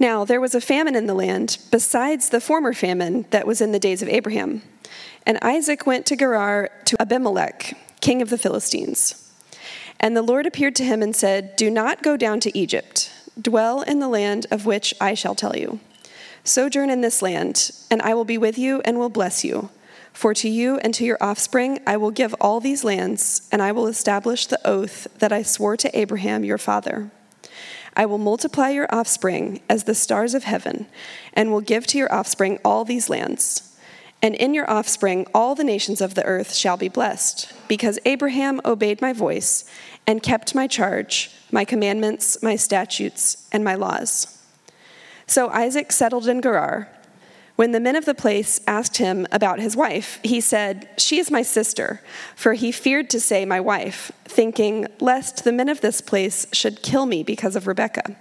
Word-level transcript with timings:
Now, 0.00 0.24
there 0.24 0.40
was 0.40 0.54
a 0.54 0.62
famine 0.62 0.96
in 0.96 1.04
the 1.04 1.14
land, 1.14 1.58
besides 1.70 2.30
the 2.30 2.40
former 2.40 2.72
famine 2.72 3.26
that 3.30 3.46
was 3.46 3.60
in 3.60 3.72
the 3.72 3.78
days 3.78 4.00
of 4.00 4.08
Abraham. 4.08 4.62
And 5.26 5.38
Isaac 5.42 5.86
went 5.86 6.06
to 6.06 6.16
Gerar 6.16 6.70
to 6.86 7.00
Abimelech, 7.00 7.76
king 8.00 8.22
of 8.22 8.30
the 8.30 8.38
Philistines. 8.38 9.30
And 10.00 10.16
the 10.16 10.22
Lord 10.22 10.46
appeared 10.46 10.74
to 10.76 10.84
him 10.84 11.02
and 11.02 11.14
said, 11.14 11.54
Do 11.54 11.70
not 11.70 12.02
go 12.02 12.16
down 12.16 12.40
to 12.40 12.58
Egypt. 12.58 13.12
Dwell 13.38 13.82
in 13.82 14.00
the 14.00 14.08
land 14.08 14.46
of 14.50 14.64
which 14.64 14.94
I 15.02 15.12
shall 15.12 15.34
tell 15.34 15.54
you. 15.54 15.80
Sojourn 16.44 16.88
in 16.88 17.02
this 17.02 17.20
land, 17.20 17.70
and 17.90 18.00
I 18.00 18.14
will 18.14 18.24
be 18.24 18.38
with 18.38 18.56
you 18.56 18.80
and 18.86 18.98
will 18.98 19.10
bless 19.10 19.44
you. 19.44 19.68
For 20.14 20.32
to 20.32 20.48
you 20.48 20.78
and 20.78 20.94
to 20.94 21.04
your 21.04 21.18
offspring 21.20 21.78
I 21.86 21.98
will 21.98 22.10
give 22.10 22.34
all 22.40 22.58
these 22.58 22.84
lands, 22.84 23.46
and 23.52 23.60
I 23.60 23.72
will 23.72 23.86
establish 23.86 24.46
the 24.46 24.66
oath 24.66 25.06
that 25.18 25.30
I 25.30 25.42
swore 25.42 25.76
to 25.76 25.98
Abraham 25.98 26.42
your 26.42 26.58
father. 26.58 27.10
I 27.94 28.06
will 28.06 28.18
multiply 28.18 28.70
your 28.70 28.92
offspring 28.94 29.60
as 29.68 29.84
the 29.84 29.94
stars 29.94 30.34
of 30.34 30.44
heaven, 30.44 30.86
and 31.32 31.50
will 31.50 31.60
give 31.60 31.86
to 31.88 31.98
your 31.98 32.12
offspring 32.12 32.58
all 32.64 32.84
these 32.84 33.10
lands. 33.10 33.66
And 34.22 34.34
in 34.34 34.52
your 34.52 34.70
offspring 34.70 35.26
all 35.34 35.54
the 35.54 35.64
nations 35.64 36.00
of 36.00 36.14
the 36.14 36.24
earth 36.24 36.54
shall 36.54 36.76
be 36.76 36.88
blessed, 36.88 37.52
because 37.68 37.98
Abraham 38.04 38.60
obeyed 38.64 39.00
my 39.00 39.12
voice 39.12 39.64
and 40.06 40.22
kept 40.22 40.54
my 40.54 40.66
charge, 40.66 41.30
my 41.50 41.64
commandments, 41.64 42.42
my 42.42 42.56
statutes, 42.56 43.48
and 43.50 43.64
my 43.64 43.74
laws. 43.74 44.38
So 45.26 45.48
Isaac 45.50 45.92
settled 45.92 46.28
in 46.28 46.42
Gerar. 46.42 46.88
When 47.60 47.72
the 47.72 47.78
men 47.78 47.94
of 47.94 48.06
the 48.06 48.14
place 48.14 48.58
asked 48.66 48.96
him 48.96 49.26
about 49.30 49.60
his 49.60 49.76
wife, 49.76 50.18
he 50.22 50.40
said, 50.40 50.88
She 50.96 51.18
is 51.18 51.30
my 51.30 51.42
sister, 51.42 52.00
for 52.34 52.54
he 52.54 52.72
feared 52.72 53.10
to 53.10 53.20
say 53.20 53.44
my 53.44 53.60
wife, 53.60 54.10
thinking, 54.24 54.86
lest 54.98 55.44
the 55.44 55.52
men 55.52 55.68
of 55.68 55.82
this 55.82 56.00
place 56.00 56.46
should 56.54 56.80
kill 56.80 57.04
me 57.04 57.22
because 57.22 57.56
of 57.56 57.66
Rebekah, 57.66 58.16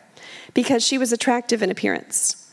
because 0.54 0.86
she 0.86 0.98
was 0.98 1.14
attractive 1.14 1.64
in 1.64 1.72
appearance. 1.72 2.52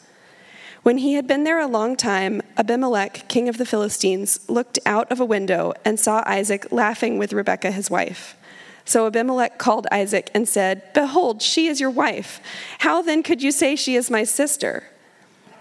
When 0.84 0.98
he 0.98 1.14
had 1.14 1.26
been 1.26 1.42
there 1.42 1.58
a 1.58 1.66
long 1.66 1.96
time, 1.96 2.40
Abimelech, 2.56 3.26
king 3.26 3.48
of 3.48 3.58
the 3.58 3.66
Philistines, 3.66 4.48
looked 4.48 4.78
out 4.86 5.10
of 5.10 5.18
a 5.18 5.24
window 5.24 5.72
and 5.84 5.98
saw 5.98 6.22
Isaac 6.24 6.70
laughing 6.70 7.18
with 7.18 7.32
Rebekah, 7.32 7.72
his 7.72 7.90
wife. 7.90 8.36
So 8.84 9.08
Abimelech 9.08 9.58
called 9.58 9.88
Isaac 9.90 10.30
and 10.32 10.48
said, 10.48 10.84
Behold, 10.94 11.42
she 11.42 11.66
is 11.66 11.80
your 11.80 11.90
wife. 11.90 12.40
How 12.78 13.02
then 13.02 13.24
could 13.24 13.42
you 13.42 13.50
say 13.50 13.74
she 13.74 13.96
is 13.96 14.08
my 14.08 14.22
sister? 14.22 14.84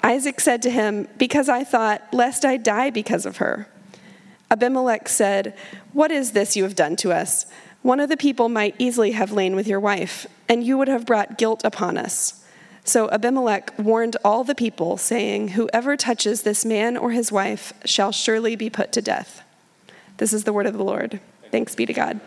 Isaac 0.06 0.40
said 0.40 0.62
to 0.62 0.70
him, 0.70 1.08
Because 1.18 1.50
I 1.50 1.64
thought, 1.64 2.04
lest 2.14 2.46
I 2.46 2.58
die 2.58 2.92
because 2.92 3.26
of 3.26 3.38
her. 3.38 3.68
Abimelech 4.52 5.10
said, 5.10 5.58
What 5.94 6.12
is 6.12 6.34
this 6.34 6.56
you 6.56 6.62
have 6.62 6.76
done 6.76 6.96
to 6.98 7.12
us? 7.12 7.48
One 7.82 8.00
of 8.00 8.08
the 8.08 8.16
people 8.16 8.48
might 8.48 8.76
easily 8.78 9.14
have 9.14 9.32
lain 9.32 9.56
with 9.56 9.68
your 9.68 9.80
wife, 9.80 10.28
and 10.48 10.64
you 10.64 10.78
would 10.78 10.88
have 10.88 11.08
brought 11.08 11.40
guilt 11.40 11.62
upon 11.64 11.98
us. 11.98 12.46
So 12.84 13.10
Abimelech 13.10 13.74
warned 13.80 14.16
all 14.24 14.44
the 14.44 14.54
people, 14.54 14.98
saying, 14.98 15.50
Whoever 15.50 15.98
touches 15.98 16.44
this 16.44 16.64
man 16.64 16.98
or 16.98 17.10
his 17.10 17.32
wife 17.32 17.74
shall 17.84 18.12
surely 18.12 18.56
be 18.56 18.70
put 18.70 18.92
to 18.92 19.02
death. 19.02 19.42
This 20.18 20.34
is 20.34 20.44
the 20.44 20.54
word 20.54 20.68
of 20.68 20.78
the 20.78 20.84
Lord. 20.84 21.20
Thanks 21.50 21.74
be 21.74 21.88
to 21.88 21.94
God. 21.94 22.22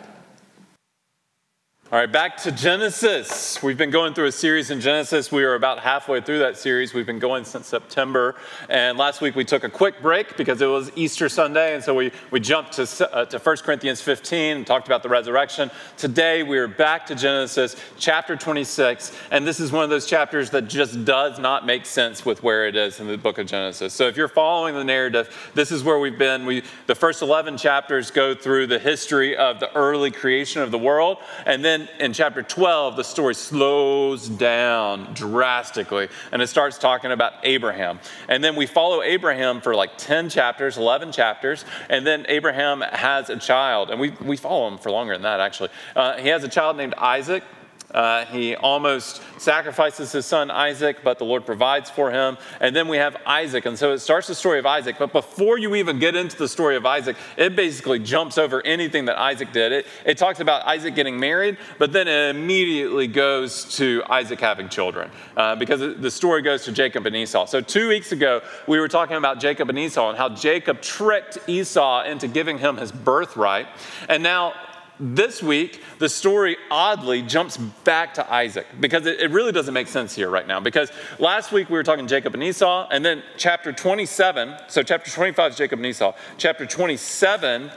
All 1.91 1.99
right, 1.99 2.13
back 2.13 2.37
to 2.43 2.53
Genesis. 2.53 3.63
We've 3.63 3.79
been 3.79 3.89
going 3.89 4.13
through 4.13 4.27
a 4.27 4.33
series 4.33 4.71
in 4.71 4.79
Genesis. 4.79 5.33
We 5.33 5.43
are 5.45 5.55
about 5.55 5.79
halfway 5.79 6.21
through 6.21 6.41
that 6.41 6.59
series. 6.59 6.93
We've 6.93 7.07
been 7.07 7.19
going 7.19 7.47
since 7.47 7.67
September. 7.67 8.35
And 8.69 8.99
last 8.99 9.23
week 9.23 9.35
we 9.35 9.47
took 9.47 9.65
a 9.65 9.71
quick 9.71 10.03
break 10.03 10.37
because 10.37 10.61
it 10.61 10.67
was 10.67 10.93
Easter 10.97 11.31
Sunday. 11.31 11.75
And 11.75 11.83
so 11.83 11.95
we, 11.95 12.13
we 12.31 12.41
jumped 12.41 12.73
to, 12.73 13.11
uh, 13.11 13.25
to 13.25 13.39
1 13.39 13.57
Corinthians 13.65 14.03
15 14.03 14.59
and 14.59 14.67
talked 14.67 14.87
about 14.87 15.03
the 15.03 15.09
resurrection. 15.09 15.71
Today 15.97 16.43
we 16.43 16.59
are 16.59 16.69
back 16.69 17.07
to 17.07 17.15
Genesis 17.15 17.75
chapter 17.97 18.37
26. 18.37 19.17
And 19.31 19.47
this 19.47 19.59
is 19.59 19.73
one 19.73 19.83
of 19.83 19.89
those 19.89 20.05
chapters 20.05 20.51
that 20.51 20.69
just 20.69 21.07
does 21.07 21.39
not 21.39 21.65
make 21.65 21.87
sense 21.87 22.23
with 22.23 22.43
where 22.43 22.69
it 22.69 22.77
is 22.77 23.01
in 23.01 23.07
the 23.07 23.17
book 23.17 23.39
of 23.39 23.47
Genesis. 23.47 23.95
So 23.95 24.09
if 24.09 24.15
you're 24.19 24.29
following 24.29 24.75
the 24.75 24.85
narrative, 24.85 25.51
this 25.55 25.73
is 25.73 25.83
where 25.83 25.99
we've 25.99 26.19
been. 26.19 26.45
We, 26.45 26.65
the 26.87 26.95
first 26.95 27.23
11 27.23 27.57
chapters 27.57 28.11
go 28.11 28.35
through 28.35 28.67
the 28.67 28.79
history 28.79 29.35
of 29.35 29.59
the 29.59 29.75
early 29.75 30.11
creation 30.11 30.61
of 30.61 30.71
the 30.71 30.79
world. 30.79 31.17
And 31.47 31.65
then 31.65 31.78
then 31.79 31.89
in 31.99 32.13
chapter 32.13 32.43
12, 32.43 32.97
the 32.97 33.05
story 33.05 33.35
slows 33.35 34.29
down 34.29 35.13
drastically 35.15 36.09
and 36.33 36.43
it 36.43 36.47
starts 36.49 36.79
talking 36.79 37.13
about 37.13 37.35
Abraham. 37.43 38.01
And 38.29 38.43
then 38.43 38.57
we 38.57 38.67
follow 38.67 39.03
Abraham 39.03 39.61
for 39.61 39.75
like 39.75 39.97
10 39.99 40.29
chapters, 40.29 40.77
11 40.77 41.13
chapters, 41.13 41.65
and 41.89 42.07
then 42.07 42.27
Abraham 42.29 42.81
has 42.81 43.31
a 43.31 43.37
child. 43.37 43.91
And 43.91 44.01
we, 44.01 44.11
we 44.11 44.37
follow 44.37 44.69
him 44.69 44.79
for 44.79 44.91
longer 44.91 45.15
than 45.15 45.23
that, 45.23 45.41
actually. 45.41 45.71
Uh, 45.95 46.17
he 46.19 46.29
has 46.29 46.45
a 46.45 46.49
child 46.49 46.77
named 46.77 46.95
Isaac. 46.95 47.45
Uh, 47.91 48.27
he 48.27 48.55
almost 48.55 49.23
sacrifices 49.39 50.13
his 50.13 50.27
son 50.27 50.51
Isaac, 50.51 50.99
but 51.03 51.19
the 51.19 51.25
Lord 51.25 51.47
provides 51.47 51.89
for 51.89 52.11
him. 52.11 52.37
And 52.61 52.77
then 52.77 52.89
we 52.89 52.99
have 52.99 53.17
Isaac. 53.25 53.65
And 53.67 53.79
so 53.79 53.93
it 53.93 54.01
starts 54.01 54.27
the 54.27 54.35
story 54.35 54.59
of 54.59 54.67
Isaac. 54.67 54.97
But 54.99 55.13
before 55.13 55.59
you 55.59 55.75
even 55.75 55.99
get 55.99 56.15
into 56.15 56.37
the 56.37 56.49
story 56.49 56.77
of 56.77 56.85
Isaac, 56.85 57.17
it 57.37 57.57
basically 57.57 57.99
jumps 57.99 58.37
over 58.37 58.65
anything 58.67 59.07
that 59.07 59.19
Isaac 59.19 59.53
did. 59.53 59.73
It, 59.73 59.87
it 60.05 60.19
talks 60.19 60.41
about 60.41 60.67
Isaac 60.67 60.95
getting 60.95 61.19
married, 61.19 61.57
but 61.79 61.93
then 61.93 62.09
it 62.09 62.37
immediately 62.37 63.07
goes 63.07 63.77
to 63.77 64.03
Isaac 64.09 64.41
having 64.41 64.69
children 64.69 65.11
uh, 65.37 65.57
because 65.57 65.81
the 65.81 66.11
story 66.11 66.43
goes 66.43 66.65
to 66.65 66.73
Jacob 66.73 67.07
and 67.07 67.17
Esau. 67.17 67.47
So 67.47 67.61
two 67.61 67.89
weeks 67.89 68.13
ago, 68.13 68.43
we 68.67 68.79
were 68.79 68.89
talking 68.89 69.17
about 69.17 69.41
Jacob 69.41 69.71
and 69.71 69.79
Esau 69.79 70.11
and 70.11 70.19
how 70.19 70.29
Jacob 70.29 70.83
tricked 70.83 71.39
Esau 71.47 72.05
into 72.05 72.29
giving 72.29 72.59
him 72.59 72.77
his 72.77 72.93
birthright. 72.93 73.67
And 74.09 74.23
now 74.23 74.53
this 75.01 75.43
week, 75.43 75.83
the 75.99 76.09
story 76.09 76.57
oddly 76.71 77.23
jumps 77.23 77.57
back 77.57 78.15
to 78.15 78.33
Isaac 78.33 78.67
because 78.81 79.07
it, 79.07 79.21
it, 79.21 79.31
really 79.31 79.53
doesn't 79.53 79.75
make 79.75 79.89
sense 79.89 80.15
here 80.15 80.29
right 80.29 80.47
now. 80.47 80.61
Because 80.61 80.91
last 81.19 81.53
week 81.53 81.69
we 81.69 81.77
were 81.77 81.85
talking 81.85 82.07
Jacob 82.07 82.35
and 82.35 82.43
Esau, 82.43 82.89
and 82.91 83.05
then 83.05 83.23
chapter 83.37 83.73
27, 83.73 84.57
so 84.69 84.83
chapter 84.83 85.11
25 85.11 85.53
is 85.53 85.59
Jacob 85.59 85.79
and 85.79 85.87
Esau, 85.87 86.15
chapter 86.37 86.67
27, 86.67 87.71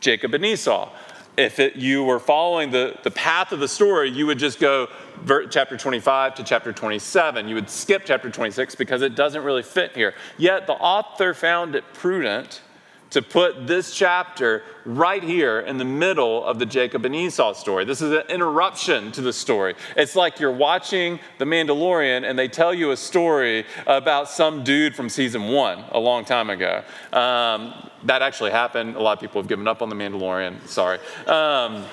Jacob 0.00 0.34
and 0.34 0.44
Esau. 0.44 0.90
If 1.36 1.58
it, 1.58 1.76
you 1.76 2.04
were 2.04 2.18
following 2.18 2.70
the, 2.70 2.98
the 3.02 3.10
path 3.10 3.52
of 3.52 3.60
the 3.60 3.68
story, 3.68 4.10
you 4.10 4.26
would 4.26 4.38
just 4.38 4.60
go 4.60 4.88
chapter 5.48 5.76
25 5.76 6.34
to 6.34 6.44
chapter 6.44 6.72
27. 6.72 7.48
You 7.48 7.54
would 7.54 7.70
skip 7.70 8.02
chapter 8.04 8.30
26 8.30 8.74
because 8.74 9.00
it 9.00 9.14
doesn't 9.14 9.42
really 9.42 9.62
fit 9.62 9.94
here. 9.94 10.14
Yet 10.36 10.66
the 10.66 10.74
author 10.74 11.32
found 11.32 11.74
it 11.74 11.84
prudent 11.94 12.60
to 13.10 13.22
put 13.22 13.66
this 13.66 13.94
chapter 13.94 14.62
right 14.84 15.22
here 15.22 15.60
in 15.60 15.78
the 15.78 15.84
middle 15.84 16.44
of 16.44 16.58
the 16.58 16.66
Jacob 16.66 17.04
and 17.04 17.14
Esau 17.14 17.52
story. 17.52 17.84
This 17.84 18.00
is 18.00 18.12
an 18.12 18.22
interruption 18.28 19.12
to 19.12 19.20
the 19.20 19.32
story. 19.32 19.74
It's 19.96 20.16
like 20.16 20.38
you're 20.40 20.52
watching 20.52 21.18
The 21.38 21.44
Mandalorian 21.44 22.28
and 22.28 22.38
they 22.38 22.48
tell 22.48 22.72
you 22.72 22.92
a 22.92 22.96
story 22.96 23.66
about 23.86 24.28
some 24.28 24.64
dude 24.64 24.94
from 24.94 25.08
season 25.08 25.48
one 25.48 25.84
a 25.90 25.98
long 25.98 26.24
time 26.24 26.50
ago. 26.50 26.82
Um, 27.12 27.88
that 28.04 28.22
actually 28.22 28.52
happened. 28.52 28.96
A 28.96 29.00
lot 29.00 29.12
of 29.12 29.20
people 29.20 29.42
have 29.42 29.48
given 29.48 29.66
up 29.66 29.82
on 29.82 29.88
The 29.88 29.96
Mandalorian. 29.96 30.66
Sorry. 30.66 30.98
Um, 31.26 31.84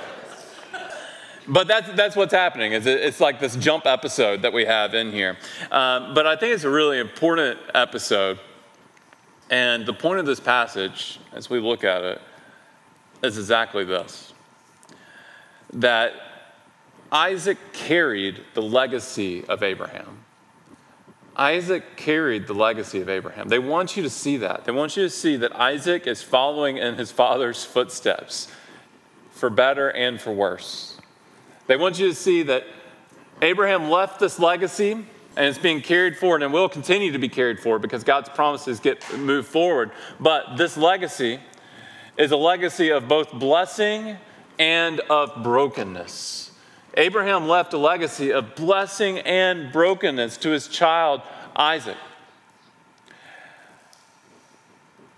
but 1.47 1.67
that's, 1.67 1.89
that's 1.94 2.16
what's 2.16 2.33
happening. 2.33 2.73
It's, 2.73 2.85
it's 2.85 3.19
like 3.19 3.39
this 3.39 3.56
jump 3.56 3.85
episode 3.85 4.41
that 4.41 4.51
we 4.51 4.66
have 4.66 4.94
in 4.94 5.11
here. 5.11 5.38
Um, 5.72 6.13
but 6.13 6.27
I 6.27 6.35
think 6.35 6.53
it's 6.53 6.66
a 6.66 6.69
really 6.69 7.00
important 7.00 7.59
episode 7.73 8.39
and 9.49 9.85
the 9.85 9.93
point 9.93 10.19
of 10.19 10.25
this 10.25 10.39
passage, 10.39 11.19
as 11.33 11.49
we 11.49 11.59
look 11.59 11.83
at 11.83 12.03
it, 12.03 12.21
is 13.23 13.37
exactly 13.37 13.83
this 13.83 14.33
that 15.73 16.13
Isaac 17.11 17.57
carried 17.73 18.41
the 18.53 18.61
legacy 18.61 19.43
of 19.45 19.63
Abraham. 19.63 20.19
Isaac 21.35 21.97
carried 21.97 22.47
the 22.47 22.53
legacy 22.53 23.01
of 23.01 23.09
Abraham. 23.09 23.49
They 23.49 23.59
want 23.59 23.97
you 23.97 24.03
to 24.03 24.09
see 24.09 24.37
that. 24.37 24.65
They 24.65 24.71
want 24.71 24.97
you 24.97 25.03
to 25.03 25.09
see 25.09 25.35
that 25.37 25.55
Isaac 25.55 26.07
is 26.07 26.23
following 26.23 26.77
in 26.77 26.95
his 26.95 27.11
father's 27.11 27.63
footsteps 27.63 28.47
for 29.31 29.49
better 29.49 29.91
and 29.91 30.19
for 30.19 30.31
worse. 30.31 30.97
They 31.67 31.75
want 31.75 31.99
you 31.99 32.07
to 32.07 32.15
see 32.15 32.43
that 32.43 32.63
Abraham 33.41 33.89
left 33.89 34.19
this 34.19 34.39
legacy 34.39 35.05
and 35.37 35.45
it's 35.45 35.59
being 35.59 35.81
carried 35.81 36.17
forward 36.17 36.41
and 36.41 36.51
will 36.51 36.67
continue 36.67 37.12
to 37.12 37.19
be 37.19 37.29
carried 37.29 37.59
forward 37.59 37.83
because 37.83 38.03
God's 38.03 38.27
promises 38.27 38.79
get 38.79 39.06
moved 39.19 39.47
forward. 39.47 39.91
But 40.19 40.57
this 40.57 40.75
legacy 40.75 41.39
is 42.17 42.31
a 42.31 42.38
legacy 42.38 42.89
of 42.89 43.07
both 43.07 43.31
blessing 43.31 44.17
and 44.57 45.00
of 45.01 45.44
brokenness. 45.44 46.50
Abraham 46.95 47.47
left 47.47 47.71
a 47.73 47.77
legacy 47.77 48.33
of 48.33 48.56
blessing 48.56 49.19
and 49.19 49.71
brokenness 49.71 50.38
to 50.38 50.50
his 50.50 50.67
child 50.67 51.21
Isaac. 51.56 51.97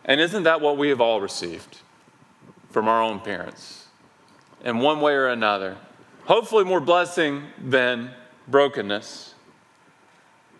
And 0.03 0.19
isn't 0.19 0.44
that 0.44 0.59
what 0.59 0.77
we 0.77 0.89
have 0.89 0.99
all 0.99 1.21
received 1.21 1.77
from 2.71 2.89
our 2.89 3.01
own 3.01 3.21
parents 3.21 3.88
in 4.65 4.79
one 4.79 4.99
way 4.99 5.13
or 5.13 5.27
another? 5.27 5.77
Hopefully, 6.25 6.65
more 6.65 6.81
blessing 6.81 7.44
than 7.57 8.11
brokenness. 8.49 9.35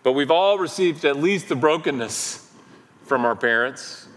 But 0.04 0.14
we've 0.14 0.32
all 0.32 0.58
received 0.58 1.04
at 1.06 1.18
least 1.18 1.50
the 1.50 1.56
brokenness 1.56 2.52
from 3.06 3.26
our 3.26 3.36
parents, 3.36 4.08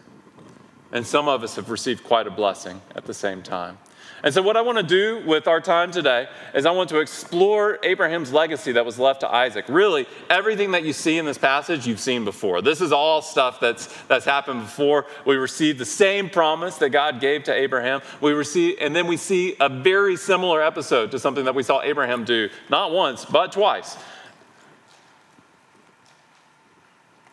and 0.93 1.07
some 1.07 1.29
of 1.29 1.43
us 1.43 1.57
have 1.57 1.71
received 1.71 2.05
quite 2.05 2.27
a 2.27 2.31
blessing 2.31 2.81
at 2.95 3.05
the 3.05 3.15
same 3.15 3.43
time. 3.43 3.79
And 4.25 4.33
so, 4.33 4.41
what 4.41 4.57
I 4.57 4.61
want 4.61 4.79
to 4.79 4.85
do 4.85 5.21
with 5.27 5.49
our 5.49 5.61
time 5.61 5.91
today 5.91 6.29
is 6.55 6.65
I 6.65 6.71
want 6.71 6.91
to 6.91 7.01
explore 7.01 7.81
Abraham's 7.83 8.33
legacy 8.33 8.71
that 8.73 8.87
was 8.87 8.97
left 8.97 9.21
to 9.21 9.29
Isaac. 9.29 9.65
Really, 9.69 10.07
everything 10.31 10.71
that 10.73 10.85
you 10.85 10.93
see 10.93 11.19
in 11.19 11.25
this 11.25 11.39
passage, 11.39 11.89
you've 11.89 11.99
seen 11.99 12.25
before. 12.25 12.63
This 12.63 12.81
is 12.81 12.93
all 12.93 13.21
stuff 13.21 13.59
that's, 13.59 13.89
that's 14.05 14.25
happened 14.25 14.61
before. 14.61 15.07
We 15.27 15.35
receive 15.35 15.77
the 15.77 15.85
same 15.85 16.31
promise 16.31 16.77
that 16.77 16.91
God 16.91 17.21
gave 17.21 17.43
to 17.45 17.53
Abraham. 17.53 18.01
We 18.21 18.33
receive, 18.33 18.77
and 18.81 18.95
then 18.95 19.09
we 19.09 19.17
see 19.17 19.57
a 19.59 19.69
very 19.69 20.15
similar 20.15 20.63
episode 20.63 21.11
to 21.11 21.19
something 21.19 21.45
that 21.47 21.57
we 21.57 21.65
saw 21.65 21.83
Abraham 21.83 22.25
do, 22.25 22.49
not 22.69 22.93
once, 22.93 23.25
but 23.25 23.51
twice. 23.51 23.97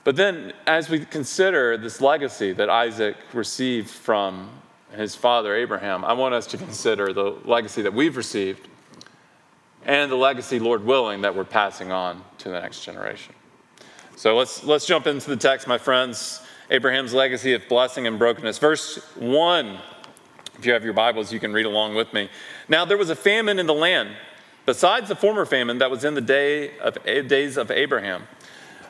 But 0.10 0.16
then, 0.16 0.54
as 0.66 0.90
we 0.90 1.06
consider 1.06 1.78
this 1.78 2.02
legacy 2.02 2.52
that 2.54 2.68
Isaac 2.68 3.16
received 3.32 3.92
from 3.92 4.50
his 4.96 5.14
father 5.14 5.54
Abraham, 5.54 6.04
I 6.04 6.14
want 6.14 6.34
us 6.34 6.48
to 6.48 6.58
consider 6.58 7.14
the 7.14 7.38
legacy 7.46 7.84
that 7.84 7.94
we've 7.94 8.18
received 8.18 8.68
and 9.86 10.12
the 10.12 10.16
legacy, 10.16 10.58
Lord 10.58 10.84
willing, 10.84 11.22
that 11.22 11.36
we're 11.36 11.44
passing 11.44 11.92
on 11.92 12.24
to 12.40 12.50
the 12.50 12.60
next 12.60 12.84
generation. 12.84 13.36
So 14.16 14.36
let's, 14.36 14.64
let's 14.64 14.88
jump 14.88 15.06
into 15.06 15.30
the 15.30 15.38
text, 15.38 15.68
my 15.68 15.78
friends. 15.78 16.42
Abraham's 16.72 17.14
legacy 17.14 17.54
of 17.54 17.68
blessing 17.70 18.08
and 18.08 18.18
brokenness. 18.18 18.58
Verse 18.58 18.98
1, 19.14 19.78
if 20.58 20.66
you 20.66 20.74
have 20.74 20.84
your 20.84 20.94
Bibles, 20.94 21.32
you 21.32 21.40
can 21.40 21.54
read 21.54 21.68
along 21.68 21.94
with 21.94 22.12
me. 22.14 22.32
Now 22.68 22.84
there 22.84 22.98
was 22.98 23.12
a 23.12 23.16
famine 23.16 23.60
in 23.60 23.68
the 23.68 23.76
land, 23.76 24.10
besides 24.66 25.08
the 25.08 25.16
former 25.16 25.46
famine 25.46 25.78
that 25.78 25.92
was 25.92 26.04
in 26.04 26.16
the 26.16 26.22
day 26.22 26.80
of, 26.80 26.98
days 27.04 27.58
of 27.58 27.70
Abraham. 27.70 28.24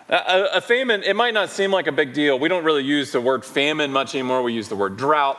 A, 0.10 0.58
a 0.58 0.62
famine, 0.62 1.04
it 1.04 1.16
might 1.16 1.36
not 1.36 1.50
seem 1.50 1.72
like 1.72 1.86
a 1.86 1.92
big 1.92 2.14
deal. 2.14 2.40
We 2.40 2.50
don't 2.50 2.64
really 2.64 2.84
use 2.84 3.12
the 3.12 3.22
word 3.22 3.46
famine 3.46 3.92
much 3.92 4.16
anymore, 4.16 4.42
we 4.42 4.54
use 4.54 4.68
the 4.68 4.76
word 4.76 4.98
drought. 4.98 5.38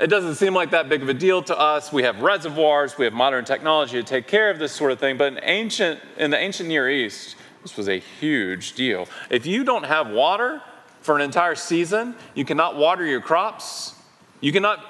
It 0.00 0.08
doesn't 0.08 0.36
seem 0.36 0.54
like 0.54 0.70
that 0.70 0.88
big 0.88 1.02
of 1.02 1.08
a 1.08 1.14
deal 1.14 1.42
to 1.44 1.58
us. 1.58 1.92
We 1.92 2.02
have 2.02 2.20
reservoirs, 2.20 2.98
we 2.98 3.04
have 3.04 3.12
modern 3.14 3.44
technology 3.44 3.98
to 3.98 4.02
take 4.02 4.26
care 4.26 4.50
of 4.50 4.58
this 4.58 4.72
sort 4.72 4.92
of 4.92 4.98
thing. 4.98 5.18
But 5.18 5.34
in 5.34 5.40
ancient 5.42 6.00
in 6.16 6.30
the 6.30 6.38
ancient 6.38 6.68
Near 6.68 6.88
East, 6.90 7.36
this 7.62 7.76
was 7.76 7.88
a 7.88 7.98
huge 7.98 8.72
deal. 8.72 9.06
If 9.30 9.46
you 9.46 9.62
don't 9.62 9.84
have 9.84 10.08
water 10.08 10.62
for 11.00 11.14
an 11.14 11.22
entire 11.22 11.54
season, 11.54 12.16
you 12.34 12.44
cannot 12.44 12.76
water 12.76 13.04
your 13.04 13.20
crops. 13.20 13.94
You 14.40 14.52
cannot 14.52 14.84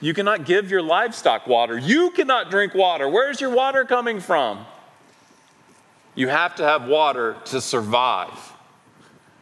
you 0.00 0.14
cannot 0.14 0.44
give 0.46 0.70
your 0.70 0.82
livestock 0.82 1.46
water. 1.46 1.78
You 1.78 2.10
cannot 2.10 2.50
drink 2.50 2.74
water. 2.74 3.08
Where's 3.08 3.40
your 3.40 3.50
water 3.50 3.84
coming 3.84 4.18
from? 4.18 4.66
You 6.20 6.28
have 6.28 6.54
to 6.56 6.64
have 6.64 6.86
water 6.86 7.34
to 7.46 7.62
survive. 7.62 8.52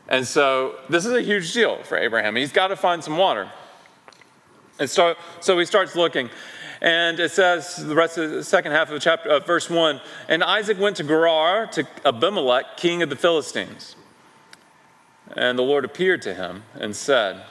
And 0.08 0.24
so 0.24 0.76
this 0.88 1.06
is 1.06 1.12
a 1.12 1.22
huge 1.22 1.52
deal 1.52 1.82
for 1.82 1.98
Abraham. 1.98 2.36
He's 2.36 2.52
got 2.52 2.68
to 2.68 2.76
find 2.76 3.02
some 3.02 3.16
water. 3.16 3.50
And 4.78 4.88
so, 4.88 5.16
so 5.40 5.58
he 5.58 5.64
starts 5.64 5.96
looking. 5.96 6.30
And 6.80 7.18
it 7.18 7.32
says, 7.32 7.84
the 7.84 7.96
rest 7.96 8.16
of 8.16 8.30
the 8.30 8.44
second 8.44 8.70
half 8.70 8.92
of 8.92 9.02
chapter, 9.02 9.28
uh, 9.28 9.40
verse 9.40 9.68
1 9.68 10.00
And 10.28 10.44
Isaac 10.44 10.78
went 10.78 10.98
to 10.98 11.02
Gerar 11.02 11.66
to 11.72 11.84
Abimelech, 12.04 12.76
king 12.76 13.02
of 13.02 13.10
the 13.10 13.16
Philistines. 13.16 13.96
And 15.34 15.58
the 15.58 15.64
Lord 15.64 15.84
appeared 15.84 16.22
to 16.22 16.32
him 16.32 16.62
and 16.74 16.94
said, 16.94 17.42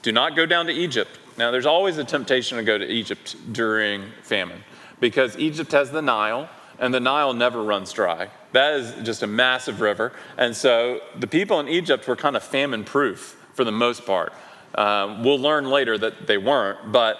Do 0.00 0.10
not 0.10 0.34
go 0.34 0.46
down 0.46 0.64
to 0.68 0.72
Egypt. 0.72 1.18
Now, 1.36 1.50
there's 1.50 1.66
always 1.66 1.98
a 1.98 2.04
temptation 2.04 2.56
to 2.56 2.64
go 2.64 2.78
to 2.78 2.86
Egypt 2.90 3.36
during 3.52 4.06
famine 4.22 4.64
because 5.00 5.36
Egypt 5.36 5.70
has 5.72 5.90
the 5.90 6.00
Nile, 6.00 6.48
and 6.80 6.92
the 6.92 7.00
Nile 7.00 7.32
never 7.32 7.62
runs 7.62 7.92
dry. 7.92 8.30
That 8.52 8.74
is 8.74 9.06
just 9.06 9.22
a 9.22 9.26
massive 9.26 9.80
river. 9.80 10.12
And 10.36 10.56
so 10.56 11.00
the 11.18 11.28
people 11.28 11.60
in 11.60 11.68
Egypt 11.68 12.08
were 12.08 12.16
kind 12.16 12.36
of 12.36 12.42
famine 12.42 12.84
proof 12.84 13.36
for 13.54 13.64
the 13.64 13.72
most 13.72 14.04
part. 14.04 14.32
Um, 14.74 15.22
we'll 15.22 15.38
learn 15.38 15.66
later 15.66 15.96
that 15.98 16.26
they 16.26 16.38
weren't, 16.38 16.90
but 16.90 17.18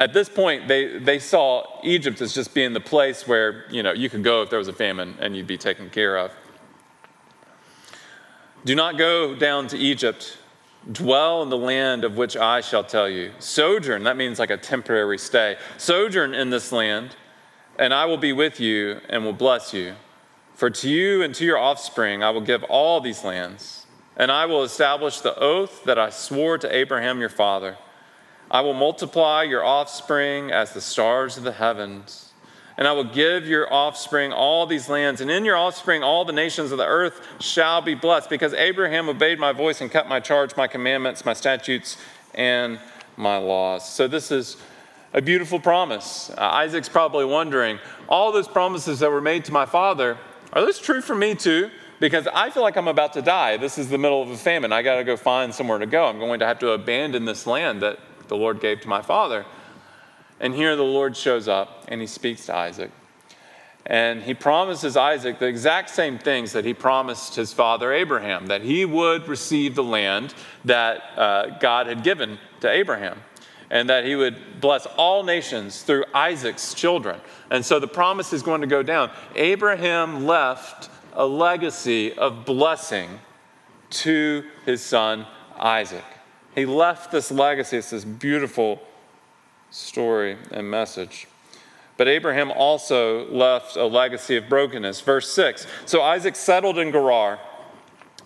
at 0.00 0.12
this 0.12 0.28
point, 0.28 0.68
they, 0.68 0.98
they 0.98 1.18
saw 1.18 1.64
Egypt 1.84 2.20
as 2.20 2.34
just 2.34 2.54
being 2.54 2.72
the 2.72 2.80
place 2.80 3.26
where 3.28 3.66
you 3.70 3.82
know 3.82 3.92
you 3.92 4.08
could 4.10 4.24
go 4.24 4.42
if 4.42 4.50
there 4.50 4.58
was 4.58 4.68
a 4.68 4.72
famine 4.72 5.16
and 5.20 5.36
you'd 5.36 5.46
be 5.46 5.58
taken 5.58 5.90
care 5.90 6.16
of. 6.16 6.32
Do 8.64 8.74
not 8.74 8.96
go 8.96 9.34
down 9.34 9.68
to 9.68 9.78
Egypt. 9.78 10.38
Dwell 10.90 11.42
in 11.42 11.48
the 11.48 11.56
land 11.56 12.02
of 12.02 12.16
which 12.16 12.36
I 12.36 12.60
shall 12.60 12.82
tell 12.82 13.08
you. 13.08 13.30
Sojourn, 13.38 14.02
that 14.02 14.16
means 14.16 14.40
like 14.40 14.50
a 14.50 14.56
temporary 14.56 15.18
stay. 15.18 15.56
Sojourn 15.78 16.34
in 16.34 16.50
this 16.50 16.72
land, 16.72 17.14
and 17.78 17.92
I 17.92 18.04
will 18.04 18.18
be 18.18 18.32
with 18.32 18.60
you 18.60 19.00
and 19.08 19.24
will 19.24 19.32
bless 19.32 19.72
you. 19.72 19.94
For 20.54 20.70
to 20.70 20.88
you 20.88 21.22
and 21.22 21.34
to 21.34 21.44
your 21.44 21.58
offspring 21.58 22.22
I 22.22 22.30
will 22.30 22.40
give 22.40 22.62
all 22.64 23.00
these 23.00 23.24
lands 23.24 23.82
and 24.16 24.30
I 24.30 24.46
will 24.46 24.62
establish 24.62 25.20
the 25.20 25.38
oath 25.38 25.84
that 25.84 25.98
I 25.98 26.10
swore 26.10 26.58
to 26.58 26.74
Abraham 26.74 27.20
your 27.20 27.28
father. 27.28 27.78
I 28.50 28.60
will 28.60 28.74
multiply 28.74 29.42
your 29.44 29.64
offspring 29.64 30.50
as 30.50 30.74
the 30.74 30.80
stars 30.80 31.38
of 31.38 31.44
the 31.44 31.52
heavens. 31.52 32.32
And 32.76 32.86
I 32.88 32.92
will 32.92 33.04
give 33.04 33.46
your 33.46 33.72
offspring 33.72 34.32
all 34.32 34.66
these 34.66 34.88
lands, 34.88 35.20
and 35.20 35.30
in 35.30 35.44
your 35.44 35.56
offspring 35.56 36.02
all 36.02 36.24
the 36.24 36.32
nations 36.32 36.72
of 36.72 36.78
the 36.78 36.86
earth 36.86 37.20
shall 37.38 37.82
be 37.82 37.94
blessed, 37.94 38.30
because 38.30 38.54
Abraham 38.54 39.10
obeyed 39.10 39.38
my 39.38 39.52
voice 39.52 39.82
and 39.82 39.90
kept 39.90 40.08
my 40.08 40.20
charge, 40.20 40.56
my 40.56 40.66
commandments, 40.66 41.24
my 41.24 41.34
statutes, 41.34 41.98
and 42.34 42.80
my 43.16 43.36
laws. 43.36 43.86
So, 43.88 44.08
this 44.08 44.30
is 44.30 44.56
a 45.12 45.22
beautiful 45.22 45.60
promise. 45.60 46.30
Uh, 46.30 46.40
Isaac's 46.40 46.88
probably 46.88 47.24
wondering 47.24 47.78
all 48.08 48.32
those 48.32 48.48
promises 48.48 49.00
that 49.00 49.10
were 49.10 49.20
made 49.20 49.44
to 49.46 49.52
my 49.52 49.66
father, 49.66 50.18
are 50.52 50.60
those 50.60 50.78
true 50.78 51.00
for 51.00 51.14
me 51.14 51.34
too? 51.34 51.70
because 52.02 52.26
I 52.34 52.50
feel 52.50 52.64
like 52.64 52.76
I'm 52.76 52.88
about 52.88 53.12
to 53.12 53.22
die. 53.22 53.56
This 53.58 53.78
is 53.78 53.88
the 53.88 53.96
middle 53.96 54.20
of 54.20 54.28
a 54.28 54.36
famine. 54.36 54.72
I 54.72 54.82
got 54.82 54.96
to 54.96 55.04
go 55.04 55.16
find 55.16 55.54
somewhere 55.54 55.78
to 55.78 55.86
go. 55.86 56.06
I'm 56.06 56.18
going 56.18 56.40
to 56.40 56.46
have 56.46 56.58
to 56.58 56.72
abandon 56.72 57.26
this 57.26 57.46
land 57.46 57.80
that 57.82 58.00
the 58.26 58.36
Lord 58.36 58.60
gave 58.60 58.80
to 58.80 58.88
my 58.88 59.00
father. 59.02 59.46
And 60.40 60.52
here 60.52 60.74
the 60.74 60.82
Lord 60.82 61.16
shows 61.16 61.46
up 61.46 61.84
and 61.86 62.00
he 62.00 62.08
speaks 62.08 62.46
to 62.46 62.56
Isaac. 62.56 62.90
And 63.86 64.20
he 64.20 64.34
promises 64.34 64.96
Isaac 64.96 65.38
the 65.38 65.46
exact 65.46 65.90
same 65.90 66.18
things 66.18 66.50
that 66.54 66.64
he 66.64 66.74
promised 66.74 67.36
his 67.36 67.52
father 67.52 67.92
Abraham 67.92 68.48
that 68.48 68.62
he 68.62 68.84
would 68.84 69.28
receive 69.28 69.76
the 69.76 69.84
land 69.84 70.34
that 70.64 71.02
uh, 71.16 71.56
God 71.60 71.86
had 71.86 72.02
given 72.02 72.36
to 72.62 72.68
Abraham 72.68 73.20
and 73.72 73.88
that 73.88 74.04
he 74.04 74.14
would 74.14 74.60
bless 74.60 74.84
all 74.98 75.24
nations 75.24 75.82
through 75.82 76.04
Isaac's 76.14 76.74
children. 76.74 77.18
And 77.50 77.64
so 77.64 77.80
the 77.80 77.88
promise 77.88 78.34
is 78.34 78.42
going 78.42 78.60
to 78.60 78.66
go 78.66 78.82
down. 78.82 79.10
Abraham 79.34 80.26
left 80.26 80.90
a 81.14 81.24
legacy 81.24 82.12
of 82.12 82.44
blessing 82.44 83.18
to 83.90 84.44
his 84.66 84.82
son 84.82 85.26
Isaac. 85.58 86.04
He 86.54 86.66
left 86.66 87.10
this 87.10 87.30
legacy. 87.30 87.78
It's 87.78 87.90
this 87.90 88.04
beautiful 88.04 88.82
story 89.70 90.36
and 90.50 90.70
message. 90.70 91.26
But 91.96 92.08
Abraham 92.08 92.50
also 92.50 93.26
left 93.30 93.76
a 93.76 93.86
legacy 93.86 94.36
of 94.36 94.50
brokenness. 94.50 95.00
Verse 95.00 95.32
6 95.32 95.66
So 95.86 96.02
Isaac 96.02 96.36
settled 96.36 96.78
in 96.78 96.92
Gerar. 96.92 97.38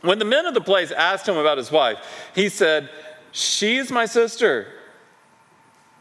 When 0.00 0.18
the 0.18 0.24
men 0.24 0.44
of 0.44 0.54
the 0.54 0.60
place 0.60 0.90
asked 0.90 1.28
him 1.28 1.36
about 1.36 1.56
his 1.56 1.70
wife, 1.70 1.98
he 2.34 2.48
said, 2.48 2.90
She 3.30 3.76
is 3.76 3.92
my 3.92 4.06
sister. 4.06 4.72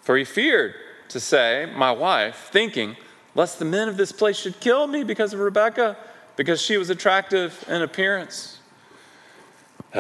For 0.06 0.16
he 0.16 0.24
feared 0.24 0.76
to 1.10 1.20
say, 1.20 1.70
My 1.76 1.92
wife, 1.92 2.50
thinking, 2.52 2.96
lest 3.34 3.58
the 3.58 3.66
men 3.66 3.90
of 3.90 3.98
this 3.98 4.12
place 4.12 4.38
should 4.38 4.60
kill 4.60 4.86
me 4.86 5.04
because 5.04 5.34
of 5.34 5.40
Rebekah 5.40 5.98
because 6.36 6.62
she 6.62 6.78
was 6.78 6.92
attractive 6.92 7.66
in 7.68 7.82
appearance. 7.82 8.60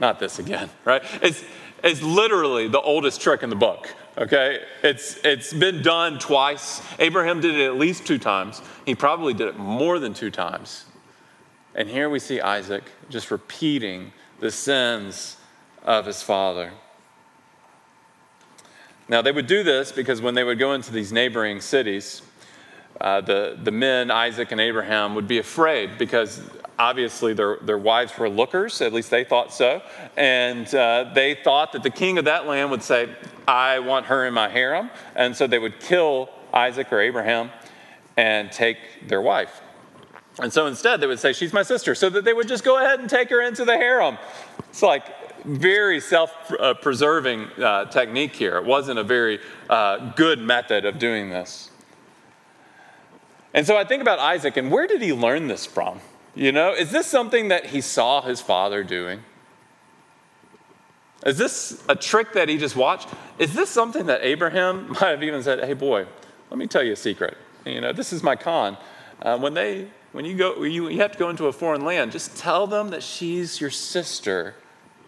Not 0.00 0.20
this 0.20 0.38
again, 0.38 0.70
right? 0.84 1.02
It's, 1.20 1.44
it's 1.82 2.00
literally 2.00 2.68
the 2.68 2.80
oldest 2.80 3.20
trick 3.20 3.42
in 3.42 3.50
the 3.50 3.56
book, 3.56 3.92
okay? 4.16 4.60
It's, 4.84 5.18
it's 5.24 5.52
been 5.52 5.82
done 5.82 6.20
twice. 6.20 6.80
Abraham 7.00 7.40
did 7.40 7.56
it 7.56 7.66
at 7.66 7.76
least 7.76 8.06
two 8.06 8.18
times. 8.18 8.62
He 8.86 8.94
probably 8.94 9.34
did 9.34 9.48
it 9.48 9.58
more 9.58 9.98
than 9.98 10.14
two 10.14 10.30
times. 10.30 10.84
And 11.74 11.88
here 11.88 12.08
we 12.08 12.20
see 12.20 12.40
Isaac 12.40 12.84
just 13.10 13.32
repeating 13.32 14.12
the 14.38 14.52
sins 14.52 15.38
of 15.82 16.06
his 16.06 16.22
father. 16.22 16.70
Now, 19.08 19.20
they 19.22 19.32
would 19.32 19.46
do 19.46 19.62
this 19.62 19.92
because 19.92 20.20
when 20.20 20.34
they 20.34 20.44
would 20.44 20.58
go 20.58 20.72
into 20.72 20.92
these 20.92 21.12
neighboring 21.12 21.60
cities, 21.60 22.22
uh, 23.00 23.20
the, 23.20 23.58
the 23.62 23.70
men, 23.70 24.10
Isaac 24.10 24.52
and 24.52 24.60
Abraham, 24.60 25.14
would 25.14 25.28
be 25.28 25.38
afraid 25.38 25.98
because 25.98 26.40
obviously 26.78 27.34
their, 27.34 27.58
their 27.62 27.78
wives 27.78 28.16
were 28.18 28.28
lookers, 28.28 28.80
at 28.80 28.92
least 28.92 29.10
they 29.10 29.24
thought 29.24 29.52
so. 29.52 29.82
And 30.16 30.72
uh, 30.74 31.10
they 31.14 31.34
thought 31.34 31.72
that 31.72 31.82
the 31.82 31.90
king 31.90 32.18
of 32.18 32.24
that 32.24 32.46
land 32.46 32.70
would 32.70 32.82
say, 32.82 33.14
I 33.46 33.80
want 33.80 34.06
her 34.06 34.26
in 34.26 34.34
my 34.34 34.48
harem. 34.48 34.90
And 35.14 35.36
so 35.36 35.46
they 35.46 35.58
would 35.58 35.80
kill 35.80 36.30
Isaac 36.52 36.92
or 36.92 37.00
Abraham 37.00 37.50
and 38.16 38.50
take 38.50 38.78
their 39.08 39.20
wife. 39.20 39.60
And 40.40 40.52
so 40.52 40.66
instead 40.66 41.00
they 41.00 41.06
would 41.06 41.20
say, 41.20 41.32
She's 41.32 41.52
my 41.52 41.62
sister, 41.62 41.94
so 41.94 42.10
that 42.10 42.24
they 42.24 42.32
would 42.32 42.48
just 42.48 42.64
go 42.64 42.78
ahead 42.78 43.00
and 43.00 43.08
take 43.08 43.30
her 43.30 43.40
into 43.40 43.64
the 43.64 43.76
harem. 43.76 44.18
It's 44.70 44.82
like 44.82 45.04
very 45.44 46.00
self 46.00 46.52
preserving 46.80 47.48
uh, 47.62 47.86
technique 47.86 48.34
here. 48.34 48.56
It 48.56 48.64
wasn't 48.64 48.98
a 48.98 49.04
very 49.04 49.40
uh, 49.68 50.12
good 50.14 50.40
method 50.40 50.84
of 50.84 50.98
doing 50.98 51.30
this. 51.30 51.70
And 53.52 53.66
so 53.66 53.76
I 53.76 53.84
think 53.84 54.02
about 54.02 54.18
Isaac 54.18 54.56
and 54.56 54.70
where 54.70 54.86
did 54.86 55.00
he 55.00 55.12
learn 55.12 55.46
this 55.46 55.64
from? 55.64 56.00
You 56.34 56.50
know, 56.50 56.74
is 56.74 56.90
this 56.90 57.06
something 57.06 57.48
that 57.48 57.66
he 57.66 57.80
saw 57.80 58.20
his 58.20 58.40
father 58.40 58.82
doing? 58.82 59.20
Is 61.24 61.38
this 61.38 61.82
a 61.88 61.94
trick 61.94 62.32
that 62.32 62.48
he 62.48 62.58
just 62.58 62.74
watched? 62.74 63.08
Is 63.38 63.54
this 63.54 63.70
something 63.70 64.06
that 64.06 64.22
Abraham 64.22 64.88
might 65.00 65.10
have 65.10 65.22
even 65.22 65.42
said, 65.42 65.62
hey, 65.64 65.74
boy, 65.74 66.06
let 66.50 66.58
me 66.58 66.66
tell 66.66 66.82
you 66.82 66.92
a 66.92 66.96
secret. 66.96 67.36
You 67.64 67.80
know, 67.80 67.92
this 67.92 68.12
is 68.12 68.22
my 68.22 68.34
con. 68.34 68.76
Uh, 69.22 69.38
when 69.38 69.54
they, 69.54 69.88
when 70.10 70.24
you 70.24 70.36
go, 70.36 70.64
you, 70.64 70.88
you 70.88 70.98
have 70.98 71.12
to 71.12 71.18
go 71.18 71.30
into 71.30 71.46
a 71.46 71.52
foreign 71.52 71.84
land, 71.84 72.10
just 72.10 72.36
tell 72.36 72.66
them 72.66 72.90
that 72.90 73.02
she's 73.02 73.60
your 73.60 73.70
sister 73.70 74.56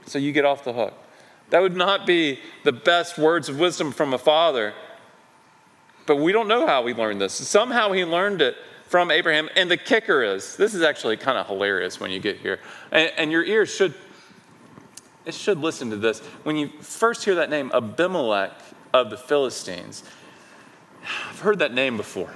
so 0.07 0.19
you 0.19 0.33
get 0.33 0.45
off 0.45 0.65
the 0.65 0.73
hook. 0.73 0.95
That 1.51 1.63
would 1.63 1.77
not 1.77 2.07
be 2.07 2.41
the 2.65 2.73
best 2.73 3.19
words 3.19 3.49
of 3.49 3.59
wisdom 3.59 3.93
from 3.93 4.15
a 4.15 4.19
father. 4.19 4.75
But 6.07 6.17
we 6.17 6.33
don't 6.33 6.49
know 6.49 6.67
how 6.67 6.87
he 6.87 6.95
learned 6.95 7.21
this. 7.21 7.35
Somehow 7.35 7.93
he 7.93 8.05
learned 8.05 8.43
it 8.43 8.57
from 8.87 9.11
Abraham. 9.11 9.49
And 9.57 9.71
the 9.71 9.77
kicker 9.77 10.23
is 10.23 10.57
this 10.57 10.75
is 10.75 10.83
actually 10.83 11.17
kind 11.17 11.39
of 11.39 11.47
hilarious 11.47 12.01
when 12.01 12.11
you 12.11 12.21
get 12.21 12.39
here. 12.39 12.61
And, 12.91 13.13
and 13.17 13.33
your 13.33 13.45
ears 13.45 13.75
should, 13.75 13.95
it 15.25 15.35
should 15.35 15.59
listen 15.59 15.91
to 15.91 15.97
this. 15.97 16.21
When 16.45 16.57
you 16.57 16.69
first 16.81 17.25
hear 17.25 17.37
that 17.37 17.51
name, 17.51 17.71
Abimelech 17.75 18.53
of 18.93 19.11
the 19.11 19.17
Philistines, 19.17 20.03
I've 21.03 21.41
heard 21.41 21.59
that 21.61 21.75
name 21.75 21.97
before. 21.97 22.33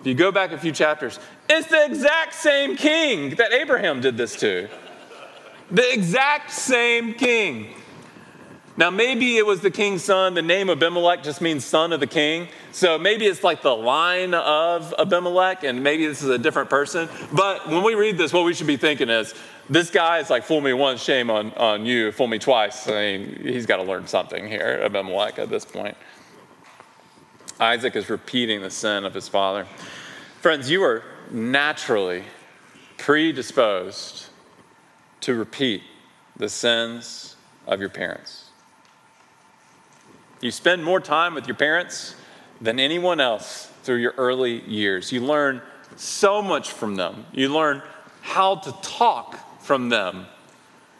If 0.00 0.06
you 0.06 0.14
go 0.14 0.30
back 0.30 0.52
a 0.52 0.58
few 0.58 0.72
chapters, 0.72 1.18
it's 1.48 1.68
the 1.68 1.84
exact 1.84 2.34
same 2.34 2.76
king 2.76 3.34
that 3.36 3.52
Abraham 3.52 4.00
did 4.00 4.16
this 4.16 4.36
to. 4.36 4.68
The 5.70 5.92
exact 5.92 6.50
same 6.50 7.14
king. 7.14 7.74
Now, 8.78 8.90
maybe 8.90 9.36
it 9.36 9.44
was 9.44 9.60
the 9.60 9.72
king's 9.72 10.04
son. 10.04 10.34
The 10.34 10.42
name 10.42 10.70
Abimelech 10.70 11.24
just 11.24 11.40
means 11.40 11.64
son 11.64 11.92
of 11.92 11.98
the 11.98 12.06
king. 12.06 12.46
So 12.70 12.96
maybe 12.96 13.26
it's 13.26 13.42
like 13.42 13.60
the 13.60 13.74
line 13.74 14.34
of 14.34 14.94
Abimelech, 14.96 15.64
and 15.64 15.82
maybe 15.82 16.06
this 16.06 16.22
is 16.22 16.28
a 16.28 16.38
different 16.38 16.70
person. 16.70 17.08
But 17.32 17.68
when 17.68 17.82
we 17.82 17.96
read 17.96 18.16
this, 18.16 18.32
what 18.32 18.44
we 18.44 18.54
should 18.54 18.68
be 18.68 18.76
thinking 18.76 19.08
is 19.08 19.34
this 19.68 19.90
guy 19.90 20.20
is 20.20 20.30
like, 20.30 20.44
fool 20.44 20.60
me 20.60 20.72
once, 20.72 21.02
shame 21.02 21.28
on, 21.28 21.52
on 21.54 21.84
you, 21.84 22.12
fool 22.12 22.28
me 22.28 22.38
twice. 22.38 22.86
I 22.88 23.18
mean, 23.18 23.40
he's 23.42 23.66
got 23.66 23.78
to 23.78 23.82
learn 23.82 24.06
something 24.06 24.46
here, 24.46 24.80
Abimelech, 24.84 25.40
at 25.40 25.50
this 25.50 25.64
point. 25.64 25.96
Isaac 27.58 27.96
is 27.96 28.08
repeating 28.08 28.62
the 28.62 28.70
sin 28.70 29.04
of 29.04 29.12
his 29.12 29.26
father. 29.26 29.66
Friends, 30.40 30.70
you 30.70 30.84
are 30.84 31.02
naturally 31.32 32.22
predisposed 32.96 34.27
to 35.20 35.34
repeat 35.34 35.82
the 36.36 36.48
sins 36.48 37.36
of 37.66 37.80
your 37.80 37.88
parents. 37.88 38.50
You 40.40 40.50
spend 40.50 40.84
more 40.84 41.00
time 41.00 41.34
with 41.34 41.46
your 41.46 41.56
parents 41.56 42.14
than 42.60 42.78
anyone 42.78 43.20
else 43.20 43.70
through 43.82 43.96
your 43.96 44.14
early 44.16 44.60
years. 44.68 45.10
You 45.10 45.20
learn 45.20 45.62
so 45.96 46.42
much 46.42 46.70
from 46.70 46.96
them. 46.96 47.26
You 47.32 47.48
learn 47.48 47.82
how 48.20 48.56
to 48.56 48.72
talk 48.82 49.62
from 49.62 49.88
them. 49.88 50.26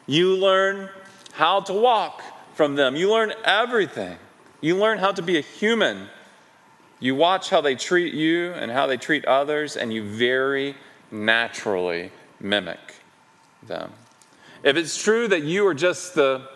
You 0.07 0.37
learn 0.37 0.89
how 1.33 1.61
to 1.61 1.73
walk 1.73 2.23
from 2.55 2.75
them. 2.75 2.97
You 2.97 3.11
learn 3.11 3.33
everything. 3.45 4.19
You 4.61 4.77
learn 4.77 4.99
how 4.99 5.13
to 5.13 5.23
be 5.23 5.39
a 5.39 5.43
human. 5.43 6.09
You 6.99 7.15
watch 7.15 7.51
how 7.51 7.61
they 7.61 7.77
treat 7.77 8.15
you 8.15 8.53
and 8.53 8.73
how 8.73 8.87
they 8.87 8.97
treat 8.97 9.25
others, 9.25 9.77
and 9.77 9.93
you 9.93 10.03
very 10.03 10.75
naturally 11.13 12.11
mimic 12.41 12.81
them. 13.63 13.93
If 14.63 14.77
it's 14.77 15.03
true 15.03 15.29
that 15.29 15.43
you 15.43 15.67
are 15.67 15.75
just 15.75 16.15
the 16.15 16.49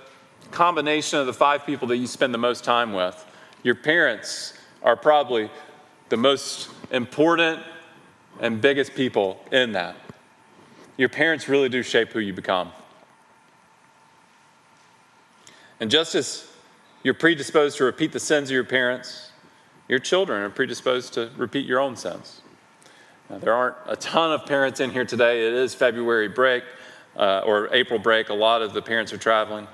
combination 0.52 1.18
of 1.18 1.26
the 1.26 1.32
five 1.32 1.66
people 1.66 1.88
that 1.88 1.97
you 1.97 2.06
spend 2.06 2.32
the 2.32 2.38
most 2.38 2.62
time 2.62 2.92
with. 2.92 3.26
Your 3.62 3.75
parents 3.75 4.54
are 4.82 4.97
probably 4.97 5.50
the 6.09 6.16
most 6.16 6.68
important 6.90 7.61
and 8.40 8.61
biggest 8.61 8.94
people 8.94 9.42
in 9.50 9.73
that. 9.73 9.97
Your 10.97 11.09
parents 11.09 11.49
really 11.49 11.68
do 11.68 11.82
shape 11.82 12.12
who 12.12 12.21
you 12.21 12.32
become. 12.32 12.71
And 15.80 15.90
just 15.90 16.14
as 16.14 16.47
you're 17.02 17.14
predisposed 17.14 17.78
to 17.78 17.85
repeat 17.85 18.12
the 18.12 18.21
sins 18.21 18.50
of 18.50 18.54
your 18.54 18.64
parents, 18.64 19.30
your 19.88 19.99
children 19.99 20.42
are 20.42 20.50
predisposed 20.50 21.14
to 21.14 21.30
repeat 21.37 21.66
your 21.66 21.80
own 21.80 21.97
sins. 21.97 22.40
Now, 23.28 23.38
there 23.38 23.54
aren't 23.54 23.76
a 23.87 23.97
ton 23.97 24.32
of 24.32 24.47
parents 24.47 24.80
in 24.80 24.90
here 24.90 25.04
today. 25.04 25.47
It 25.47 25.54
is 25.54 25.75
February 25.75 26.28
break 26.28 26.62
uh, 27.16 27.42
or 27.45 27.69
April 27.73 27.99
break. 27.99 28.28
A 28.28 28.35
lot 28.35 28.62
of 28.62 28.73
the 28.73 28.83
parents 28.83 29.12
are 29.12 29.19
traveling. 29.19 29.66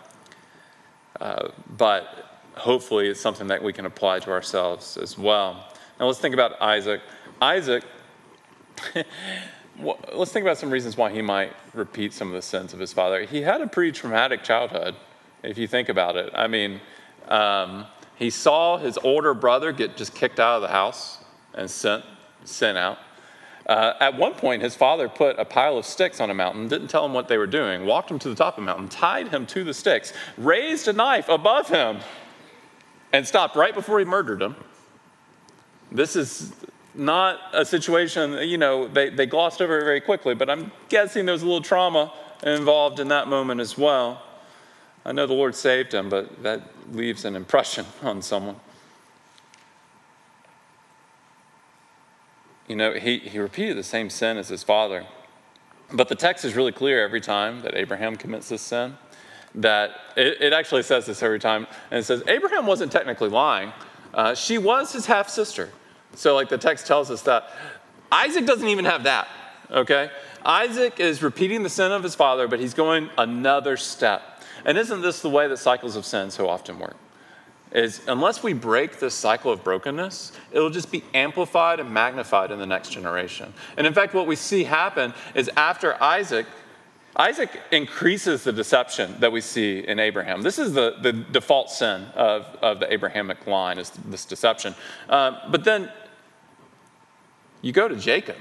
Uh, 1.20 1.48
but 1.76 2.40
hopefully 2.54 3.08
it's 3.08 3.20
something 3.20 3.46
that 3.48 3.62
we 3.62 3.72
can 3.72 3.86
apply 3.86 4.18
to 4.20 4.30
ourselves 4.30 4.96
as 4.96 5.16
well. 5.16 5.66
Now 5.98 6.06
let's 6.06 6.18
think 6.18 6.34
about 6.34 6.60
Isaac. 6.60 7.00
Isaac, 7.40 7.84
let's 10.12 10.32
think 10.32 10.44
about 10.44 10.58
some 10.58 10.70
reasons 10.70 10.96
why 10.96 11.10
he 11.10 11.22
might 11.22 11.52
repeat 11.74 12.12
some 12.12 12.28
of 12.28 12.34
the 12.34 12.42
sins 12.42 12.72
of 12.72 12.78
his 12.78 12.92
father. 12.92 13.24
He 13.24 13.42
had 13.42 13.60
a 13.60 13.66
pretty 13.66 13.92
traumatic 13.92 14.42
childhood, 14.42 14.94
if 15.42 15.58
you 15.58 15.66
think 15.66 15.88
about 15.88 16.16
it. 16.16 16.30
I 16.34 16.46
mean, 16.46 16.80
um, 17.28 17.86
he 18.16 18.30
saw 18.30 18.78
his 18.78 18.98
older 18.98 19.34
brother 19.34 19.72
get 19.72 19.96
just 19.96 20.14
kicked 20.14 20.40
out 20.40 20.56
of 20.56 20.62
the 20.62 20.68
house 20.68 21.18
and 21.54 21.70
sent, 21.70 22.04
sent 22.44 22.78
out. 22.78 22.98
Uh, 23.68 23.92
at 24.00 24.16
one 24.16 24.32
point, 24.32 24.62
his 24.62 24.74
father 24.74 25.10
put 25.10 25.38
a 25.38 25.44
pile 25.44 25.76
of 25.76 25.84
sticks 25.84 26.20
on 26.20 26.30
a 26.30 26.34
mountain, 26.34 26.68
didn't 26.68 26.88
tell 26.88 27.04
him 27.04 27.12
what 27.12 27.28
they 27.28 27.36
were 27.36 27.46
doing, 27.46 27.84
walked 27.84 28.10
him 28.10 28.18
to 28.18 28.30
the 28.30 28.34
top 28.34 28.56
of 28.56 28.62
the 28.62 28.66
mountain, 28.66 28.88
tied 28.88 29.28
him 29.28 29.44
to 29.44 29.62
the 29.62 29.74
sticks, 29.74 30.14
raised 30.38 30.88
a 30.88 30.92
knife 30.92 31.28
above 31.28 31.68
him, 31.68 31.98
and 33.12 33.26
stopped 33.26 33.56
right 33.56 33.74
before 33.74 33.98
he 33.98 34.06
murdered 34.06 34.40
him. 34.40 34.56
This 35.92 36.16
is 36.16 36.52
not 36.94 37.40
a 37.52 37.64
situation, 37.64 38.32
you 38.48 38.56
know, 38.56 38.88
they, 38.88 39.10
they 39.10 39.26
glossed 39.26 39.60
over 39.60 39.78
it 39.78 39.84
very 39.84 40.00
quickly, 40.00 40.34
but 40.34 40.48
I'm 40.48 40.72
guessing 40.88 41.26
there 41.26 41.34
was 41.34 41.42
a 41.42 41.46
little 41.46 41.60
trauma 41.60 42.12
involved 42.42 43.00
in 43.00 43.08
that 43.08 43.28
moment 43.28 43.60
as 43.60 43.76
well. 43.76 44.22
I 45.04 45.12
know 45.12 45.26
the 45.26 45.34
Lord 45.34 45.54
saved 45.54 45.92
him, 45.92 46.08
but 46.08 46.42
that 46.42 46.62
leaves 46.92 47.26
an 47.26 47.36
impression 47.36 47.84
on 48.02 48.22
someone. 48.22 48.56
You 52.68 52.76
know, 52.76 52.92
he, 52.92 53.18
he 53.18 53.38
repeated 53.38 53.76
the 53.76 53.82
same 53.82 54.10
sin 54.10 54.36
as 54.36 54.48
his 54.48 54.62
father. 54.62 55.06
But 55.92 56.08
the 56.08 56.14
text 56.14 56.44
is 56.44 56.54
really 56.54 56.72
clear 56.72 57.02
every 57.02 57.20
time 57.20 57.62
that 57.62 57.74
Abraham 57.74 58.16
commits 58.16 58.50
this 58.50 58.62
sin. 58.62 58.96
That 59.54 59.92
it, 60.16 60.40
it 60.40 60.52
actually 60.52 60.82
says 60.82 61.06
this 61.06 61.22
every 61.22 61.38
time. 61.38 61.66
And 61.90 62.00
it 62.00 62.04
says, 62.04 62.22
Abraham 62.28 62.66
wasn't 62.66 62.92
technically 62.92 63.30
lying, 63.30 63.72
uh, 64.12 64.34
she 64.34 64.58
was 64.58 64.92
his 64.92 65.06
half 65.06 65.28
sister. 65.28 65.70
So, 66.14 66.34
like 66.34 66.48
the 66.48 66.58
text 66.58 66.86
tells 66.86 67.10
us 67.10 67.22
that 67.22 67.50
Isaac 68.10 68.46
doesn't 68.46 68.68
even 68.68 68.86
have 68.86 69.04
that, 69.04 69.28
okay? 69.70 70.10
Isaac 70.44 70.98
is 70.98 71.22
repeating 71.22 71.62
the 71.62 71.68
sin 71.68 71.92
of 71.92 72.02
his 72.02 72.14
father, 72.14 72.48
but 72.48 72.58
he's 72.58 72.72
going 72.72 73.10
another 73.18 73.76
step. 73.76 74.42
And 74.64 74.78
isn't 74.78 75.02
this 75.02 75.20
the 75.20 75.28
way 75.28 75.46
that 75.48 75.58
cycles 75.58 75.96
of 75.96 76.06
sin 76.06 76.30
so 76.30 76.48
often 76.48 76.78
work? 76.78 76.96
Is 77.72 78.00
unless 78.06 78.42
we 78.42 78.52
break 78.52 78.98
this 78.98 79.14
cycle 79.14 79.52
of 79.52 79.62
brokenness, 79.62 80.32
it'll 80.52 80.70
just 80.70 80.90
be 80.90 81.04
amplified 81.14 81.80
and 81.80 81.90
magnified 81.90 82.50
in 82.50 82.58
the 82.58 82.66
next 82.66 82.90
generation. 82.90 83.52
And 83.76 83.86
in 83.86 83.92
fact, 83.92 84.14
what 84.14 84.26
we 84.26 84.36
see 84.36 84.64
happen 84.64 85.12
is 85.34 85.50
after 85.56 86.00
Isaac, 86.02 86.46
Isaac 87.16 87.50
increases 87.72 88.44
the 88.44 88.52
deception 88.52 89.18
that 89.20 89.32
we 89.32 89.40
see 89.40 89.80
in 89.80 89.98
Abraham. 89.98 90.42
This 90.42 90.58
is 90.58 90.72
the, 90.72 90.96
the 91.00 91.12
default 91.12 91.70
sin 91.70 92.02
of, 92.14 92.46
of 92.62 92.80
the 92.80 92.92
Abrahamic 92.92 93.46
line, 93.46 93.78
is 93.78 93.90
this 93.90 94.24
deception. 94.24 94.74
Uh, 95.08 95.32
but 95.50 95.64
then 95.64 95.90
you 97.60 97.72
go 97.72 97.88
to 97.88 97.96
Jacob. 97.96 98.36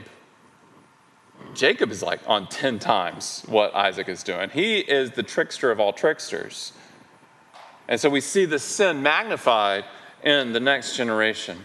Jacob 1.54 1.92
is 1.92 2.04
like 2.04 2.20
on 2.28 2.48
10 2.48 2.80
times 2.80 3.44
what 3.48 3.74
Isaac 3.74 4.10
is 4.10 4.24
doing. 4.24 4.50
He 4.50 4.80
is 4.80 5.12
the 5.12 5.24
trickster 5.24 5.72
of 5.72 5.80
all 5.80 5.94
tricksters. 5.94 6.74
And 7.88 8.00
so 8.00 8.10
we 8.10 8.22
see 8.22 8.46
the 8.46 8.60
sin 8.60 9.02
magnified 9.02 9.86
in 10.24 10.54
the 10.54 10.60
next 10.60 10.96
generation. 10.96 11.58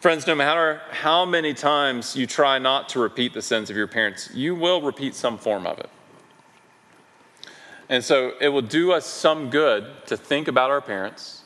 Friends, 0.00 0.26
no 0.26 0.34
matter 0.34 0.80
how 0.90 1.24
many 1.24 1.54
times 1.54 2.16
you 2.16 2.26
try 2.26 2.58
not 2.58 2.88
to 2.90 2.98
repeat 2.98 3.34
the 3.34 3.42
sins 3.42 3.70
of 3.70 3.76
your 3.76 3.86
parents, 3.86 4.30
you 4.34 4.54
will 4.54 4.82
repeat 4.82 5.14
some 5.14 5.38
form 5.38 5.66
of 5.66 5.78
it. 5.78 5.90
And 7.88 8.02
so 8.02 8.32
it 8.40 8.48
will 8.48 8.62
do 8.62 8.92
us 8.92 9.06
some 9.06 9.50
good 9.50 9.86
to 10.06 10.16
think 10.16 10.48
about 10.48 10.70
our 10.70 10.80
parents 10.80 11.42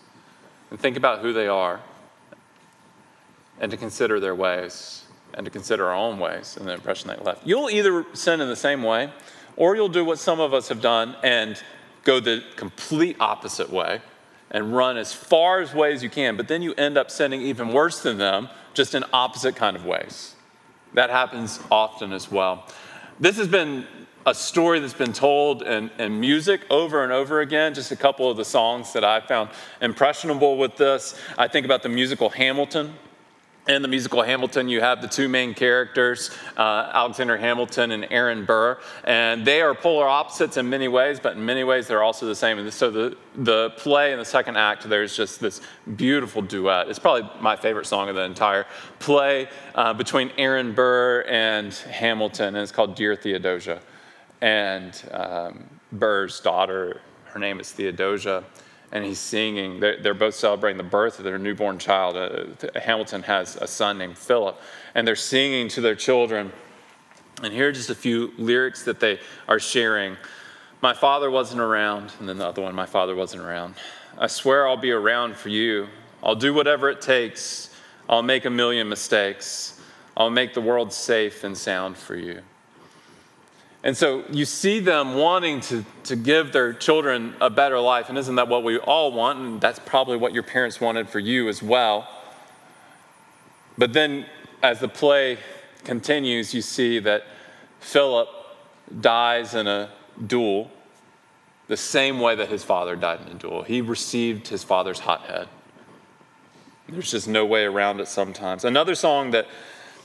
and 0.71 0.79
think 0.79 0.97
about 0.97 1.21
who 1.21 1.33
they 1.33 1.49
are 1.49 1.81
and 3.61 3.71
to 3.71 3.77
consider 3.77 4.21
their 4.21 4.35
ways 4.35 5.05
and 5.35 5.45
to 5.45 5.51
consider 5.51 5.87
our 5.87 5.95
own 5.95 6.19
ways 6.19 6.57
and 6.57 6.67
the 6.67 6.73
impression 6.73 7.09
they 7.09 7.17
left. 7.17 7.47
You'll 7.47 7.69
either 7.69 8.07
sin 8.15 8.41
in 8.41 8.49
the 8.49 8.57
same 8.57 8.83
way 8.83 9.13
or 9.57 9.75
you'll 9.75 9.89
do 9.89 10.05
what 10.05 10.19
some 10.19 10.41
of 10.41 10.55
us 10.55 10.69
have 10.69 10.81
done 10.81 11.17
and 11.23 11.61
go 12.07 12.21
the 12.21 12.43
complete 12.55 13.17
opposite 13.21 13.69
way 13.69 14.01
and 14.51 14.75
run 14.75 14.97
as 14.97 15.13
far 15.13 15.61
as 15.61 15.75
way 15.75 15.93
as 15.93 16.03
you 16.03 16.09
can, 16.09 16.37
but 16.37 16.49
then 16.49 16.63
you 16.63 16.73
end 16.75 16.97
up 16.97 17.11
sending 17.11 17.43
even 17.43 17.73
worse 17.73 18.01
than 18.01 18.17
them, 18.17 18.49
just 18.73 18.95
in 18.95 19.05
opposite 19.13 19.57
kind 19.57 19.77
of 19.77 19.85
ways. 19.85 20.37
That 20.95 21.11
happens 21.11 21.61
often 21.71 22.13
as 22.13 22.31
well. 22.31 22.65
This 23.19 23.37
has 23.37 23.49
been 23.49 23.87
a 24.25 24.35
story 24.35 24.81
that's 24.81 24.95
been 24.95 25.13
told 25.13 25.63
in, 25.63 25.91
in 25.99 26.19
music 26.19 26.63
over 26.71 27.03
and 27.03 27.13
over 27.13 27.41
again. 27.41 27.75
Just 27.75 27.91
a 27.93 27.97
couple 27.97 28.31
of 28.31 28.37
the 28.37 28.45
songs 28.45 28.93
that 28.93 29.05
I 29.05 29.21
found 29.21 29.51
impressionable 29.81 30.57
with 30.57 30.77
this. 30.77 31.21
I 31.37 31.49
think 31.49 31.67
about 31.67 31.83
the 31.83 31.89
musical 31.89 32.31
Hamilton. 32.31 32.95
In 33.69 33.83
the 33.83 33.89
musical 33.89 34.23
Hamilton, 34.23 34.69
you 34.69 34.81
have 34.81 35.03
the 35.03 35.09
two 35.09 35.29
main 35.29 35.53
characters, 35.53 36.31
uh, 36.57 36.91
Alexander 36.95 37.37
Hamilton 37.37 37.91
and 37.91 38.07
Aaron 38.11 38.45
Burr, 38.45 38.79
and 39.05 39.45
they 39.45 39.61
are 39.61 39.75
polar 39.75 40.07
opposites 40.07 40.57
in 40.57 40.71
many 40.71 40.87
ways, 40.89 41.19
but 41.19 41.37
in 41.37 41.45
many 41.45 41.65
ways 41.65 41.89
they're 41.89 42.03
also 42.03 42.27
the 42.27 42.35
same. 42.35 42.59
And 42.59 42.73
so 42.73 42.91
the, 42.91 43.17
the 43.35 43.71
play 43.71 44.13
in 44.13 44.19
the 44.19 44.25
second 44.25 44.57
act, 44.57 44.89
there's 44.89 45.17
just 45.17 45.41
this 45.41 45.61
beautiful 45.97 46.43
duet. 46.43 46.89
It's 46.89 46.99
probably 46.99 47.29
my 47.41 47.57
favorite 47.57 47.87
song 47.87 48.09
of 48.09 48.15
the 48.15 48.23
entire 48.23 48.67
play 49.01 49.49
uh, 49.75 49.93
between 49.95 50.31
Aaron 50.39 50.73
Burr 50.73 51.25
and 51.29 51.73
Hamilton, 51.75 52.55
and 52.55 52.59
it's 52.59 52.73
called 52.73 52.95
Dear 52.95 53.17
Theodosia. 53.17 53.81
And 54.41 55.03
um, 55.11 55.65
Burr's 55.91 56.39
daughter, 56.41 57.01
her 57.25 57.41
name 57.41 57.59
is 57.59 57.73
Theodosia 57.73 58.45
and 58.97 59.05
he's 59.05 59.19
singing. 59.19 59.79
They're, 59.79 60.01
they're, 60.01 60.15
both 60.15 60.35
celebrating 60.35 60.79
the 60.79 60.83
birth 60.83 61.19
of 61.19 61.25
their 61.25 61.39
newborn 61.39 61.79
child. 61.79 62.17
Uh, 62.17 62.81
Hamilton 62.81 63.23
has 63.25 63.57
a 63.57 63.67
son 63.67 63.99
named 63.99 64.17
Philip, 64.17 64.59
and 64.95 65.07
they're 65.07 65.15
singing 65.15 65.69
to 65.69 65.83
their 65.83 65.95
children. 65.95 66.51
And 67.43 67.53
here 67.53 67.69
are 67.69 67.73
just 67.73 67.91
a 67.91 67.95
few 67.95 68.33
lyrics 68.39 68.85
that 68.85 68.99
they 68.99 69.21
are 69.49 69.59
sharing. 69.59 70.17
My 70.81 70.95
father 70.95 71.31
wasn't 71.31 71.61
around, 71.61 72.15
and 72.19 72.27
then 72.27 72.39
the 72.39 72.47
other 72.47 72.63
one, 72.63 72.75
my 72.75 72.87
father 72.87 73.15
wasn't 73.15 73.43
around. 73.43 73.75
I 74.17 74.29
swear 74.29 74.67
I'll 74.67 74.79
be 74.79 74.93
around 74.93 75.37
for 75.37 75.51
you. 75.51 75.89
I'll 76.23 76.35
do 76.35 76.55
whatever 76.55 76.89
it 76.89 77.03
takes. 77.03 77.69
I'll 78.09 78.23
make 78.23 78.47
a 78.47 78.51
million 78.51 78.89
mistakes. 78.89 79.79
I'll 80.17 80.31
make 80.31 80.55
the 80.55 80.63
world 80.63 80.91
safe 80.91 81.45
and 81.45 81.57
sound 81.57 81.99
for 81.99 82.17
you. 82.17 82.41
And 83.87 83.97
so 83.97 84.25
you 84.33 84.47
see 84.47 84.81
them 84.81 85.15
wanting 85.15 85.61
to, 85.61 85.85
to 86.05 86.17
give 86.17 86.51
their 86.51 86.73
children 86.73 87.37
a 87.41 87.49
better 87.49 87.79
life. 87.79 88.09
And 88.09 88.19
isn't 88.19 88.35
that 88.35 88.49
what 88.49 88.65
we 88.65 88.79
all 88.79 89.13
want? 89.13 89.39
And 89.39 89.61
that's 89.61 89.79
probably 89.79 90.17
what 90.17 90.35
your 90.35 90.43
parents 90.43 90.81
wanted 90.81 91.09
for 91.09 91.21
you 91.21 91.49
as 91.49 91.63
well. 91.63 92.09
But 93.79 93.93
then 93.93 94.27
as 94.61 94.81
the 94.81 94.89
play 94.89 95.39
continues, 95.85 96.53
you 96.53 96.63
see 96.63 96.99
that 96.99 97.27
Philip 97.79 98.29
dies 99.01 99.55
in 99.55 99.69
a 99.69 99.91
duel 100.27 100.69
the 101.69 101.77
same 101.77 102.19
way 102.19 102.35
that 102.35 102.49
his 102.49 102.65
father 102.65 102.97
died 102.97 103.21
in 103.25 103.37
a 103.37 103.39
duel. 103.39 103.63
He 103.63 103.83
received 103.83 104.49
his 104.49 104.65
father's 104.65 104.99
hot 104.99 105.27
head. 105.27 105.47
There's 106.89 107.13
just 107.13 107.29
no 107.29 107.47
way 107.47 107.63
around 107.63 108.01
it 108.01 108.09
sometimes. 108.09 108.65
Another 108.65 108.97
song 108.97 109.31
that 109.31 109.47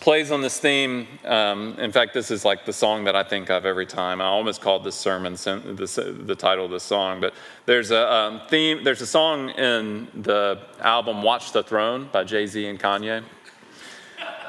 plays 0.02 0.32
on 0.32 0.42
this 0.42 0.60
theme. 0.60 1.08
Um, 1.24 1.76
in 1.80 1.92
fact, 1.92 2.14
this 2.14 2.32
is 2.32 2.44
like 2.44 2.66
the 2.66 2.74
song 2.74 3.06
that 3.06 3.16
I 3.16 3.24
think 3.24 3.50
of 3.50 3.66
every 3.66 3.86
time. 3.86 4.20
I 4.20 4.26
almost 4.26 4.60
called 4.60 4.84
this 4.84 4.96
sermon 4.96 5.36
the, 5.36 6.36
title 6.38 6.66
of 6.66 6.72
this 6.72 6.84
song, 6.84 7.22
but 7.22 7.34
there's 7.68 7.92
a 7.92 8.12
um, 8.12 8.42
theme. 8.50 8.84
There's 8.84 9.02
a 9.02 9.08
song 9.08 9.52
in 9.52 10.08
the 10.14 10.60
album 10.82 11.22
"Watch 11.24 11.54
the 11.54 11.64
Throne" 11.64 12.10
by 12.12 12.26
Jay 12.26 12.48
Z 12.48 12.66
and 12.66 12.80
Kanye. 12.80 13.24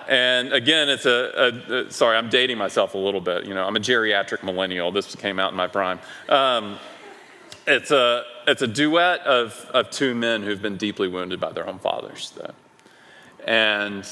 And 0.09 0.53
again, 0.53 0.89
it's 0.89 1.07
a, 1.07 1.63
a, 1.71 1.75
a, 1.75 1.91
sorry, 1.93 2.17
I'm 2.17 2.29
dating 2.29 2.59
myself 2.59 2.95
a 2.95 2.99
little 2.99 3.21
bit. 3.21 3.45
You 3.45 3.55
know, 3.55 3.65
I'm 3.65 3.77
a 3.77 3.81
geriatric 3.81 4.43
millennial. 4.43 4.91
This 4.91 5.15
came 5.15 5.39
out 5.39 5.53
in 5.53 5.57
my 5.57 5.69
prime. 5.69 6.01
Um, 6.29 6.79
it's 7.67 7.93
a 7.93 8.25
it's 8.49 8.63
a 8.63 8.67
duet 8.67 9.21
of 9.21 9.53
of 9.75 9.91
two 9.91 10.15
men 10.15 10.43
who've 10.43 10.63
been 10.63 10.79
deeply 10.79 11.09
wounded 11.09 11.39
by 11.39 11.53
their 11.53 11.69
own 11.69 11.79
fathers, 11.79 12.33
though. 12.37 12.55
And 13.47 14.09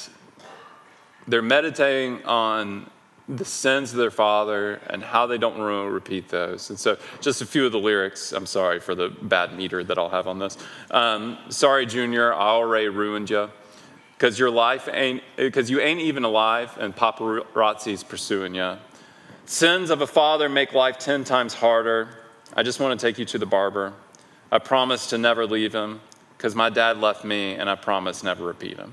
they're 1.28 1.42
meditating 1.42 2.24
on 2.24 2.90
the 3.28 3.44
sins 3.44 3.92
of 3.92 3.98
their 3.98 4.10
father 4.10 4.80
and 4.88 5.02
how 5.02 5.26
they 5.26 5.38
don't 5.38 5.56
want 5.56 5.86
to 5.86 5.90
repeat 5.90 6.28
those. 6.28 6.70
And 6.70 6.78
so, 6.78 6.98
just 7.20 7.42
a 7.42 7.46
few 7.46 7.64
of 7.64 7.72
the 7.72 7.78
lyrics. 7.78 8.32
I'm 8.32 8.46
sorry 8.46 8.80
for 8.80 8.94
the 8.94 9.08
bad 9.08 9.56
meter 9.56 9.84
that 9.84 9.98
I'll 9.98 10.08
have 10.08 10.26
on 10.26 10.38
this. 10.38 10.58
Um, 10.90 11.38
sorry, 11.48 11.86
Junior, 11.86 12.34
I 12.34 12.48
already 12.48 12.88
ruined 12.88 13.30
you. 13.30 13.50
Because 14.16 14.38
your 14.38 14.50
life 14.50 14.86
ain't, 14.92 15.22
because 15.36 15.70
you 15.70 15.80
ain't 15.80 16.00
even 16.00 16.24
alive 16.24 16.76
and 16.78 16.94
paparazzi's 16.94 18.04
pursuing 18.04 18.54
you. 18.54 18.76
Sins 19.46 19.88
of 19.88 20.02
a 20.02 20.06
father 20.06 20.48
make 20.50 20.74
life 20.74 20.98
10 20.98 21.24
times 21.24 21.54
harder. 21.54 22.08
I 22.54 22.62
just 22.62 22.80
want 22.80 23.00
to 23.00 23.06
take 23.06 23.18
you 23.18 23.24
to 23.24 23.38
the 23.38 23.46
barber. 23.46 23.94
I 24.52 24.58
promise 24.58 25.06
to 25.08 25.18
never 25.18 25.46
leave 25.46 25.72
him 25.72 26.00
because 26.36 26.54
my 26.54 26.68
dad 26.68 26.98
left 26.98 27.24
me 27.24 27.54
and 27.54 27.70
I 27.70 27.76
promise 27.76 28.22
never 28.22 28.44
repeat 28.44 28.76
him. 28.76 28.92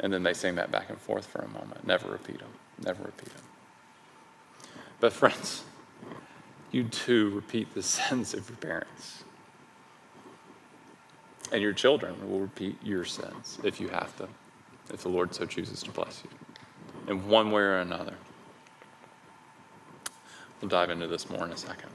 And 0.00 0.12
then 0.12 0.22
they 0.22 0.32
sing 0.32 0.54
that 0.56 0.70
back 0.70 0.88
and 0.88 0.98
forth 0.98 1.26
for 1.26 1.40
a 1.42 1.48
moment. 1.48 1.86
Never 1.86 2.08
repeat 2.08 2.38
them. 2.38 2.52
Never 2.82 3.02
repeat 3.04 3.28
them. 3.34 3.42
But, 4.98 5.12
friends, 5.12 5.64
you 6.70 6.84
too 6.84 7.30
repeat 7.30 7.74
the 7.74 7.82
sins 7.84 8.34
of 8.34 8.48
your 8.48 8.56
parents. 8.56 9.24
And 11.52 11.62
your 11.62 11.72
children 11.72 12.30
will 12.30 12.40
repeat 12.40 12.78
your 12.82 13.04
sins 13.04 13.58
if 13.64 13.80
you 13.80 13.88
have 13.88 14.16
them, 14.18 14.30
if 14.92 15.02
the 15.02 15.08
Lord 15.08 15.34
so 15.34 15.46
chooses 15.46 15.82
to 15.82 15.90
bless 15.90 16.22
you, 16.24 16.30
in 17.12 17.28
one 17.28 17.50
way 17.50 17.62
or 17.62 17.78
another. 17.78 18.14
We'll 20.60 20.68
dive 20.68 20.90
into 20.90 21.08
this 21.08 21.28
more 21.28 21.44
in 21.44 21.50
a 21.50 21.56
second. 21.56 21.90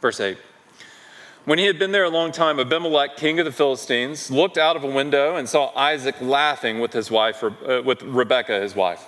Verse 0.00 0.20
8 0.20 0.38
when 1.44 1.58
he 1.58 1.66
had 1.66 1.78
been 1.78 1.92
there 1.92 2.04
a 2.04 2.10
long 2.10 2.32
time, 2.32 2.58
Abimelech, 2.58 3.16
king 3.16 3.38
of 3.38 3.44
the 3.44 3.52
Philistines, 3.52 4.30
looked 4.30 4.56
out 4.56 4.76
of 4.76 4.84
a 4.84 4.90
window 4.90 5.36
and 5.36 5.48
saw 5.48 5.72
Isaac 5.76 6.20
laughing 6.20 6.80
with 6.80 6.92
his 6.92 7.10
wife, 7.10 7.44
uh, 7.44 7.82
with 7.84 8.02
Rebekah, 8.02 8.60
his 8.60 8.74
wife. 8.74 9.04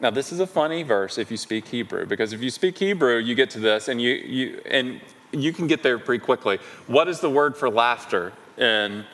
Now, 0.00 0.10
this 0.10 0.32
is 0.32 0.40
a 0.40 0.46
funny 0.46 0.82
verse 0.82 1.18
if 1.18 1.30
you 1.30 1.36
speak 1.36 1.68
Hebrew, 1.68 2.06
because 2.06 2.32
if 2.32 2.40
you 2.40 2.50
speak 2.50 2.78
Hebrew, 2.78 3.18
you 3.18 3.34
get 3.34 3.50
to 3.50 3.60
this, 3.60 3.88
and 3.88 4.00
you, 4.00 4.10
you 4.12 4.62
and 4.70 5.00
you 5.32 5.52
can 5.52 5.66
get 5.66 5.82
there 5.82 5.98
pretty 5.98 6.24
quickly. 6.24 6.58
What 6.86 7.08
is 7.08 7.20
the 7.20 7.30
word 7.30 7.56
for 7.56 7.68
laughter 7.68 8.32
in, 8.56 9.04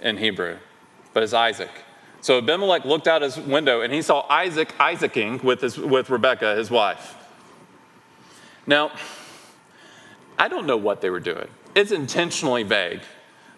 in 0.00 0.16
Hebrew? 0.18 0.58
But 1.14 1.22
it's 1.22 1.32
Isaac. 1.32 1.70
So 2.20 2.38
Abimelech 2.38 2.84
looked 2.84 3.08
out 3.08 3.22
his 3.22 3.38
window 3.38 3.80
and 3.80 3.92
he 3.92 4.02
saw 4.02 4.26
Isaac 4.28 4.74
Isaacing 4.78 5.38
with, 5.42 5.60
his, 5.60 5.78
with 5.78 6.10
Rebekah, 6.10 6.56
his 6.56 6.70
wife. 6.70 7.14
Now, 8.66 8.90
I 10.36 10.48
don't 10.48 10.66
know 10.66 10.76
what 10.76 11.00
they 11.00 11.10
were 11.10 11.20
doing 11.20 11.48
it's 11.78 11.92
intentionally 11.92 12.64
vague. 12.64 13.00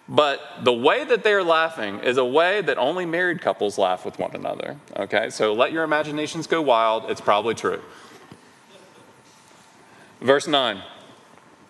But 0.07 0.41
the 0.61 0.73
way 0.73 1.03
that 1.05 1.23
they're 1.23 1.43
laughing 1.43 1.99
is 1.99 2.17
a 2.17 2.25
way 2.25 2.61
that 2.61 2.77
only 2.77 3.05
married 3.05 3.41
couples 3.41 3.77
laugh 3.77 4.05
with 4.05 4.19
one 4.19 4.35
another. 4.35 4.77
Okay, 4.95 5.29
so 5.29 5.53
let 5.53 5.71
your 5.71 5.83
imaginations 5.83 6.47
go 6.47 6.61
wild. 6.61 7.09
It's 7.09 7.21
probably 7.21 7.55
true. 7.55 7.81
Verse 10.19 10.47
9. 10.47 10.83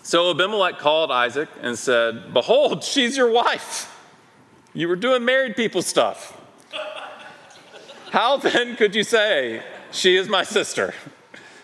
So 0.04 0.32
Abimelech 0.32 0.80
called 0.80 1.12
Isaac 1.12 1.48
and 1.62 1.78
said, 1.78 2.34
Behold, 2.34 2.84
she's 2.84 3.16
your 3.16 3.32
wife. 3.32 3.88
You 4.74 4.88
were 4.88 4.96
doing 4.96 5.24
married 5.24 5.56
people 5.56 5.82
stuff. 5.82 6.38
How 8.10 8.38
then 8.38 8.76
could 8.76 8.94
you 8.96 9.04
say, 9.04 9.64
She 9.92 10.18
is 10.18 10.28
my 10.28 10.44
sister? 10.44 10.94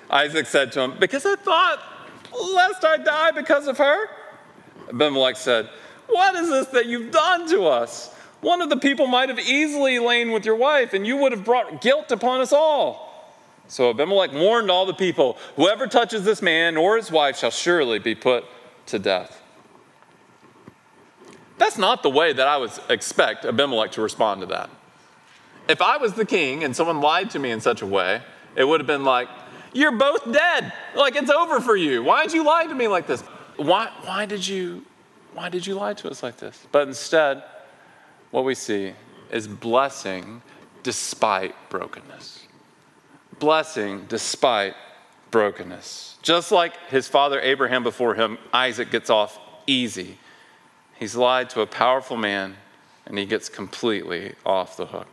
Isaac 0.09 0.45
said 0.45 0.71
to 0.73 0.81
him, 0.81 0.93
Because 0.99 1.25
I 1.25 1.35
thought, 1.35 1.81
lest 2.53 2.85
I 2.85 2.97
die 2.97 3.31
because 3.31 3.67
of 3.67 3.79
her. 3.79 4.09
Abimelech 4.89 5.37
said, 5.37 5.69
What 6.07 6.35
is 6.35 6.49
this 6.49 6.67
that 6.67 6.85
you've 6.85 7.11
done 7.11 7.47
to 7.49 7.65
us? 7.65 8.13
One 8.41 8.61
of 8.61 8.69
the 8.69 8.77
people 8.77 9.07
might 9.07 9.29
have 9.29 9.39
easily 9.39 9.99
lain 9.99 10.31
with 10.31 10.45
your 10.45 10.55
wife, 10.55 10.93
and 10.93 11.05
you 11.05 11.17
would 11.17 11.31
have 11.31 11.43
brought 11.43 11.81
guilt 11.81 12.11
upon 12.11 12.41
us 12.41 12.53
all. 12.53 13.07
So 13.67 13.89
Abimelech 13.89 14.31
warned 14.31 14.71
all 14.71 14.85
the 14.85 14.93
people 14.93 15.37
Whoever 15.55 15.87
touches 15.87 16.23
this 16.23 16.41
man 16.41 16.77
or 16.77 16.97
his 16.97 17.11
wife 17.11 17.37
shall 17.37 17.51
surely 17.51 17.99
be 17.99 18.15
put 18.15 18.45
to 18.87 18.99
death. 18.99 19.41
That's 21.57 21.77
not 21.77 22.03
the 22.03 22.09
way 22.09 22.33
that 22.33 22.47
I 22.47 22.57
would 22.57 22.71
expect 22.89 23.43
Abimelech 23.43 23.91
to 23.93 24.01
respond 24.01 24.41
to 24.41 24.47
that. 24.47 24.69
If 25.67 25.81
I 25.81 25.97
was 25.97 26.13
the 26.13 26.25
king 26.25 26.63
and 26.63 26.75
someone 26.75 27.01
lied 27.01 27.31
to 27.31 27.39
me 27.39 27.51
in 27.51 27.59
such 27.59 27.81
a 27.81 27.85
way, 27.85 28.21
it 28.55 28.63
would 28.63 28.79
have 28.79 28.87
been 28.87 29.03
like, 29.03 29.27
You're 29.73 29.97
both 29.97 30.31
dead. 30.31 30.71
Like, 30.95 31.15
it's 31.15 31.31
over 31.31 31.59
for 31.59 31.75
you. 31.75 32.03
Why 32.03 32.23
did 32.23 32.33
you 32.33 32.45
lie 32.45 32.65
to 32.65 32.75
me 32.75 32.87
like 32.87 33.07
this? 33.07 33.23
Why, 33.57 33.91
why, 34.03 34.25
did 34.25 34.47
you, 34.47 34.85
why 35.33 35.49
did 35.49 35.65
you 35.65 35.75
lie 35.75 35.93
to 35.95 36.09
us 36.09 36.23
like 36.23 36.37
this? 36.37 36.65
But 36.71 36.87
instead, 36.87 37.43
what 38.31 38.45
we 38.45 38.55
see 38.55 38.93
is 39.31 39.47
blessing 39.47 40.41
despite 40.83 41.55
brokenness. 41.69 42.47
Blessing 43.39 44.05
despite 44.07 44.75
brokenness. 45.31 46.17
Just 46.21 46.51
like 46.51 46.73
his 46.89 47.07
father 47.07 47.39
Abraham 47.41 47.83
before 47.83 48.15
him, 48.15 48.37
Isaac 48.53 48.91
gets 48.91 49.09
off 49.09 49.39
easy. 49.65 50.17
He's 50.99 51.15
lied 51.15 51.49
to 51.51 51.61
a 51.61 51.67
powerful 51.67 52.17
man 52.17 52.55
and 53.05 53.17
he 53.17 53.25
gets 53.25 53.49
completely 53.49 54.33
off 54.45 54.77
the 54.77 54.87
hook. 54.87 55.07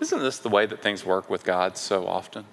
Isn't 0.00 0.20
this 0.20 0.38
the 0.38 0.48
way 0.48 0.66
that 0.66 0.82
things 0.82 1.04
work 1.04 1.30
with 1.30 1.44
God 1.44 1.76
so 1.76 2.06
often? 2.06 2.44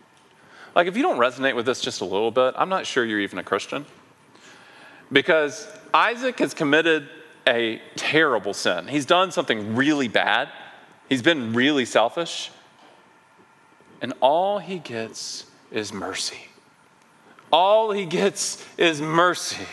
Like, 0.75 0.87
if 0.87 0.95
you 0.95 1.03
don't 1.03 1.17
resonate 1.17 1.55
with 1.55 1.65
this 1.65 1.81
just 1.81 2.01
a 2.01 2.05
little 2.05 2.31
bit, 2.31 2.53
I'm 2.57 2.69
not 2.69 2.87
sure 2.87 3.05
you're 3.05 3.19
even 3.19 3.37
a 3.37 3.43
Christian. 3.43 3.85
Because 5.13 5.67
Isaac 5.93 6.39
has 6.39 6.53
committed 6.53 7.07
a 7.47 7.81
terrible 7.95 8.53
sin. 8.53 8.87
He's 8.87 9.05
done 9.05 9.31
something 9.31 9.75
really 9.75 10.07
bad, 10.07 10.49
he's 11.07 11.21
been 11.21 11.53
really 11.53 11.85
selfish, 11.85 12.51
and 14.01 14.13
all 14.19 14.59
he 14.59 14.79
gets 14.79 15.45
is 15.71 15.93
mercy. 15.93 16.47
All 17.51 17.91
he 17.91 18.05
gets 18.05 18.65
is 18.77 19.01
mercy. 19.01 19.67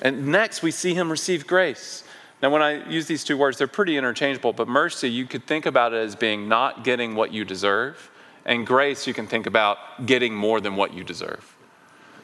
And 0.00 0.28
next, 0.28 0.62
we 0.62 0.70
see 0.70 0.94
him 0.94 1.10
receive 1.10 1.46
grace. 1.46 2.04
Now, 2.40 2.50
when 2.50 2.62
I 2.62 2.88
use 2.88 3.06
these 3.06 3.24
two 3.24 3.36
words, 3.36 3.58
they're 3.58 3.66
pretty 3.66 3.96
interchangeable, 3.96 4.52
but 4.52 4.68
mercy, 4.68 5.10
you 5.10 5.26
could 5.26 5.44
think 5.44 5.66
about 5.66 5.92
it 5.92 5.96
as 5.96 6.14
being 6.14 6.48
not 6.48 6.84
getting 6.84 7.16
what 7.16 7.32
you 7.32 7.44
deserve, 7.44 8.10
and 8.44 8.64
grace, 8.64 9.08
you 9.08 9.14
can 9.14 9.26
think 9.26 9.46
about 9.46 10.06
getting 10.06 10.34
more 10.34 10.60
than 10.60 10.76
what 10.76 10.94
you 10.94 11.02
deserve. 11.02 11.57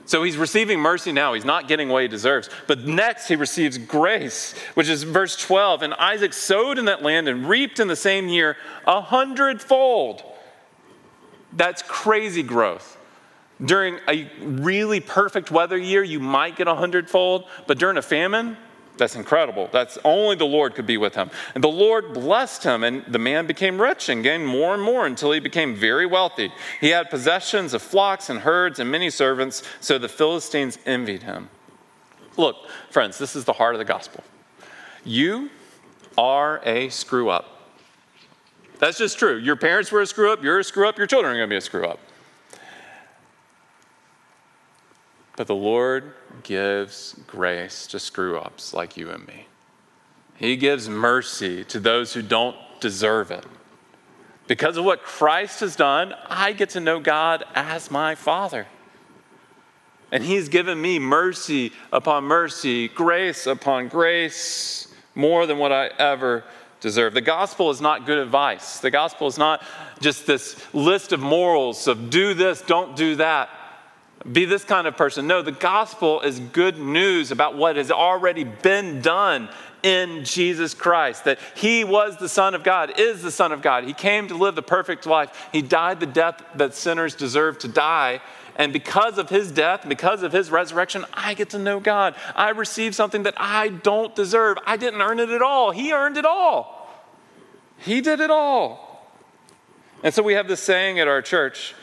So 0.07 0.23
he's 0.23 0.37
receiving 0.37 0.81
mercy 0.81 1.13
now. 1.13 1.33
He's 1.33 1.45
not 1.45 1.67
getting 1.67 1.89
what 1.89 2.03
he 2.03 2.09
deserves. 2.09 2.51
But 2.67 2.81
next, 2.81 3.29
he 3.29 3.37
receives 3.37 3.79
grace, 3.79 4.53
which 4.75 4.89
is 4.89 5.03
verse 5.03 5.37
12. 5.37 5.83
And 5.83 5.95
Isaac 5.95 6.33
sowed 6.33 6.79
in 6.79 6.85
that 6.87 7.03
land 7.03 7.27
and 7.27 7.49
reaped 7.49 7.81
in 7.81 7.89
the 7.89 7.97
same 7.97 8.29
year 8.29 8.57
a 8.87 9.01
hundredfold. 9.01 10.23
That's 11.53 11.83
crazy 11.83 12.43
growth. 12.43 12.99
During 13.65 13.99
a 14.09 14.31
really 14.41 15.01
perfect 15.01 15.51
weather 15.51 15.79
year, 15.79 16.03
you 16.03 16.21
might 16.21 16.57
get 16.57 16.69
a 16.69 16.75
hundredfold, 16.75 17.45
but 17.67 17.79
during 17.79 17.97
a 17.97 18.03
famine, 18.03 18.57
that's 18.97 19.17
incredible. 19.17 19.69
That's 19.73 19.99
only 20.05 20.37
the 20.37 20.45
Lord 20.45 20.75
could 20.75 20.87
be 20.87 20.97
with 20.97 21.15
him. 21.15 21.31
And 21.55 21.65
the 21.65 21.69
Lord 21.69 22.15
blessed 22.15 22.63
him, 22.63 22.85
and 22.85 23.05
the 23.07 23.19
man 23.19 23.47
became 23.47 23.81
rich 23.81 24.09
and 24.09 24.23
gained 24.23 24.47
more 24.47 24.73
and 24.73 24.83
more 24.83 25.07
until 25.07 25.33
he 25.33 25.41
became 25.41 25.75
very 25.75 26.07
wealthy. 26.07 26.53
He 26.81 26.91
had 26.91 27.11
possessions 27.11 27.75
of 27.75 27.83
flocks 27.83 28.31
and 28.31 28.41
herds 28.41 28.79
and 28.79 28.91
many 28.91 29.11
servants, 29.11 29.63
so 29.81 29.99
the 29.99 30.09
Philistines 30.09 30.79
envied 30.87 31.25
him. 31.25 31.49
Look, 32.37 32.57
friends, 32.91 33.19
this 33.19 33.35
is 33.35 33.45
the 33.45 33.53
heart 33.53 33.75
of 33.75 33.81
the 33.81 33.85
gospel. 33.85 34.23
You 35.05 35.51
are 36.17 36.61
a 36.65 36.89
screw 36.89 37.31
up. 37.31 37.47
That's 38.79 38.99
just 38.99 39.19
true. 39.19 39.37
Your 39.37 39.57
parents 39.57 39.91
were 39.91 40.03
a 40.03 40.07
screw 40.07 40.33
up, 40.33 40.43
you're 40.43 40.59
a 40.59 40.65
screw 40.65 40.89
up, 40.89 40.99
your 40.99 41.07
children 41.07 41.35
are 41.35 41.39
going 41.39 41.49
to 41.49 41.53
be 41.53 41.57
a 41.57 41.61
screw 41.61 41.87
up. 41.87 41.99
But 45.37 45.47
the 45.47 45.55
Lord 45.55 46.13
gives 46.43 47.17
grace 47.27 47.87
to 47.89 47.99
screw 47.99 48.39
ups 48.39 48.73
like 48.73 48.97
you 48.97 49.11
and 49.11 49.27
me. 49.27 49.47
He 50.37 50.57
gives 50.57 50.89
mercy 50.89 51.65
to 51.65 51.81
those 51.81 52.13
who 52.13 52.23
don't 52.23 52.57
deserve 52.81 53.31
it. 53.31 53.45
Because 54.47 54.77
of 54.77 54.85
what 54.85 55.03
Christ 55.03 55.61
has 55.61 55.75
done, 55.75 56.15
I 56.29 56.53
get 56.53 56.71
to 56.71 56.81
know 56.81 57.01
God 57.01 57.45
as 57.55 57.91
my 57.91 58.15
Father. 58.15 58.67
And 60.13 60.23
He's 60.23 60.49
given 60.49 60.81
me 60.81 60.99
mercy 60.99 61.73
upon 61.93 62.25
mercy, 62.25 62.89
grace 62.89 63.47
upon 63.47 63.89
grace, 63.89 64.95
more 65.15 65.47
than 65.47 65.59
what 65.59 65.73
I 65.73 65.87
ever 65.99 66.45
deserve. 66.81 67.15
The 67.15 67.21
gospel 67.21 67.71
is 67.71 67.81
not 67.81 68.07
good 68.07 68.19
advice. 68.19 68.81
The 68.81 68.91
gospel 68.91 69.27
is 69.27 69.39
not 69.39 69.63
just 70.01 70.27
this 70.27 70.63
list 70.75 71.13
of 71.13 71.21
morals 71.21 71.89
of 71.89 72.11
do 72.11 72.35
this, 72.35 72.61
don't 72.61 72.95
do 72.95 73.17
that 73.17 73.49
be 74.31 74.45
this 74.45 74.65
kind 74.65 74.87
of 74.87 74.97
person. 74.97 75.27
No, 75.27 75.43
the 75.43 75.53
gospel 75.53 76.21
is 76.23 76.39
good 76.39 76.79
news 76.79 77.31
about 77.31 77.57
what 77.57 77.77
has 77.77 77.91
already 77.91 78.45
been 78.45 79.01
done 79.03 79.51
in 79.83 80.25
Jesus 80.25 80.73
Christ. 80.73 81.27
That 81.27 81.39
he 81.55 81.85
was 81.85 82.17
the 82.17 82.29
Son 82.29 82.55
of 82.55 82.65
God, 82.65 82.99
is 82.99 83.23
the 83.23 83.31
Son 83.31 83.53
of 83.53 83.61
God. 83.61 83.85
He 83.85 83.93
came 83.93 84.29
to 84.29 84.35
live 84.35 84.55
the 84.55 84.63
perfect 84.63 85.05
life. 85.07 85.49
He 85.53 85.61
died 85.61 86.01
the 86.01 86.07
death 86.07 86.43
that 86.55 86.75
sinners 86.75 87.15
deserve 87.15 87.59
to 87.61 87.69
die. 87.69 88.23
And 88.57 88.73
because 88.73 89.19
of 89.19 89.29
his 89.29 89.51
death, 89.51 89.87
because 89.87 90.23
of 90.23 90.33
his 90.33 90.51
resurrection, 90.51 91.05
I 91.13 91.35
get 91.35 91.51
to 91.51 91.59
know 91.59 91.81
God. 91.81 92.15
I 92.35 92.51
receive 92.51 92.95
something 92.95 93.25
that 93.25 93.35
I 93.37 93.69
don't 93.69 94.15
deserve. 94.15 94.59
I 94.65 94.77
didn't 94.77 95.03
earn 95.03 95.19
it 95.19 95.29
at 95.29 95.43
all. 95.43 95.71
He 95.73 95.93
earned 95.93 96.17
it 96.17 96.25
all. 96.25 96.89
He 97.79 98.01
did 98.01 98.21
it 98.21 98.31
all. 98.31 99.11
And 100.03 100.15
so 100.15 100.23
we 100.23 100.35
have 100.35 100.49
this 100.49 100.61
saying 100.61 101.01
at 101.01 101.09
our 101.09 101.21
church. 101.21 101.75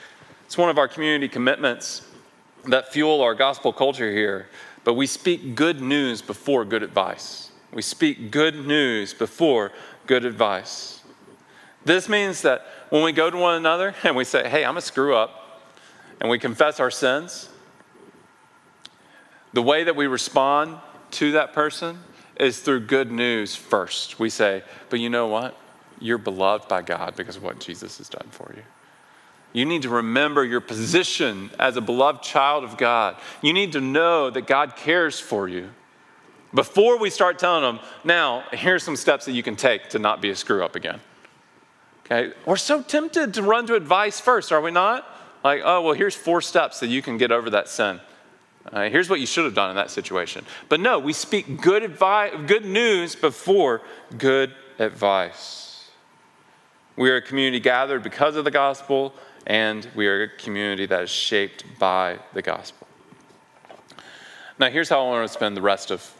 It's 0.46 0.58
one 0.58 0.70
of 0.70 0.78
our 0.78 0.88
community 0.88 1.28
commitments 1.28 2.08
that 2.66 2.92
fuel 2.92 3.22
our 3.22 3.36
gospel 3.36 3.74
culture 3.74 4.12
here, 4.12 4.48
but 4.84 4.94
we 4.94 5.08
speak 5.08 5.56
good 5.56 5.82
news 5.82 6.22
before 6.22 6.66
good 6.66 6.84
advice. 6.84 7.52
We 7.74 7.82
speak 7.82 8.32
good 8.32 8.68
news 8.68 9.14
before 9.14 9.72
good 10.08 10.26
advice. 10.26 11.02
This 11.86 12.10
means 12.10 12.42
that 12.42 12.66
when 12.90 13.04
we 13.04 13.12
go 13.12 13.30
to 13.30 13.38
one 13.38 13.56
another 13.56 13.96
and 14.04 14.16
we 14.16 14.24
say, 14.24 14.48
hey, 14.48 14.66
I'm 14.66 14.78
a 14.78 14.82
screw 14.82 15.16
up, 15.16 15.62
and 16.20 16.30
we 16.30 16.38
confess 16.38 16.80
our 16.80 16.92
sins, 16.92 17.50
the 19.54 19.62
way 19.62 19.84
that 19.84 19.96
we 19.96 20.08
respond 20.08 20.78
to 21.12 21.34
that 21.34 21.54
person 21.54 22.00
is 22.38 22.60
through 22.60 22.82
good 22.82 23.12
news 23.12 23.56
first. 23.56 24.20
We 24.20 24.30
say, 24.30 24.64
but 24.90 25.00
you 25.00 25.10
know 25.10 25.28
what? 25.28 25.58
You're 26.00 26.18
beloved 26.18 26.68
by 26.68 26.82
God 26.82 27.16
because 27.16 27.36
of 27.36 27.44
what 27.44 27.60
Jesus 27.60 27.98
has 27.98 28.10
done 28.10 28.28
for 28.32 28.54
you. 28.56 28.64
You 29.54 29.66
need 29.66 29.82
to 29.82 29.90
remember 29.90 30.44
your 30.44 30.62
position 30.62 31.52
as 31.60 31.76
a 31.76 31.82
beloved 31.82 32.24
child 32.24 32.64
of 32.64 32.78
God. 32.78 33.18
You 33.42 33.54
need 33.54 33.74
to 33.74 33.82
know 33.82 34.30
that 34.30 34.48
God 34.48 34.76
cares 34.76 35.20
for 35.20 35.48
you. 35.48 35.70
Before 36.54 36.98
we 36.98 37.10
start 37.10 37.40
telling 37.40 37.64
them, 37.64 37.80
now, 38.04 38.44
here's 38.52 38.84
some 38.84 38.96
steps 38.96 39.26
that 39.26 39.32
you 39.34 39.44
can 39.44 39.56
take 39.56 39.90
to 39.90 40.00
not 40.00 40.22
be 40.22 40.30
a 40.30 40.36
screw 40.36 40.64
up 40.64 40.76
again. 40.76 41.00
Okay? 42.06 42.34
We're 42.46 42.58
so 42.58 42.82
tempted 42.82 43.34
to 43.36 43.44
run 43.44 43.68
to 43.68 43.76
advice 43.76 44.20
first, 44.20 44.52
are 44.52 44.62
we 44.62 44.72
not? 44.72 45.06
Like, 45.44 45.62
oh, 45.64 45.82
well, 45.82 45.94
here's 45.94 46.16
four 46.16 46.42
steps 46.42 46.80
that 46.82 46.88
you 46.88 47.02
can 47.02 47.18
get 47.18 47.32
over 47.32 47.50
that 47.52 47.68
sin. 47.68 48.00
Uh, 48.72 48.90
here's 48.90 49.10
what 49.10 49.20
you 49.20 49.26
should 49.26 49.46
have 49.46 49.56
done 49.56 49.72
in 49.72 49.76
that 49.76 49.90
situation. 49.90 50.46
But 50.70 50.80
no, 50.80 51.00
we 51.00 51.14
speak 51.14 51.62
good 51.62 51.84
advice, 51.84 52.34
good 52.48 52.66
news 52.66 53.16
before 53.16 53.82
good 54.18 54.54
advice. 54.78 55.90
We 56.96 57.10
are 57.10 57.16
a 57.16 57.22
community 57.22 57.60
gathered 57.60 58.04
because 58.04 58.36
of 58.36 58.46
the 58.46 58.52
gospel 58.52 59.16
and 59.48 59.88
we 59.96 60.08
are 60.08 60.24
a 60.24 60.28
community 60.28 60.86
that 60.86 61.04
is 61.04 61.10
shaped 61.10 61.64
by 61.80 62.20
the 62.34 62.42
gospel. 62.42 62.88
Now, 64.60 64.70
here's 64.70 64.90
how 64.90 65.06
I 65.06 65.10
want 65.10 65.28
to 65.28 65.34
spend 65.34 65.58
the 65.58 65.62
rest 65.62 65.92
of 65.92 66.14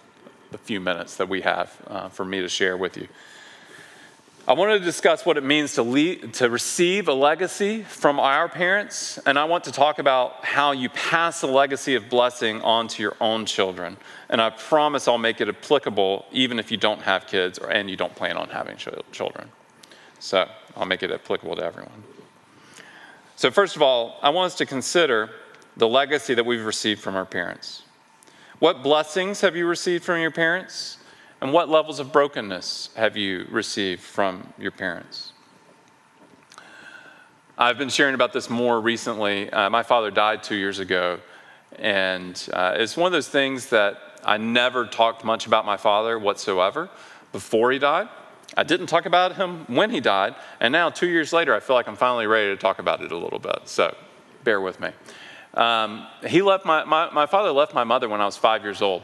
the 0.52 0.58
few 0.58 0.80
minutes 0.80 1.18
that 1.18 1.30
we 1.30 1.42
have 1.42 1.76
uh, 1.88 2.10
for 2.10 2.26
me 2.26 2.42
to 2.42 2.50
share 2.50 2.76
with 2.76 2.98
you. 2.98 3.08
I 4.48 4.54
want 4.54 4.72
to 4.72 4.84
discuss 4.84 5.24
what 5.24 5.38
it 5.38 5.44
means 5.44 5.76
to, 5.76 5.84
lead, 5.84 6.34
to 6.36 6.50
receive 6.50 7.08
a 7.08 7.14
legacy 7.14 7.84
from 7.84 8.20
our 8.20 8.50
parents, 8.50 9.20
and 9.20 9.38
I 9.38 9.46
want 9.46 9.66
to 9.66 9.72
talk 9.72 10.00
about 10.00 10.44
how 10.44 10.72
you 10.72 10.90
pass 10.90 11.42
the 11.42 11.48
legacy 11.48 11.94
of 11.94 12.10
blessing 12.10 12.60
on 12.62 12.88
to 12.88 13.04
your 13.04 13.16
own 13.22 13.46
children. 13.46 13.98
And 14.30 14.42
I 14.42 14.50
promise 14.50 15.08
I'll 15.08 15.20
make 15.20 15.42
it 15.42 15.48
applicable 15.48 16.26
even 16.32 16.58
if 16.58 16.72
you 16.72 16.78
don't 16.78 17.04
have 17.04 17.28
kids 17.28 17.60
or, 17.60 17.70
and 17.70 17.88
you 17.88 17.96
don't 17.96 18.16
plan 18.16 18.36
on 18.36 18.50
having 18.50 18.78
children. 19.12 19.50
So 20.20 20.50
I'll 20.76 20.88
make 20.88 21.04
it 21.04 21.12
applicable 21.12 21.58
to 21.58 21.64
everyone. 21.64 22.04
So, 23.42 23.50
first 23.50 23.76
of 23.76 23.82
all, 23.82 24.20
I 24.22 24.30
want 24.30 24.52
us 24.52 24.58
to 24.60 24.68
consider 24.68 25.32
the 25.76 25.88
legacy 25.88 26.36
that 26.36 26.46
we've 26.46 26.64
received 26.64 27.02
from 27.02 27.16
our 27.16 27.26
parents. 27.26 27.82
What 28.60 28.84
blessings 28.84 29.42
have 29.42 29.56
you 29.56 29.66
received 29.66 30.04
from 30.04 30.22
your 30.22 30.30
parents? 30.30 31.00
And 31.42 31.52
what 31.52 31.68
levels 31.68 32.00
of 32.00 32.14
brokenness 32.14 32.92
have 32.96 33.18
you 33.18 33.48
received 33.50 34.02
from 34.04 34.54
your 34.60 34.70
parents? 34.70 35.34
I've 37.58 37.80
been 37.80 37.90
sharing 37.90 38.14
about 38.14 38.32
this 38.32 38.48
more 38.48 38.80
recently. 38.80 39.50
Uh, 39.50 39.72
my 39.72 39.82
father 39.82 40.12
died 40.12 40.44
two 40.44 40.56
years 40.56 40.78
ago, 40.78 41.20
and 41.80 42.48
uh, 42.54 42.76
it's 42.78 42.96
one 42.96 43.08
of 43.08 43.12
those 43.12 43.30
things 43.30 43.72
that 43.72 43.98
I 44.24 44.38
never 44.38 44.86
talked 44.86 45.24
much 45.24 45.48
about 45.48 45.66
my 45.66 45.78
father 45.78 46.20
whatsoever 46.20 46.92
before 47.32 47.72
he 47.72 47.80
died. 47.80 48.08
I 48.58 48.64
didn't 48.64 48.88
talk 48.88 49.06
about 49.06 49.36
him 49.36 49.66
when 49.68 49.92
he 49.92 50.00
died, 50.00 50.36
and 50.60 50.72
now 50.72 50.90
two 50.90 51.08
years 51.08 51.32
later, 51.32 51.56
I 51.56 51.60
feel 51.60 51.76
like 51.76 51.88
I'm 51.88 51.96
finally 51.96 52.28
ready 52.28 52.50
to 52.50 52.58
talk 52.58 52.80
about 52.80 53.02
it 53.02 53.12
a 53.12 53.18
little 53.18 53.40
bit. 53.40 53.62
So 53.66 53.96
bear 54.44 54.60
with 54.60 54.80
me. 54.80 54.90
Um, 55.54 56.08
he 56.28 56.42
left 56.42 56.66
my, 56.66 56.84
my, 56.84 57.10
my 57.12 57.26
father 57.26 57.52
left 57.52 57.74
my 57.74 57.84
mother 57.84 58.08
when 58.10 58.22
I 58.22 58.26
was 58.26 58.38
five 58.38 58.64
years 58.64 58.82
old. 58.82 59.04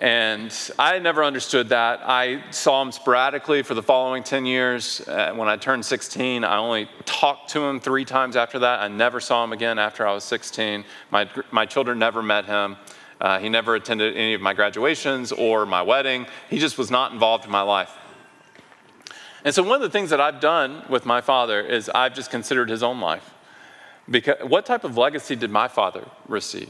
And 0.00 0.54
I 0.78 1.00
never 1.00 1.24
understood 1.24 1.70
that. 1.70 2.00
I 2.04 2.44
saw 2.52 2.80
him 2.82 2.92
sporadically 2.92 3.62
for 3.62 3.74
the 3.74 3.82
following 3.82 4.22
10 4.22 4.46
years. 4.46 5.00
Uh, 5.08 5.32
when 5.34 5.48
I 5.48 5.56
turned 5.56 5.84
16, 5.84 6.44
I 6.44 6.58
only 6.58 6.88
talked 7.04 7.50
to 7.50 7.64
him 7.64 7.80
three 7.80 8.04
times 8.04 8.36
after 8.36 8.60
that. 8.60 8.80
I 8.80 8.86
never 8.86 9.18
saw 9.18 9.42
him 9.42 9.52
again 9.52 9.76
after 9.76 10.06
I 10.06 10.12
was 10.12 10.22
16. 10.22 10.84
My, 11.10 11.28
my 11.50 11.66
children 11.66 11.98
never 11.98 12.22
met 12.22 12.44
him. 12.44 12.76
Uh, 13.20 13.40
he 13.40 13.48
never 13.48 13.74
attended 13.74 14.16
any 14.16 14.34
of 14.34 14.40
my 14.40 14.54
graduations 14.54 15.32
or 15.32 15.66
my 15.66 15.82
wedding. 15.82 16.26
He 16.48 16.60
just 16.60 16.78
was 16.78 16.92
not 16.92 17.10
involved 17.10 17.44
in 17.44 17.50
my 17.50 17.62
life. 17.62 17.92
And 19.48 19.54
so, 19.54 19.62
one 19.62 19.76
of 19.76 19.80
the 19.80 19.88
things 19.88 20.10
that 20.10 20.20
I've 20.20 20.40
done 20.40 20.82
with 20.90 21.06
my 21.06 21.22
father 21.22 21.62
is 21.62 21.88
I've 21.88 22.14
just 22.14 22.30
considered 22.30 22.68
his 22.68 22.82
own 22.82 23.00
life. 23.00 23.32
Because 24.06 24.46
what 24.46 24.66
type 24.66 24.84
of 24.84 24.98
legacy 24.98 25.36
did 25.36 25.50
my 25.50 25.68
father 25.68 26.06
receive? 26.26 26.68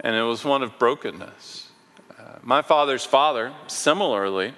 And 0.00 0.16
it 0.16 0.22
was 0.22 0.42
one 0.42 0.62
of 0.62 0.78
brokenness. 0.78 1.68
Uh, 2.18 2.38
my 2.42 2.62
father's 2.62 3.04
father, 3.04 3.52
similarly, 3.66 4.54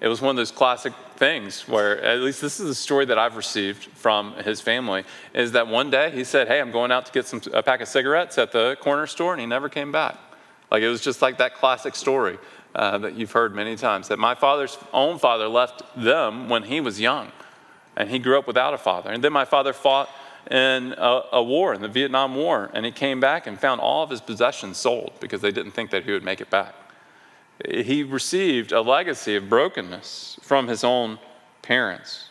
it 0.00 0.08
was 0.08 0.20
one 0.20 0.30
of 0.30 0.36
those 0.36 0.50
classic 0.50 0.94
things 1.14 1.68
where, 1.68 2.02
at 2.02 2.18
least 2.18 2.40
this 2.40 2.58
is 2.58 2.66
the 2.66 2.74
story 2.74 3.04
that 3.04 3.20
I've 3.20 3.36
received 3.36 3.84
from 3.84 4.32
his 4.38 4.60
family, 4.60 5.04
is 5.34 5.52
that 5.52 5.68
one 5.68 5.90
day 5.90 6.10
he 6.10 6.24
said, 6.24 6.48
Hey, 6.48 6.60
I'm 6.60 6.72
going 6.72 6.90
out 6.90 7.06
to 7.06 7.12
get 7.12 7.24
some, 7.24 7.40
a 7.54 7.62
pack 7.62 7.82
of 7.82 7.86
cigarettes 7.86 8.36
at 8.36 8.50
the 8.50 8.76
corner 8.80 9.06
store, 9.06 9.32
and 9.32 9.40
he 9.40 9.46
never 9.46 9.68
came 9.68 9.92
back. 9.92 10.18
Like 10.72 10.82
it 10.82 10.88
was 10.88 11.02
just 11.02 11.22
like 11.22 11.38
that 11.38 11.54
classic 11.54 11.94
story 11.94 12.36
uh, 12.74 12.98
that 12.98 13.14
you've 13.14 13.32
heard 13.32 13.54
many 13.54 13.76
times 13.76 14.08
that 14.08 14.18
my 14.18 14.34
father's 14.34 14.78
own 14.92 15.18
father 15.18 15.48
left 15.48 15.82
them 15.96 16.48
when 16.48 16.64
he 16.64 16.80
was 16.80 17.00
young, 17.00 17.32
and 17.96 18.10
he 18.10 18.18
grew 18.18 18.38
up 18.38 18.46
without 18.46 18.74
a 18.74 18.78
father. 18.78 19.10
And 19.10 19.22
then 19.22 19.32
my 19.32 19.44
father 19.44 19.72
fought 19.72 20.08
in 20.50 20.94
a, 20.96 21.22
a, 21.32 21.42
war, 21.42 21.74
in 21.74 21.82
the 21.82 21.88
Vietnam 21.88 22.34
War, 22.34 22.70
and 22.72 22.86
he 22.86 22.92
came 22.92 23.20
back 23.20 23.46
and 23.46 23.58
found 23.58 23.80
all 23.80 24.02
of 24.02 24.10
his 24.10 24.20
possessions 24.20 24.78
sold 24.78 25.12
because 25.20 25.40
they 25.40 25.50
didn't 25.50 25.72
think 25.72 25.90
that 25.90 26.04
he 26.04 26.12
would 26.12 26.24
make 26.24 26.40
it 26.40 26.50
back. 26.50 26.74
he 27.68 28.02
received 28.02 28.72
a 28.72 28.80
legacy 28.80 29.36
of 29.36 29.48
brokenness 29.48 30.38
from 30.42 30.68
his 30.68 30.84
own 30.84 31.18
parents. 31.62 32.30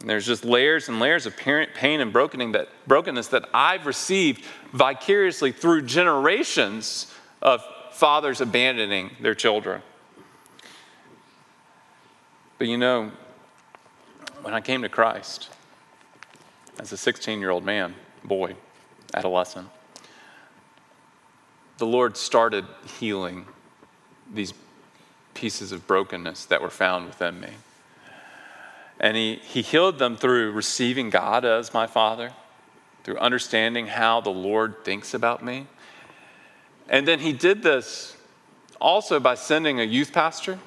And 0.00 0.10
there's 0.10 0.26
just 0.26 0.44
layers 0.44 0.88
and 0.88 0.98
layers 0.98 1.26
of 1.26 1.36
pain 1.36 2.00
and 2.00 2.12
brokenness 2.12 3.28
that 3.28 3.48
I've 3.54 3.86
received 3.86 4.44
vicariously 4.72 5.52
through 5.52 5.82
generations 5.82 7.06
of 7.40 7.64
fathers 7.92 8.40
abandoning 8.40 9.10
their 9.20 9.34
children. 9.34 9.82
But 12.58 12.68
you 12.68 12.76
know, 12.76 13.10
when 14.42 14.54
I 14.54 14.60
came 14.60 14.82
to 14.82 14.88
Christ 14.88 15.48
as 16.78 16.92
a 16.92 16.96
16 16.96 17.40
year 17.40 17.50
old 17.50 17.64
man, 17.64 17.94
boy, 18.24 18.54
adolescent, 19.14 19.68
the 21.78 21.86
Lord 21.86 22.16
started 22.16 22.64
healing 23.00 23.46
these 24.32 24.54
pieces 25.34 25.72
of 25.72 25.86
brokenness 25.86 26.44
that 26.46 26.62
were 26.62 26.70
found 26.70 27.06
within 27.06 27.40
me. 27.40 27.50
And 29.00 29.16
he, 29.16 29.36
he 29.42 29.62
healed 29.62 29.98
them 29.98 30.16
through 30.16 30.52
receiving 30.52 31.10
God 31.10 31.44
as 31.44 31.74
my 31.74 31.86
Father, 31.86 32.32
through 33.02 33.18
understanding 33.18 33.88
how 33.88 34.20
the 34.20 34.30
Lord 34.30 34.84
thinks 34.84 35.12
about 35.12 35.44
me. 35.44 35.66
And 36.88 37.06
then 37.06 37.20
he 37.20 37.32
did 37.32 37.62
this 37.62 38.16
also 38.80 39.20
by 39.20 39.34
sending 39.34 39.80
a 39.80 39.84
youth 39.84 40.12
pastor 40.12 40.58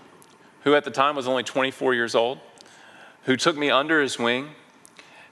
who 0.63 0.73
at 0.73 0.84
the 0.84 0.91
time 0.91 1.15
was 1.15 1.28
only 1.28 1.43
24 1.43 1.93
years 1.93 2.15
old, 2.15 2.39
who 3.23 3.36
took 3.36 3.56
me 3.56 3.69
under 3.69 4.01
his 4.01 4.17
wing 4.17 4.49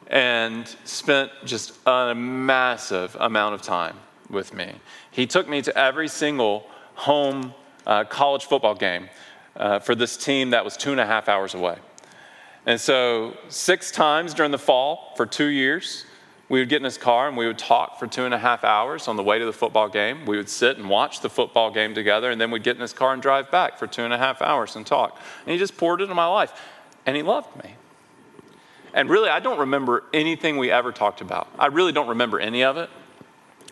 and 0.08 0.76
spent 0.84 1.32
just 1.46 1.74
a 1.88 2.14
massive 2.14 3.16
amount 3.20 3.56
of 3.56 3.62
time 3.62 3.98
with 4.30 4.54
me. 4.54 4.74
He 5.12 5.26
took 5.26 5.48
me 5.48 5.62
to 5.64 5.76
every 5.78 6.08
single 6.08 6.68
home 6.96 7.54
uh, 7.88 8.04
college 8.04 8.46
football 8.46 8.76
game 8.76 9.10
uh, 9.56 9.80
for 9.80 9.96
this 9.96 10.18
team 10.18 10.52
that 10.52 10.64
was 10.64 10.78
two 10.78 10.92
and 10.92 11.00
a 11.00 11.06
half 11.06 11.30
hours 11.30 11.54
away. 11.56 11.78
And 12.66 12.80
so, 12.80 13.36
six 13.50 13.92
times 13.92 14.34
during 14.34 14.52
the 14.52 14.58
fall 14.58 15.14
for 15.18 15.26
two 15.26 15.48
years, 15.48 16.06
we 16.50 16.60
would 16.60 16.70
get 16.70 16.78
in 16.78 16.84
his 16.84 16.98
car 16.98 17.28
and 17.28 17.38
we 17.38 17.48
would 17.48 17.58
talk 17.58 17.98
for 17.98 18.06
two 18.06 18.26
and 18.26 18.34
a 18.34 18.38
half 18.38 18.64
hours 18.64 19.08
on 19.08 19.16
the 19.16 19.24
way 19.24 19.40
to 19.40 19.46
the 19.46 19.54
football 19.54 19.88
game. 19.88 20.26
We 20.26 20.38
would 20.38 20.50
sit 20.50 20.78
and 20.78 20.90
watch 20.90 21.22
the 21.22 21.30
football 21.30 21.72
game 21.72 21.96
together, 21.96 22.30
and 22.30 22.40
then 22.40 22.52
we'd 22.52 22.64
get 22.64 22.76
in 22.76 22.82
his 22.82 22.94
car 22.94 23.14
and 23.14 23.22
drive 23.22 23.50
back 23.50 23.80
for 23.80 23.88
two 23.88 24.04
and 24.04 24.14
a 24.14 24.18
half 24.18 24.42
hours 24.42 24.76
and 24.76 24.86
talk. 24.86 25.20
And 25.46 25.52
he 25.52 25.58
just 25.58 25.78
poured 25.78 26.02
into 26.02 26.16
my 26.16 26.28
life, 26.28 26.54
and 27.06 27.16
he 27.16 27.24
loved 27.24 27.56
me. 27.64 27.76
And 28.94 29.10
really, 29.10 29.30
I 29.30 29.40
don't 29.40 29.60
remember 29.60 30.04
anything 30.14 30.58
we 30.58 30.70
ever 30.70 30.92
talked 30.92 31.22
about. 31.22 31.48
I 31.58 31.68
really 31.68 31.92
don't 31.92 32.10
remember 32.10 32.40
any 32.40 32.64
of 32.64 32.78
it. 32.78 32.90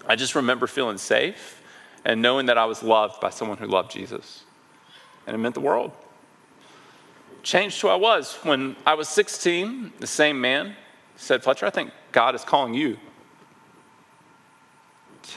I 0.07 0.15
just 0.15 0.33
remember 0.33 0.65
feeling 0.65 0.97
safe 0.97 1.61
and 2.03 2.21
knowing 2.21 2.47
that 2.47 2.57
I 2.57 2.65
was 2.65 2.81
loved 2.81 3.21
by 3.21 3.29
someone 3.29 3.57
who 3.59 3.67
loved 3.67 3.91
Jesus. 3.91 4.43
And 5.27 5.35
it 5.35 5.37
meant 5.37 5.53
the 5.53 5.61
world. 5.61 5.91
Changed 7.43 7.79
who 7.81 7.89
I 7.89 7.95
was. 7.95 8.33
When 8.43 8.75
I 8.85 8.95
was 8.95 9.07
16, 9.09 9.93
the 9.99 10.07
same 10.07 10.41
man 10.41 10.75
said, 11.15 11.43
Fletcher, 11.43 11.67
I 11.67 11.69
think 11.69 11.91
God 12.11 12.35
is 12.35 12.43
calling 12.43 12.73
you 12.73 12.97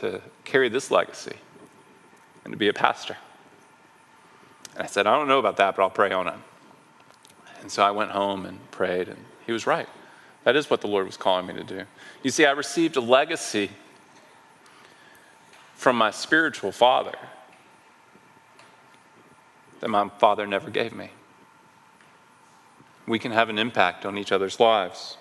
to 0.00 0.20
carry 0.44 0.68
this 0.68 0.90
legacy 0.90 1.36
and 2.44 2.52
to 2.52 2.56
be 2.56 2.68
a 2.68 2.72
pastor. 2.72 3.16
And 4.74 4.82
I 4.82 4.86
said, 4.86 5.06
I 5.06 5.16
don't 5.16 5.28
know 5.28 5.38
about 5.38 5.56
that, 5.58 5.76
but 5.76 5.82
I'll 5.82 5.90
pray 5.90 6.10
on 6.10 6.26
it. 6.26 6.34
And 7.60 7.70
so 7.70 7.82
I 7.82 7.92
went 7.92 8.10
home 8.10 8.44
and 8.44 8.58
prayed, 8.70 9.08
and 9.08 9.18
he 9.46 9.52
was 9.52 9.66
right. 9.66 9.88
That 10.42 10.56
is 10.56 10.68
what 10.68 10.80
the 10.80 10.88
Lord 10.88 11.06
was 11.06 11.16
calling 11.16 11.46
me 11.46 11.54
to 11.54 11.64
do. 11.64 11.84
You 12.22 12.30
see, 12.30 12.44
I 12.44 12.50
received 12.50 12.96
a 12.96 13.00
legacy 13.00 13.70
from 15.74 15.96
my 15.96 16.10
spiritual 16.10 16.72
father 16.72 17.14
that 19.80 19.88
my 19.88 20.08
father 20.18 20.46
never 20.46 20.70
gave 20.70 20.92
me. 20.94 21.10
We 23.06 23.18
can 23.18 23.32
have 23.32 23.48
an 23.48 23.58
impact 23.58 24.04
on 24.04 24.18
each 24.18 24.32
other's 24.32 24.58
lives. 24.58 25.18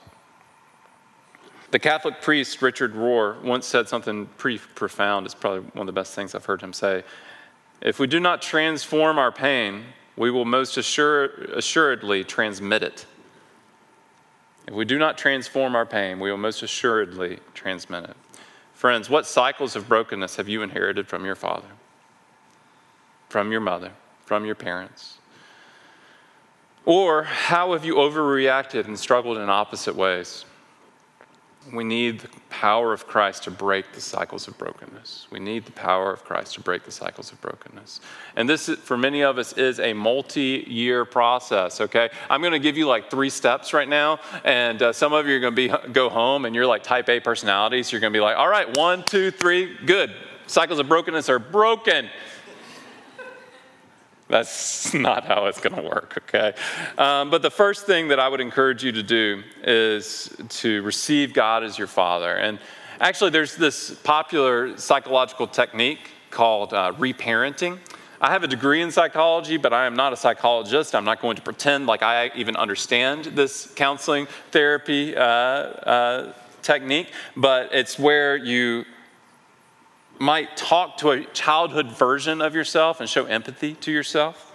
The 1.73 1.79
Catholic 1.79 2.21
priest 2.21 2.61
Richard 2.61 2.93
Rohr 2.93 3.41
once 3.41 3.65
said 3.65 3.89
something 3.89 4.27
pretty 4.37 4.59
profound. 4.75 5.25
It's 5.25 5.33
probably 5.33 5.61
one 5.61 5.81
of 5.81 5.85
the 5.87 5.99
best 5.99 6.13
things 6.13 6.35
I've 6.35 6.45
heard 6.45 6.61
him 6.61 6.71
say. 6.71 7.03
If 7.81 7.97
we 7.97 8.05
do 8.05 8.19
not 8.19 8.43
transform 8.43 9.17
our 9.17 9.31
pain, 9.31 9.83
we 10.15 10.29
will 10.29 10.45
most 10.45 10.77
assure, 10.77 11.29
assuredly 11.55 12.25
transmit 12.25 12.83
it. 12.83 13.07
If 14.67 14.75
we 14.75 14.85
do 14.85 14.99
not 14.99 15.17
transform 15.17 15.75
our 15.75 15.87
pain, 15.87 16.19
we 16.19 16.29
will 16.29 16.37
most 16.37 16.61
assuredly 16.61 17.39
transmit 17.55 18.03
it. 18.03 18.15
Friends, 18.75 19.09
what 19.09 19.25
cycles 19.25 19.75
of 19.75 19.89
brokenness 19.89 20.35
have 20.35 20.47
you 20.47 20.61
inherited 20.61 21.07
from 21.07 21.25
your 21.25 21.35
father, 21.35 21.69
from 23.29 23.51
your 23.51 23.61
mother, 23.61 23.93
from 24.25 24.45
your 24.45 24.53
parents? 24.53 25.17
Or 26.85 27.23
how 27.23 27.73
have 27.73 27.83
you 27.83 27.95
overreacted 27.95 28.85
and 28.85 28.99
struggled 28.99 29.39
in 29.39 29.49
opposite 29.49 29.95
ways? 29.95 30.45
We 31.71 31.83
need 31.83 32.19
the 32.19 32.27
power 32.49 32.91
of 32.91 33.07
Christ 33.07 33.43
to 33.43 33.51
break 33.51 33.93
the 33.93 34.01
cycles 34.01 34.47
of 34.47 34.57
brokenness. 34.57 35.27
We 35.31 35.39
need 35.39 35.65
the 35.65 35.71
power 35.71 36.11
of 36.11 36.25
Christ 36.25 36.55
to 36.55 36.61
break 36.61 36.83
the 36.83 36.91
cycles 36.91 37.31
of 37.31 37.39
brokenness. 37.41 38.01
And 38.35 38.49
this, 38.49 38.67
for 38.67 38.97
many 38.97 39.23
of 39.23 39.37
us, 39.37 39.53
is 39.53 39.79
a 39.79 39.93
multi 39.93 40.65
year 40.67 41.05
process, 41.05 41.79
okay? 41.79 42.09
I'm 42.29 42.41
gonna 42.41 42.59
give 42.59 42.77
you 42.77 42.87
like 42.87 43.09
three 43.09 43.29
steps 43.29 43.73
right 43.73 43.87
now. 43.87 44.19
And 44.43 44.81
uh, 44.81 44.93
some 44.93 45.13
of 45.13 45.27
you 45.27 45.37
are 45.37 45.39
gonna 45.39 45.55
be, 45.55 45.69
go 45.93 46.09
home 46.09 46.45
and 46.45 46.53
you're 46.53 46.67
like 46.67 46.83
type 46.83 47.07
A 47.07 47.19
personalities. 47.19 47.91
You're 47.91 48.01
gonna 48.01 48.11
be 48.11 48.19
like, 48.19 48.37
all 48.37 48.49
right, 48.49 48.75
one, 48.75 49.03
two, 49.03 49.31
three, 49.31 49.77
good. 49.85 50.13
Cycles 50.47 50.79
of 50.79 50.89
brokenness 50.89 51.29
are 51.29 51.39
broken. 51.39 52.09
That's 54.27 54.93
not 54.93 55.25
how 55.25 55.45
it's 55.45 55.59
going 55.59 55.75
to 55.75 55.81
work, 55.81 56.23
okay? 56.23 56.53
Um, 56.97 57.29
but 57.29 57.41
the 57.41 57.51
first 57.51 57.85
thing 57.85 58.07
that 58.07 58.19
I 58.19 58.27
would 58.27 58.41
encourage 58.41 58.83
you 58.83 58.91
to 58.93 59.03
do 59.03 59.43
is 59.63 60.35
to 60.49 60.81
receive 60.83 61.33
God 61.33 61.63
as 61.63 61.77
your 61.77 61.87
Father. 61.87 62.35
And 62.35 62.59
actually, 62.99 63.31
there's 63.31 63.55
this 63.55 63.91
popular 63.91 64.77
psychological 64.77 65.47
technique 65.47 66.09
called 66.31 66.73
uh, 66.73 66.93
reparenting. 66.93 67.79
I 68.21 68.31
have 68.31 68.43
a 68.43 68.47
degree 68.47 68.81
in 68.81 68.89
psychology, 68.89 69.57
but 69.57 69.73
I 69.73 69.85
am 69.85 69.95
not 69.97 70.13
a 70.13 70.15
psychologist. 70.15 70.95
I'm 70.95 71.03
not 71.03 71.21
going 71.21 71.35
to 71.35 71.41
pretend 71.41 71.87
like 71.87 72.01
I 72.01 72.31
even 72.35 72.55
understand 72.55 73.25
this 73.25 73.71
counseling 73.75 74.27
therapy 74.51 75.13
uh, 75.13 75.21
uh, 75.21 76.33
technique, 76.61 77.11
but 77.35 77.73
it's 77.73 77.99
where 77.99 78.37
you 78.37 78.85
might 80.19 80.55
talk 80.55 80.97
to 80.97 81.11
a 81.11 81.25
childhood 81.25 81.87
version 81.87 82.41
of 82.41 82.55
yourself 82.55 82.99
and 82.99 83.09
show 83.09 83.25
empathy 83.25 83.73
to 83.75 83.91
yourself. 83.91 84.51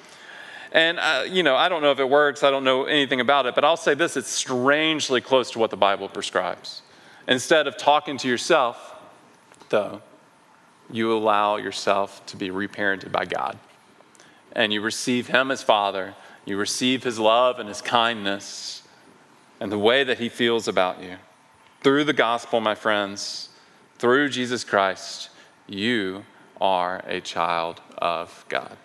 And, 0.73 0.99
uh, 0.99 1.25
you 1.27 1.43
know, 1.43 1.57
I 1.57 1.69
don't 1.69 1.83
know 1.83 1.93
if 1.93 1.99
it 1.99 2.09
works, 2.09 2.43
I 2.43 2.51
don't 2.51 2.65
know 2.65 2.85
anything 2.85 3.21
about 3.21 3.47
it, 3.47 3.55
but 3.55 3.65
I'll 3.65 3.77
say 3.77 3.95
this 3.95 4.17
it's 4.17 4.29
strangely 4.29 5.21
close 5.21 5.51
to 5.53 5.59
what 5.59 5.71
the 5.71 5.77
Bible 5.77 6.09
prescribes. 6.09 6.83
Instead 7.27 7.67
of 7.67 7.77
talking 7.77 8.17
to 8.19 8.29
yourself, 8.29 8.95
though, 9.69 10.03
you 10.91 11.13
allow 11.13 11.57
yourself 11.57 12.25
to 12.27 12.37
be 12.37 12.49
reparented 12.49 13.13
by 13.13 13.25
God. 13.25 13.59
And 14.53 14.73
you 14.73 14.81
receive 14.81 15.29
Him 15.29 15.51
as 15.51 15.63
Father, 15.63 16.15
you 16.45 16.57
receive 16.57 17.05
His 17.05 17.19
love 17.19 17.59
and 17.59 17.69
His 17.69 17.83
kindness 17.83 18.83
and 19.61 19.71
the 19.71 19.79
way 19.79 20.05
that 20.05 20.19
He 20.19 20.29
feels 20.29 20.69
about 20.69 21.03
you. 21.03 21.17
Through 21.83 22.05
the 22.05 22.13
gospel, 22.13 22.61
my 22.61 22.75
friends, 22.75 23.51
through 23.99 24.31
Jesus 24.31 24.65
Christ, 24.65 25.31
you 25.69 26.25
are 26.61 27.03
a 27.07 27.21
child 27.21 27.81
of 27.99 28.45
God. 28.49 28.77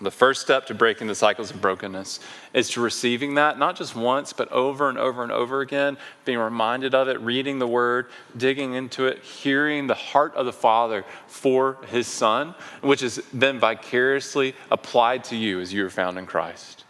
The 0.00 0.10
first 0.12 0.40
step 0.42 0.66
to 0.66 0.74
breaking 0.74 1.08
the 1.08 1.14
cycles 1.16 1.50
of 1.50 1.60
brokenness 1.60 2.20
is 2.54 2.70
to 2.70 2.80
receiving 2.80 3.34
that, 3.34 3.58
not 3.58 3.74
just 3.74 3.96
once, 3.96 4.32
but 4.32 4.50
over 4.52 4.88
and 4.88 4.96
over 4.96 5.24
and 5.24 5.32
over 5.32 5.60
again, 5.60 5.98
being 6.24 6.38
reminded 6.38 6.94
of 6.94 7.08
it, 7.08 7.20
reading 7.20 7.58
the 7.58 7.66
word, 7.66 8.06
digging 8.36 8.74
into 8.74 9.06
it, 9.06 9.24
hearing 9.24 9.88
the 9.88 9.94
heart 9.94 10.34
of 10.36 10.46
the 10.46 10.52
Father 10.52 11.04
for 11.26 11.78
his 11.88 12.06
Son, 12.06 12.54
which 12.80 13.02
is 13.02 13.20
then 13.32 13.58
vicariously 13.58 14.54
applied 14.70 15.24
to 15.24 15.36
you 15.36 15.58
as 15.58 15.72
you 15.72 15.84
are 15.84 15.90
found 15.90 16.16
in 16.16 16.26
Christ. 16.26 16.84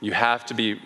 You 0.00 0.12
have 0.12 0.46
to 0.46 0.54
be 0.54 0.80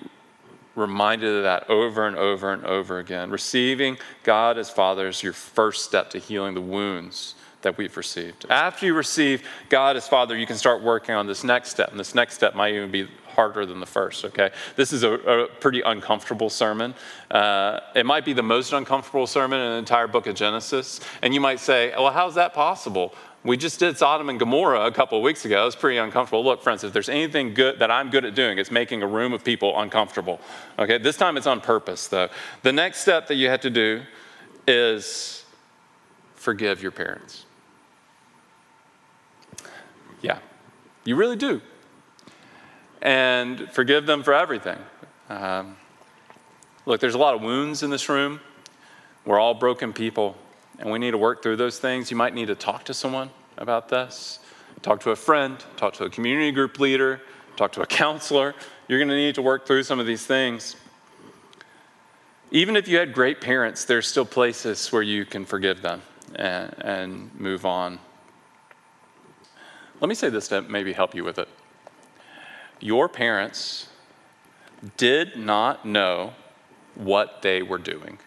reminded 0.75 1.37
of 1.37 1.43
that 1.45 1.69
over 1.71 2.07
and 2.07 2.17
over 2.17 2.53
and 2.53 2.65
over 2.65 2.99
again. 2.99 3.31
Receiving 3.31 3.99
God 4.23 4.59
as 4.59 4.71
Father 4.71 5.09
is 5.09 5.23
your 5.23 5.33
first 5.33 5.85
step 5.85 6.11
to 6.11 6.19
healing 6.19 6.55
the 6.55 6.61
wounds 6.61 7.35
that 7.63 7.77
we've 7.79 7.97
received. 7.97 8.47
After 8.51 8.87
you 8.87 8.95
receive 8.95 9.43
God 9.69 9.97
as 9.97 10.07
Father, 10.07 10.37
you 10.37 10.47
can 10.47 10.57
start 10.57 10.83
working 10.83 11.15
on 11.15 11.27
this 11.27 11.43
next 11.43 11.71
step. 11.71 11.91
And 11.91 11.99
this 11.99 12.15
next 12.15 12.35
step 12.35 12.55
might 12.55 12.75
even 12.75 12.91
be 12.91 13.09
harder 13.35 13.67
than 13.67 13.81
the 13.81 13.87
first, 13.87 14.25
okay? 14.25 14.51
This 14.77 14.93
is 14.93 15.03
a, 15.03 15.13
a 15.13 15.47
pretty 15.49 15.81
uncomfortable 15.81 16.51
sermon. 16.51 16.95
Uh, 17.31 17.81
it 17.95 18.07
might 18.07 18.25
be 18.25 18.33
the 18.33 18.43
most 18.43 18.73
uncomfortable 18.73 19.27
sermon 19.27 19.61
in 19.61 19.73
the 19.73 19.79
entire 19.79 20.07
book 20.07 20.27
of 20.27 20.37
Genesis. 20.37 21.01
And 21.21 21.35
you 21.35 21.41
might 21.41 21.59
say, 21.59 21.93
well, 21.97 22.13
how's 22.13 22.37
that 22.37 22.55
possible? 22.55 23.15
We 23.45 23.59
just 23.59 23.79
did 23.79 23.99
Sodom 23.99 24.31
and 24.31 24.39
Gomorrah 24.39 24.87
a 24.87 24.91
couple 24.91 25.19
of 25.19 25.25
weeks 25.25 25.45
ago. 25.45 25.63
It 25.63 25.67
was 25.67 25.77
pretty 25.77 25.99
uncomfortable. 25.99 26.43
Look, 26.43 26.63
friends, 26.63 26.83
if 26.83 26.95
there's 26.95 27.11
anything 27.11 27.53
good 27.53 27.79
that 27.79 27.91
I'm 27.91 28.09
good 28.09 28.25
at 28.25 28.35
doing, 28.35 28.57
it's 28.57 28.71
making 28.71 29.03
a 29.03 29.07
room 29.07 29.35
of 29.35 29.45
people 29.45 29.79
uncomfortable. 29.79 30.41
Okay, 30.79 30.97
this 30.97 31.19
time 31.19 31.37
it's 31.37 31.47
on 31.47 31.61
purpose, 31.61 32.09
though. 32.09 32.31
The 32.63 32.73
next 32.73 33.01
step 33.01 33.27
that 33.27 33.35
you 33.35 33.51
have 33.51 33.61
to 33.61 33.71
do 33.71 34.01
is 34.67 35.45
forgive 36.37 36.83
your 36.83 36.91
parents. 36.91 37.45
Yeah, 40.23 40.39
you 41.05 41.15
really 41.15 41.37
do. 41.37 41.61
And 43.03 43.71
forgive 43.73 44.07
them 44.07 44.23
for 44.23 44.33
everything. 44.33 44.79
Um, 45.29 45.77
look, 46.87 46.99
there's 46.99 47.15
a 47.15 47.19
lot 47.19 47.35
of 47.35 47.43
wounds 47.43 47.83
in 47.83 47.91
this 47.91 48.09
room. 48.09 48.41
We're 49.27 49.39
all 49.39 49.53
broken 49.53 49.93
people, 49.93 50.37
and 50.79 50.91
we 50.91 50.99
need 50.99 51.13
to 51.13 51.19
work 51.19 51.43
through 51.43 51.57
those 51.57 51.79
things. 51.79 52.11
You 52.11 52.17
might 52.17 52.35
need 52.35 52.47
to 52.47 52.55
talk 52.55 52.85
to 52.85 52.95
someone 52.95 53.31
about 53.57 53.89
this, 53.89 54.41
talk 54.83 55.01
to 55.01 55.11
a 55.11 55.17
friend, 55.17 55.63
talk 55.77 55.95
to 55.95 56.05
a 56.05 56.11
community 56.11 56.53
group 56.53 56.79
leader, 56.79 57.21
talk 57.57 57.73
to 57.73 57.83
a 57.83 57.87
counselor. 57.87 58.55
You're 58.89 58.99
going 58.99 59.09
to 59.09 59.17
need 59.17 59.35
to 59.37 59.43
work 59.43 59.67
through 59.67 59.85
some 59.85 60.01
of 60.01 60.07
these 60.07 60.27
things. 60.27 60.77
Even 62.51 62.77
if 62.77 62.87
you 62.87 62.99
had 62.99 63.13
great 63.13 63.41
parents, 63.41 63.85
there's 63.85 64.07
still 64.07 64.25
places 64.25 64.93
where 64.93 65.03
you 65.03 65.25
can 65.25 65.45
forgive 65.45 65.83
them 65.83 66.03
and, 66.37 66.75
and 66.81 67.35
move 67.35 67.65
on. 67.65 67.99
Let 70.01 70.09
me 70.09 70.15
say 70.15 70.29
this 70.29 70.49
to 70.49 70.63
maybe 70.63 70.93
help 70.93 71.15
you 71.15 71.25
with 71.25 71.39
it. 71.39 71.49
Your 72.81 73.09
parents 73.09 73.89
did 74.97 75.37
not 75.37 75.87
know 75.87 76.35
what 76.95 77.43
they 77.43 77.63
were 77.63 77.79
doing. 77.79 78.19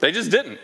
They 0.00 0.10
just 0.12 0.30
didn't. 0.30 0.58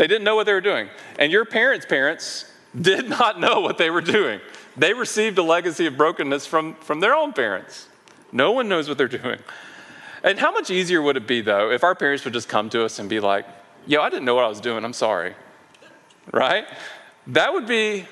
They 0.00 0.06
didn't 0.06 0.24
know 0.24 0.34
what 0.34 0.46
they 0.46 0.54
were 0.54 0.62
doing. 0.62 0.88
And 1.18 1.30
your 1.30 1.44
parents' 1.44 1.84
parents 1.84 2.50
did 2.80 3.10
not 3.10 3.38
know 3.38 3.60
what 3.60 3.76
they 3.76 3.90
were 3.90 4.00
doing. 4.00 4.40
They 4.74 4.94
received 4.94 5.36
a 5.36 5.42
legacy 5.42 5.84
of 5.84 5.98
brokenness 5.98 6.46
from, 6.46 6.74
from 6.76 7.00
their 7.00 7.14
own 7.14 7.34
parents. 7.34 7.86
No 8.32 8.50
one 8.52 8.66
knows 8.66 8.88
what 8.88 8.96
they're 8.96 9.08
doing. 9.08 9.40
And 10.24 10.38
how 10.38 10.52
much 10.52 10.70
easier 10.70 11.02
would 11.02 11.18
it 11.18 11.26
be, 11.26 11.42
though, 11.42 11.70
if 11.70 11.84
our 11.84 11.94
parents 11.94 12.24
would 12.24 12.32
just 12.32 12.48
come 12.48 12.70
to 12.70 12.82
us 12.82 12.98
and 12.98 13.10
be 13.10 13.20
like, 13.20 13.44
yo, 13.86 14.00
I 14.00 14.08
didn't 14.08 14.24
know 14.24 14.34
what 14.34 14.44
I 14.44 14.48
was 14.48 14.62
doing, 14.62 14.86
I'm 14.86 14.94
sorry. 14.94 15.34
Right? 16.32 16.66
That 17.26 17.52
would 17.52 17.66
be 17.66 18.06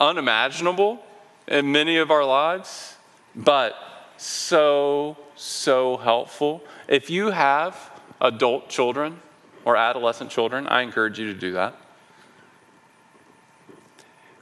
unimaginable 0.00 1.00
in 1.46 1.70
many 1.70 1.98
of 1.98 2.10
our 2.10 2.24
lives, 2.24 2.96
but 3.36 3.76
so, 4.16 5.16
so 5.36 5.98
helpful. 5.98 6.64
If 6.88 7.08
you 7.08 7.30
have 7.30 7.92
adult 8.20 8.68
children 8.68 9.20
or 9.64 9.76
adolescent 9.76 10.30
children, 10.30 10.66
I 10.66 10.82
encourage 10.82 11.18
you 11.18 11.32
to 11.32 11.38
do 11.38 11.52
that. 11.52 11.76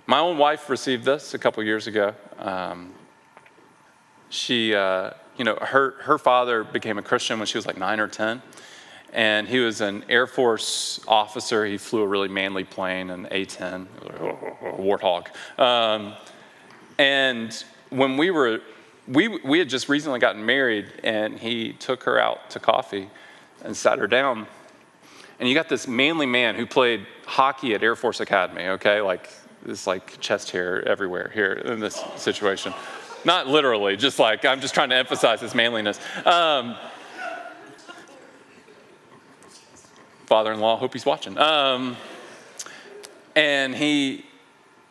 My 0.07 0.19
own 0.19 0.39
wife 0.39 0.69
received 0.69 1.05
this 1.05 1.35
a 1.35 1.39
couple 1.39 1.63
years 1.63 1.87
ago. 1.87 2.15
Um, 2.39 2.93
she, 4.29 4.75
uh, 4.75 5.11
you 5.37 5.45
know, 5.45 5.57
her, 5.61 5.93
her 6.01 6.19
father 6.19 6.65
became 6.65 6.99
a 6.99 7.03
Christian 7.03 7.39
when 7.39 7.47
she 7.47 7.59
was 7.59 7.67
like 7.67 7.79
nine 7.79 8.01
or 8.01 8.09
10. 8.09 8.43
And 9.13 9.49
he 9.49 9.59
was 9.59 9.81
an 9.81 10.05
Air 10.09 10.27
Force 10.27 11.01
officer. 11.07 11.65
He 11.65 11.79
flew 11.79 12.03
a 12.03 12.07
really 12.07 12.29
manly 12.29 12.65
plane, 12.65 13.11
an 13.11 13.29
A 13.31 13.45
10, 13.45 13.89
a 14.03 14.09
warthog. 14.79 15.29
Um, 15.59 16.15
and 16.99 17.65
when 17.91 18.17
we 18.17 18.31
were, 18.31 18.61
we, 19.09 19.29
we 19.29 19.59
had 19.59 19.69
just 19.69 19.89
recently 19.89 20.21
gotten 20.21 20.45
married, 20.47 20.93
and 21.03 21.39
he 21.39 21.73
took 21.73 22.05
her 22.05 22.21
out 22.21 22.51
to 22.51 22.61
coffee 22.61 23.11
and 23.65 23.77
sat 23.77 23.99
her 23.99 24.07
down. 24.07 24.47
And 25.41 25.49
you 25.49 25.55
got 25.55 25.69
this 25.69 25.89
manly 25.89 26.27
man 26.27 26.55
who 26.55 26.67
played 26.67 27.07
hockey 27.27 27.75
at 27.75 27.83
Air 27.83 27.97
Force 27.97 28.21
Academy, 28.21 28.67
okay? 28.69 29.01
Like, 29.01 29.31
this 29.65 29.87
like 29.87 30.21
chest 30.21 30.51
hair 30.51 30.87
everywhere 30.87 31.31
here 31.35 31.53
in 31.53 31.81
this 31.81 32.03
situation. 32.17 32.73
Not 33.25 33.47
literally, 33.47 33.97
just 33.97 34.19
like 34.19 34.45
I'm 34.45 34.61
just 34.61 34.75
trying 34.75 34.91
to 34.91 34.97
emphasize 34.97 35.41
his 35.41 35.55
manliness. 35.55 35.99
Um, 36.25 36.77
Father 40.27 40.53
in 40.53 40.61
law, 40.61 40.77
hope 40.77 40.93
he's 40.93 41.07
watching. 41.07 41.37
Um, 41.39 41.97
and 43.35 43.75
he, 43.75 44.25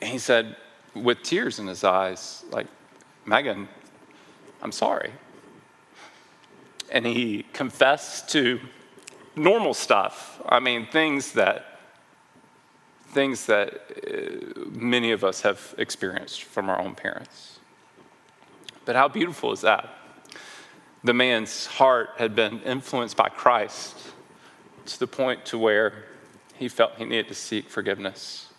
he 0.02 0.18
said, 0.18 0.56
with 0.96 1.22
tears 1.24 1.60
in 1.60 1.68
his 1.68 1.84
eyes, 1.84 2.44
like, 2.52 2.68
Megan, 3.26 3.70
I'm 4.62 4.72
sorry. 4.72 5.12
And 6.92 7.06
he 7.06 7.46
confessed 7.54 8.30
to 8.30 8.60
normal 9.40 9.74
stuff. 9.74 10.42
I 10.48 10.60
mean, 10.60 10.88
things 10.88 11.34
that 11.34 11.66
things 13.08 13.48
that 13.48 13.74
uh, 13.74 14.70
many 14.70 15.12
of 15.12 15.24
us 15.24 15.42
have 15.42 15.74
experienced 15.80 16.44
from 16.44 16.70
our 16.70 16.80
own 16.80 16.94
parents. 16.94 17.60
But 18.86 18.96
how 18.96 19.08
beautiful 19.08 19.52
is 19.52 19.62
that? 19.62 19.90
The 21.04 21.14
man's 21.14 21.66
heart 21.66 22.10
had 22.18 22.36
been 22.36 22.62
influenced 22.62 23.18
by 23.18 23.30
Christ 23.30 23.98
to 24.86 25.00
the 25.00 25.08
point 25.08 25.44
to 25.46 25.58
where 25.58 26.06
he 26.54 26.68
felt 26.68 26.98
he 26.98 27.06
needed 27.06 27.30
to 27.30 27.34
seek 27.34 27.68
forgiveness 27.68 28.54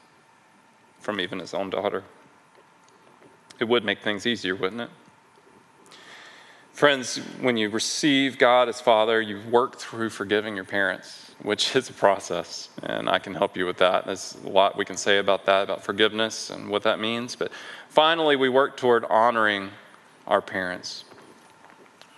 from 0.99 1.21
even 1.21 1.39
his 1.39 1.55
own 1.55 1.71
daughter. 1.71 2.03
It 3.61 3.69
would 3.69 3.85
make 3.85 4.01
things 4.01 4.27
easier, 4.27 4.57
wouldn't 4.57 4.81
it? 4.81 4.91
Friends, 6.81 7.19
when 7.43 7.59
you 7.59 7.69
receive 7.69 8.39
God 8.39 8.71
as 8.71 8.81
Father, 8.81 9.21
you 9.21 9.39
work 9.51 9.77
through 9.77 10.09
forgiving 10.09 10.57
your 10.57 10.65
parents, 10.65 11.31
which 11.43 11.77
is 11.77 11.91
a 11.91 11.93
process, 11.93 12.71
and 12.83 13.07
I 13.07 13.19
can 13.19 13.35
help 13.35 13.55
you 13.55 13.67
with 13.67 13.77
that. 13.77 14.07
There's 14.07 14.35
a 14.47 14.49
lot 14.49 14.79
we 14.79 14.87
can 14.87 14.97
say 14.97 15.19
about 15.19 15.45
that, 15.45 15.65
about 15.65 15.85
forgiveness 15.85 16.49
and 16.49 16.71
what 16.71 16.83
that 16.85 16.99
means. 16.99 17.37
But 17.37 17.53
finally, 17.91 18.35
we 18.35 18.49
work 18.49 18.79
toward 18.79 19.05
honoring 19.05 19.69
our 20.27 20.41
parents. 20.41 21.05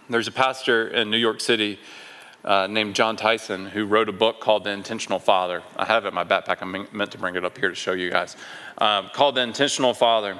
There's 0.08 0.28
a 0.28 0.32
pastor 0.32 0.86
in 0.86 1.10
New 1.10 1.18
York 1.18 1.40
City 1.40 1.80
uh, 2.44 2.68
named 2.68 2.94
John 2.94 3.16
Tyson 3.16 3.66
who 3.66 3.84
wrote 3.84 4.08
a 4.08 4.12
book 4.12 4.38
called 4.38 4.62
The 4.62 4.70
Intentional 4.70 5.18
Father. 5.18 5.64
I 5.74 5.86
have 5.86 6.04
it 6.04 6.08
in 6.10 6.14
my 6.14 6.22
backpack. 6.22 6.58
I 6.60 6.86
meant 6.96 7.10
to 7.10 7.18
bring 7.18 7.34
it 7.34 7.44
up 7.44 7.58
here 7.58 7.70
to 7.70 7.74
show 7.74 7.94
you 7.94 8.10
guys. 8.10 8.36
Um, 8.78 9.10
called 9.12 9.34
The 9.34 9.42
Intentional 9.42 9.92
Father. 9.92 10.38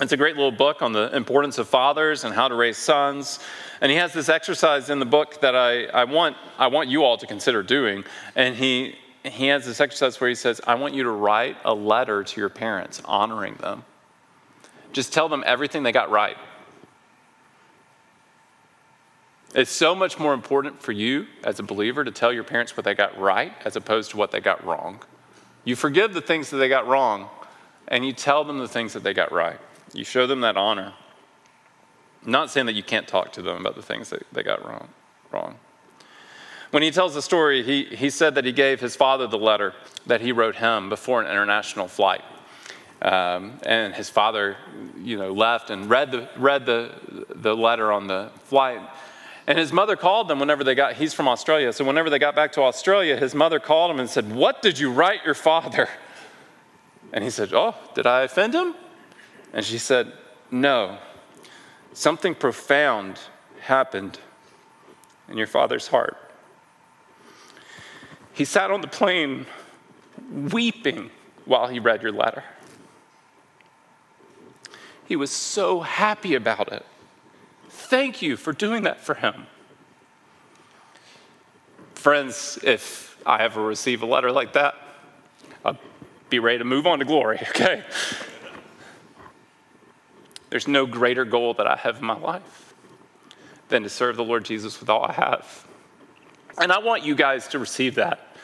It's 0.00 0.12
a 0.12 0.16
great 0.16 0.36
little 0.36 0.52
book 0.52 0.80
on 0.80 0.92
the 0.92 1.14
importance 1.14 1.58
of 1.58 1.68
fathers 1.68 2.24
and 2.24 2.34
how 2.34 2.48
to 2.48 2.54
raise 2.54 2.78
sons. 2.78 3.38
And 3.80 3.90
he 3.90 3.98
has 3.98 4.12
this 4.12 4.28
exercise 4.28 4.88
in 4.90 4.98
the 4.98 5.06
book 5.06 5.40
that 5.42 5.54
I, 5.54 5.84
I, 5.86 6.04
want, 6.04 6.36
I 6.58 6.68
want 6.68 6.88
you 6.88 7.04
all 7.04 7.18
to 7.18 7.26
consider 7.26 7.62
doing. 7.62 8.04
And 8.34 8.56
he, 8.56 8.96
he 9.22 9.48
has 9.48 9.66
this 9.66 9.80
exercise 9.80 10.20
where 10.20 10.28
he 10.28 10.34
says, 10.34 10.60
I 10.66 10.76
want 10.76 10.94
you 10.94 11.02
to 11.04 11.10
write 11.10 11.56
a 11.64 11.74
letter 11.74 12.24
to 12.24 12.40
your 12.40 12.48
parents 12.48 13.02
honoring 13.04 13.54
them. 13.56 13.84
Just 14.92 15.12
tell 15.12 15.28
them 15.28 15.44
everything 15.46 15.82
they 15.82 15.92
got 15.92 16.10
right. 16.10 16.36
It's 19.54 19.70
so 19.70 19.94
much 19.94 20.18
more 20.18 20.32
important 20.32 20.80
for 20.80 20.92
you 20.92 21.26
as 21.44 21.58
a 21.58 21.62
believer 21.62 22.02
to 22.04 22.10
tell 22.10 22.32
your 22.32 22.44
parents 22.44 22.74
what 22.76 22.84
they 22.84 22.94
got 22.94 23.18
right 23.18 23.52
as 23.66 23.76
opposed 23.76 24.10
to 24.12 24.16
what 24.16 24.30
they 24.30 24.40
got 24.40 24.64
wrong. 24.64 25.02
You 25.64 25.76
forgive 25.76 26.14
the 26.14 26.22
things 26.22 26.48
that 26.50 26.56
they 26.56 26.70
got 26.70 26.88
wrong, 26.88 27.28
and 27.86 28.04
you 28.04 28.12
tell 28.12 28.44
them 28.44 28.58
the 28.58 28.68
things 28.68 28.94
that 28.94 29.02
they 29.02 29.12
got 29.12 29.30
right. 29.30 29.60
You 29.92 30.04
show 30.04 30.26
them 30.26 30.40
that 30.40 30.56
honor. 30.56 30.94
I'm 32.24 32.30
not 32.30 32.50
saying 32.50 32.66
that 32.66 32.74
you 32.74 32.82
can't 32.82 33.08
talk 33.08 33.32
to 33.32 33.42
them 33.42 33.58
about 33.58 33.74
the 33.74 33.82
things 33.82 34.10
that 34.10 34.26
they 34.32 34.42
got 34.42 34.64
wrong. 34.64 34.88
wrong. 35.30 35.56
When 36.70 36.82
he 36.82 36.90
tells 36.90 37.14
the 37.14 37.22
story, 37.22 37.62
he, 37.62 37.84
he 37.84 38.08
said 38.08 38.34
that 38.36 38.44
he 38.44 38.52
gave 38.52 38.80
his 38.80 38.96
father 38.96 39.26
the 39.26 39.38
letter 39.38 39.74
that 40.06 40.20
he 40.20 40.32
wrote 40.32 40.56
him 40.56 40.88
before 40.88 41.20
an 41.20 41.30
international 41.30 41.88
flight. 41.88 42.22
Um, 43.02 43.58
and 43.66 43.94
his 43.94 44.08
father, 44.08 44.56
you 44.96 45.18
know, 45.18 45.32
left 45.32 45.70
and 45.70 45.90
read 45.90 46.12
the, 46.12 46.28
read 46.36 46.64
the, 46.66 46.92
the 47.28 47.54
letter 47.54 47.90
on 47.92 48.06
the 48.06 48.30
flight 48.44 48.80
and 49.46 49.58
his 49.58 49.72
mother 49.72 49.96
called 49.96 50.28
them 50.28 50.38
whenever 50.38 50.62
they 50.62 50.74
got, 50.74 50.94
he's 50.94 51.14
from 51.14 51.26
Australia, 51.26 51.72
so 51.72 51.84
whenever 51.84 52.08
they 52.08 52.18
got 52.18 52.36
back 52.36 52.52
to 52.52 52.62
Australia, 52.62 53.16
his 53.16 53.34
mother 53.34 53.58
called 53.58 53.90
him 53.90 53.98
and 53.98 54.08
said, 54.08 54.32
What 54.32 54.62
did 54.62 54.78
you 54.78 54.90
write 54.90 55.24
your 55.24 55.34
father? 55.34 55.88
And 57.12 57.24
he 57.24 57.30
said, 57.30 57.52
Oh, 57.52 57.74
did 57.94 58.06
I 58.06 58.22
offend 58.22 58.54
him? 58.54 58.74
And 59.52 59.64
she 59.64 59.78
said, 59.78 60.12
No. 60.50 60.98
Something 61.92 62.34
profound 62.34 63.18
happened 63.60 64.18
in 65.28 65.36
your 65.36 65.46
father's 65.46 65.88
heart. 65.88 66.16
He 68.32 68.44
sat 68.44 68.70
on 68.70 68.80
the 68.80 68.88
plane 68.88 69.46
weeping 70.30 71.10
while 71.44 71.68
he 71.68 71.78
read 71.78 72.02
your 72.02 72.12
letter. 72.12 72.44
He 75.04 75.16
was 75.16 75.30
so 75.30 75.80
happy 75.80 76.34
about 76.34 76.72
it. 76.72 76.86
Thank 77.68 78.22
you 78.22 78.36
for 78.36 78.52
doing 78.52 78.84
that 78.84 79.00
for 79.00 79.14
him. 79.14 79.46
Friends, 81.94 82.58
if 82.62 83.18
I 83.26 83.42
ever 83.42 83.62
receive 83.62 84.02
a 84.02 84.06
letter 84.06 84.32
like 84.32 84.54
that, 84.54 84.74
I'll 85.64 85.78
be 86.30 86.38
ready 86.38 86.58
to 86.58 86.64
move 86.64 86.86
on 86.86 87.00
to 87.00 87.04
glory, 87.04 87.38
okay? 87.50 87.84
There's 90.52 90.68
no 90.68 90.84
greater 90.84 91.24
goal 91.24 91.54
that 91.54 91.66
I 91.66 91.76
have 91.76 92.00
in 92.00 92.04
my 92.04 92.18
life 92.18 92.74
than 93.70 93.84
to 93.84 93.88
serve 93.88 94.18
the 94.18 94.22
Lord 94.22 94.44
Jesus 94.44 94.78
with 94.80 94.90
all 94.90 95.02
I 95.02 95.12
have. 95.12 95.66
And 96.58 96.70
I 96.70 96.78
want 96.78 97.04
you 97.04 97.14
guys 97.14 97.48
to 97.48 97.58
receive 97.58 97.94
that. 97.94 98.36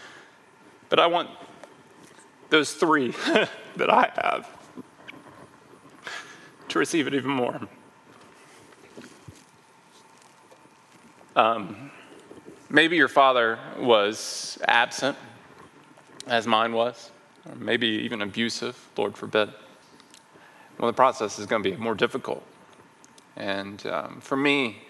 But 0.88 1.00
I 1.00 1.06
want 1.06 1.28
those 2.48 2.72
three 2.72 3.11
that 3.76 3.90
I 3.90 4.11
have 4.22 4.48
to 6.68 6.78
receive 6.78 7.06
it 7.06 7.12
even 7.12 7.30
more. 7.30 7.61
Um, 11.36 11.90
maybe 12.70 12.96
your 12.96 13.09
father 13.09 13.59
was 13.78 14.56
absent, 14.66 15.18
as 16.26 16.46
mine 16.46 16.72
was. 16.72 17.11
or 17.46 17.54
maybe 17.56 17.86
even 17.86 18.22
abusive, 18.22 18.82
Lord 18.96 19.14
forbid. 19.14 19.50
Well, 20.79 20.87
the 20.87 20.97
process 20.97 21.39
is 21.39 21.47
going 21.47 21.62
to 21.62 21.70
be 21.70 21.76
more 21.76 21.95
difficult. 21.95 22.45
And 23.37 23.85
um, 23.87 24.20
for 24.20 24.37
me, 24.37 24.83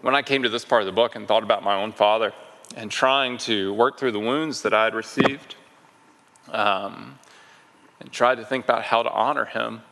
when 0.00 0.14
I 0.14 0.22
came 0.22 0.42
to 0.42 0.48
this 0.48 0.64
part 0.64 0.82
of 0.82 0.86
the 0.86 0.92
book 0.92 1.16
and 1.16 1.26
thought 1.26 1.42
about 1.42 1.62
my 1.62 1.76
own 1.76 1.92
father 1.92 2.32
and 2.76 2.90
trying 2.90 3.38
to 3.38 3.72
work 3.74 3.98
through 3.98 4.12
the 4.12 4.20
wounds 4.20 4.62
that 4.62 4.74
I 4.74 4.84
had 4.84 4.94
received, 4.94 5.54
um, 6.50 7.18
and 8.00 8.12
tried 8.12 8.36
to 8.36 8.44
think 8.44 8.64
about 8.64 8.84
how 8.84 9.02
to 9.02 9.10
honor 9.10 9.44
him, 9.44 9.82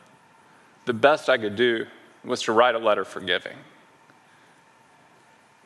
the 0.85 0.93
best 0.93 1.29
I 1.29 1.37
could 1.37 1.55
do 1.55 1.85
was 2.23 2.41
to 2.43 2.51
write 2.51 2.75
a 2.75 2.79
letter 2.79 3.03
forgiving. 3.03 3.57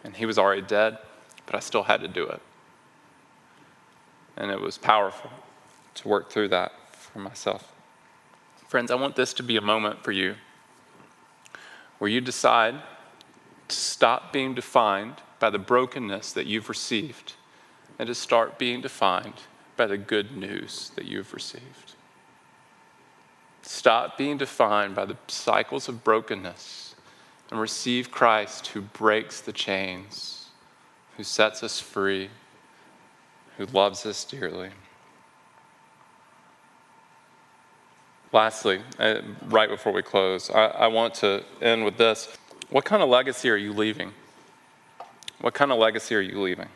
And 0.03 0.15
he 0.15 0.25
was 0.25 0.37
already 0.37 0.63
dead, 0.63 0.97
but 1.45 1.55
I 1.55 1.59
still 1.59 1.83
had 1.83 2.01
to 2.01 2.07
do 2.07 2.25
it. 2.27 2.41
And 4.37 4.49
it 4.49 4.59
was 4.59 4.77
powerful 4.77 5.29
to 5.95 6.07
work 6.07 6.31
through 6.31 6.47
that 6.49 6.71
for 6.93 7.19
myself. 7.19 7.71
Friends, 8.71 8.89
I 8.89 8.95
want 8.95 9.17
this 9.17 9.33
to 9.33 9.43
be 9.43 9.57
a 9.57 9.61
moment 9.61 10.01
for 10.01 10.13
you 10.13 10.35
where 11.97 12.09
you 12.09 12.21
decide 12.21 12.75
to 13.67 13.75
stop 13.75 14.31
being 14.31 14.55
defined 14.55 15.15
by 15.41 15.49
the 15.49 15.59
brokenness 15.59 16.31
that 16.31 16.45
you've 16.45 16.69
received 16.69 17.33
and 17.99 18.07
to 18.07 18.15
start 18.15 18.57
being 18.57 18.79
defined 18.79 19.33
by 19.75 19.87
the 19.87 19.97
good 19.97 20.37
news 20.37 20.93
that 20.95 21.03
you've 21.03 21.33
received. 21.33 21.95
Stop 23.61 24.17
being 24.17 24.37
defined 24.37 24.95
by 24.95 25.03
the 25.03 25.17
cycles 25.27 25.89
of 25.89 26.05
brokenness 26.05 26.95
and 27.49 27.59
receive 27.59 28.09
Christ 28.09 28.67
who 28.67 28.79
breaks 28.79 29.41
the 29.41 29.51
chains, 29.51 30.47
who 31.17 31.25
sets 31.25 31.61
us 31.61 31.81
free, 31.81 32.29
who 33.57 33.65
loves 33.65 34.05
us 34.05 34.23
dearly. 34.23 34.69
Lastly, 38.33 38.81
uh, 38.97 39.21
right 39.47 39.69
before 39.69 39.91
we 39.91 40.01
close, 40.01 40.49
I, 40.49 40.65
I 40.67 40.87
want 40.87 41.15
to 41.15 41.43
end 41.61 41.83
with 41.83 41.97
this. 41.97 42.29
What 42.69 42.85
kind 42.85 43.03
of 43.03 43.09
legacy 43.09 43.49
are 43.49 43.57
you 43.57 43.73
leaving? 43.73 44.13
What 45.41 45.53
kind 45.53 45.71
of 45.71 45.79
legacy 45.79 46.15
are 46.15 46.21
you 46.21 46.39
leaving? 46.39 46.69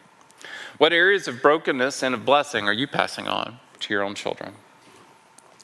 What 0.78 0.92
areas 0.92 1.28
of 1.28 1.42
brokenness 1.42 2.04
and 2.04 2.14
of 2.14 2.26
blessing 2.26 2.68
are 2.68 2.74
you 2.74 2.88
passing 2.88 3.28
on 3.28 3.60
to 3.80 3.94
your 3.94 4.04
own 4.04 4.16
children? 4.16 4.54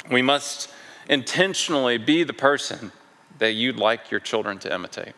We 0.09 0.21
must 0.21 0.69
intentionally 1.09 1.97
be 1.97 2.23
the 2.23 2.33
person 2.33 2.93
that 3.39 3.53
you'd 3.53 3.77
like 3.77 4.11
your 4.11 4.19
children 4.19 4.59
to 4.59 4.73
imitate. 4.73 5.13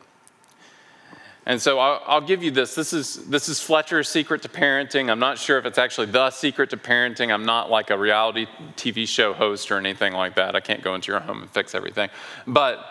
And 1.46 1.62
so 1.62 1.78
I'll, 1.78 2.02
I'll, 2.06 2.22
give 2.22 2.42
you 2.42 2.52
this. 2.52 2.74
This 2.74 2.94
is, 2.94 3.16
this 3.28 3.50
is 3.50 3.60
Fletcher's 3.60 4.08
secret 4.08 4.44
to 4.44 4.50
parenting. 4.50 5.10
I'm 5.12 5.20
not 5.20 5.38
sure 5.38 5.58
if 5.58 5.66
it's 5.66 5.78
actually 5.78 6.08
the 6.08 6.30
secret 6.30 6.70
to 6.70 6.78
parenting. 6.78 7.34
I'm 7.34 7.46
not 7.46 7.70
like 7.70 7.90
a 7.90 7.98
reality 7.98 8.48
TV 8.78 9.06
show 9.06 9.34
host 9.34 9.70
or 9.70 9.78
anything 9.78 10.14
like 10.14 10.36
that. 10.36 10.56
I 10.56 10.62
can't 10.62 10.82
go 10.82 10.96
into 10.96 11.12
your 11.12 11.20
home 11.20 11.42
and 11.42 11.52
fix 11.52 11.76
everything. 11.76 12.10
But 12.48 12.86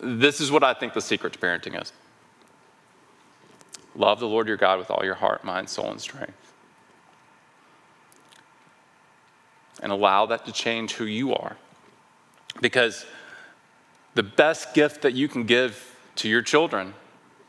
this 0.00 0.40
is 0.40 0.50
what 0.50 0.64
I 0.64 0.74
think 0.74 0.94
the 0.94 1.00
secret 1.00 1.32
to 1.34 1.38
parenting 1.38 1.80
is 1.80 1.92
love 3.94 4.18
the 4.18 4.26
Lord 4.26 4.48
your 4.48 4.56
God 4.56 4.78
with 4.78 4.90
all 4.90 5.04
your 5.04 5.16
heart, 5.16 5.44
mind, 5.44 5.68
soul, 5.68 5.90
and 5.90 6.00
strength. 6.00 6.52
And 9.82 9.92
allow 9.92 10.26
that 10.26 10.44
to 10.46 10.52
change 10.52 10.94
who 10.94 11.04
you 11.04 11.34
are. 11.34 11.56
Because 12.60 13.06
the 14.14 14.22
best 14.22 14.74
gift 14.74 15.02
that 15.02 15.14
you 15.14 15.28
can 15.28 15.44
give 15.44 15.96
to 16.16 16.28
your 16.28 16.42
children 16.42 16.94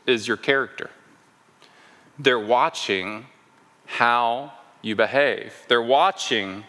is 0.06 0.26
your 0.26 0.36
character. 0.36 0.90
They're 2.18 2.38
watching 2.38 3.26
how 3.86 4.52
you 4.80 4.96
behave, 4.96 5.54
they're 5.68 5.82
watching 5.82 6.64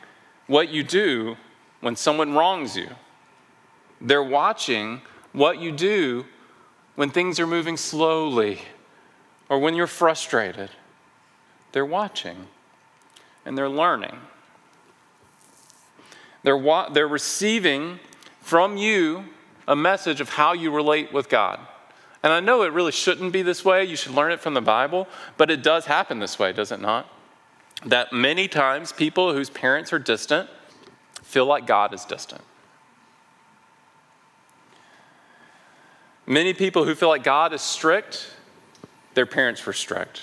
what 0.48 0.70
you 0.70 0.84
do 0.84 1.38
when 1.82 1.96
someone 1.96 2.34
wrongs 2.34 2.76
you. 2.76 2.90
They're 4.00 4.24
watching 4.24 5.02
what 5.32 5.60
you 5.60 5.72
do 5.72 6.26
when 6.96 7.10
things 7.10 7.40
are 7.40 7.48
moving 7.48 7.78
slowly 7.78 8.62
or 9.50 9.60
when 9.60 9.76
you're 9.76 9.88
frustrated. 9.88 10.70
They're 11.72 11.86
watching 11.86 12.48
and 13.46 13.58
they're 13.58 13.70
learning. 13.70 14.18
They're, 16.44 16.58
wa- 16.58 16.90
they're 16.90 17.08
receiving 17.08 18.00
from 18.42 18.78
you 18.78 19.26
a 19.68 19.76
message 19.76 20.20
of 20.22 20.30
how 20.30 20.54
you 20.54 20.72
relate 20.72 21.14
with 21.14 21.30
God. 21.30 21.60
And 22.24 22.32
I 22.32 22.40
know 22.40 22.64
it 22.64 22.72
really 22.72 22.94
shouldn't 22.94 23.34
be 23.34 23.42
this 23.42 23.66
way. 23.66 23.84
You 23.84 23.98
should 23.98 24.14
learn 24.14 24.32
it 24.32 24.40
from 24.40 24.54
the 24.54 24.62
Bible, 24.62 25.08
but 25.36 25.52
it 25.52 25.62
does 25.62 25.86
happen 25.86 26.20
this 26.20 26.40
way, 26.40 26.54
does 26.54 26.72
it 26.72 26.80
not? 26.80 27.08
That 27.86 28.14
many 28.14 28.48
times 28.48 28.94
people 28.94 29.34
whose 29.34 29.50
parents 29.50 29.92
are 29.92 30.00
distant 30.00 30.50
feel 31.22 31.46
like 31.46 31.68
God 31.68 31.94
is 31.94 32.06
distant. 32.06 32.42
Many 36.26 36.54
people 36.54 36.86
who 36.86 36.96
feel 36.96 37.10
like 37.10 37.26
God 37.26 37.52
is 37.52 37.62
strict, 37.62 38.34
their 39.16 39.26
parents 39.26 39.66
were 39.66 39.74
strict. 39.74 40.22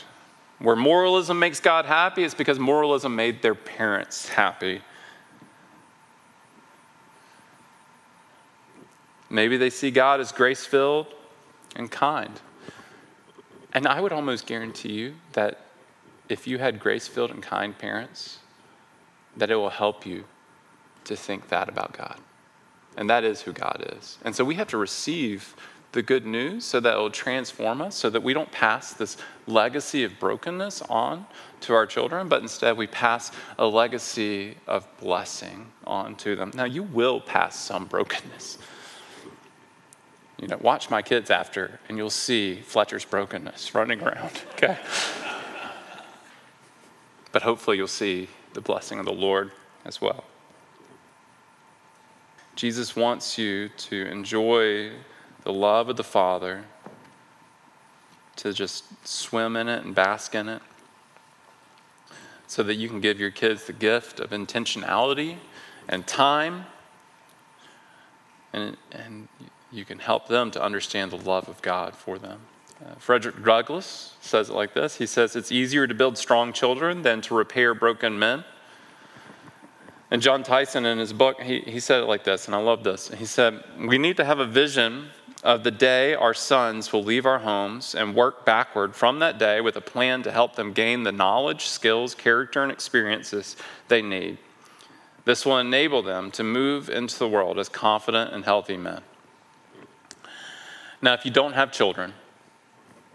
Where 0.59 0.77
moralism 0.77 1.39
makes 1.39 1.61
God 1.61 1.85
happy, 1.85 2.25
it's 2.25 2.35
because 2.35 2.59
moralism 2.59 3.15
made 3.15 3.43
their 3.43 3.55
parents 3.55 4.31
happy. 4.31 4.81
Maybe 9.29 9.59
they 9.59 9.69
see 9.69 9.91
God 9.91 10.21
as 10.21 10.33
grace 10.33 10.65
filled 10.65 11.07
and 11.77 11.91
kind. 11.91 12.41
And 13.73 13.87
I 13.87 14.01
would 14.01 14.13
almost 14.13 14.47
guarantee 14.47 14.93
you 14.93 15.15
that 15.33 15.61
if 16.29 16.47
you 16.47 16.59
had 16.59 16.81
grace 16.81 17.07
filled 17.07 17.31
and 17.31 17.43
kind 17.43 17.77
parents, 17.77 18.39
that 19.37 19.51
it 19.51 19.57
will 19.57 19.71
help 19.71 20.05
you 20.05 20.25
to 21.05 21.17
think 21.17 21.49
that 21.49 21.69
about 21.69 21.93
God. 21.93 22.19
And 22.97 23.09
that 23.09 23.25
is 23.25 23.43
who 23.43 23.53
God 23.53 23.95
is. 23.97 24.19
And 24.25 24.35
so 24.35 24.45
we 24.45 24.57
have 24.57 24.69
to 24.69 24.77
receive 24.77 25.55
the 25.93 26.03
good 26.03 26.25
news 26.25 26.65
so 26.65 26.79
that 26.79 26.95
it 26.95 26.99
will 26.99 27.11
transform 27.11 27.81
us, 27.81 27.97
so 27.97 28.11
that 28.11 28.23
we 28.23 28.33
don't 28.33 28.51
pass 28.53 28.93
this 28.93 29.17
legacy 29.47 30.05
of 30.05 30.19
brokenness 30.21 30.83
on 30.83 31.27
to 31.61 31.75
our 31.75 31.87
children, 31.87 32.29
but 32.29 32.43
instead 32.43 32.77
we 32.77 32.87
pass 32.87 33.33
a 33.59 33.67
legacy 33.67 34.57
of 34.67 34.87
blessing 35.01 35.67
on 35.85 36.15
to 36.17 36.37
them. 36.37 36.53
Now, 36.55 36.65
you 36.65 36.85
will 36.85 37.21
pass 37.21 37.59
some 37.59 37.87
brokenness. 37.87 38.59
You 40.41 40.49
know, 40.49 40.59
watch 40.61 40.89
my 40.89 41.03
kids 41.03 41.31
after, 41.31 41.79
and 41.89 41.99
you'll 41.99 42.09
see 42.09 42.57
Fletcher's 42.57 43.05
brokenness 43.05 43.75
running 43.75 44.03
around, 44.03 44.33
okay? 44.53 44.79
but 47.31 47.43
hopefully 47.43 47.77
you'll 47.77 47.87
see 47.87 48.29
the 48.55 48.61
blessing 48.61 48.99
of 48.99 49.05
the 49.05 49.13
Lord 49.13 49.53
as 49.85 50.01
well. 50.01 50.25
Jesus 52.57 52.97
wants 52.97 53.39
you 53.39 53.69
to 53.69 54.07
enjoy 54.07 54.93
the 55.45 55.53
love 55.53 55.89
of 55.89 55.97
the 55.97 56.05
Father, 56.05 56.65
to 58.37 58.53
just 58.53 58.85
swim 59.07 59.57
in 59.57 59.69
it 59.69 59.85
and 59.85 59.95
bask 59.95 60.35
in 60.35 60.49
it, 60.49 60.63
so 62.47 62.63
that 62.63 62.75
you 62.77 62.89
can 62.89 63.01
give 63.01 63.21
your 63.21 63.31
kids 63.31 63.67
the 63.67 63.73
gift 63.73 64.21
of 64.21 64.31
intentionality 64.31 65.37
and 65.87 66.07
time 66.07 66.65
and, 68.53 68.77
and 68.91 69.29
you 69.73 69.85
can 69.85 69.99
help 69.99 70.29
them 70.29 70.51
to 70.53 70.63
understand 70.63 71.11
the 71.11 71.17
love 71.17 71.49
of 71.49 71.63
God 71.63 71.95
for 71.95 72.19
them. 72.19 72.41
Uh, 72.85 72.95
Frederick 72.95 73.45
Douglass 73.45 74.15
says 74.21 74.49
it 74.49 74.55
like 74.55 74.75
this 74.75 74.97
He 74.97 75.07
says, 75.07 75.37
It's 75.37 75.53
easier 75.53 75.87
to 75.87 75.95
build 75.95 76.17
strong 76.17 76.53
children 76.53 77.03
than 77.03 77.21
to 77.23 77.35
repair 77.35 77.75
broken 77.75 78.19
men. 78.19 78.45
And 80.11 80.21
John 80.21 80.43
Tyson, 80.43 80.87
in 80.87 80.99
his 80.99 81.13
book, 81.13 81.41
he, 81.41 81.61
he 81.61 81.79
said 81.79 82.03
it 82.03 82.07
like 82.07 82.25
this, 82.25 82.47
and 82.47 82.55
I 82.55 82.59
love 82.59 82.83
this. 82.83 83.09
He 83.09 83.27
said, 83.27 83.63
We 83.79 83.99
need 83.99 84.17
to 84.17 84.25
have 84.25 84.41
a 84.41 84.47
vision 84.47 85.11
of 85.43 85.63
the 85.63 85.71
day 85.71 86.15
our 86.15 86.35
sons 86.35 86.93
will 86.93 87.03
leave 87.03 87.25
our 87.25 87.39
homes 87.39 87.95
and 87.95 88.15
work 88.15 88.45
backward 88.45 88.95
from 88.95 89.21
that 89.21 89.39
day 89.39 89.61
with 89.61 89.77
a 89.77 89.81
plan 89.81 90.23
to 90.23 90.31
help 90.31 90.57
them 90.57 90.73
gain 90.73 91.03
the 91.03 91.13
knowledge, 91.13 91.67
skills, 91.67 92.15
character, 92.15 92.63
and 92.63 92.71
experiences 92.71 93.57
they 93.89 94.03
need. 94.03 94.39
This 95.25 95.47
will 95.47 95.59
enable 95.59 96.03
them 96.03 96.31
to 96.33 96.43
move 96.43 96.91
into 96.91 97.19
the 97.19 97.29
world 97.29 97.59
as 97.59 97.69
confident 97.69 98.33
and 98.33 98.45
healthy 98.45 98.77
men. 98.77 99.03
Now, 101.03 101.15
if 101.15 101.25
you 101.25 101.31
don't 101.31 101.53
have 101.55 101.73
children, 101.73 102.13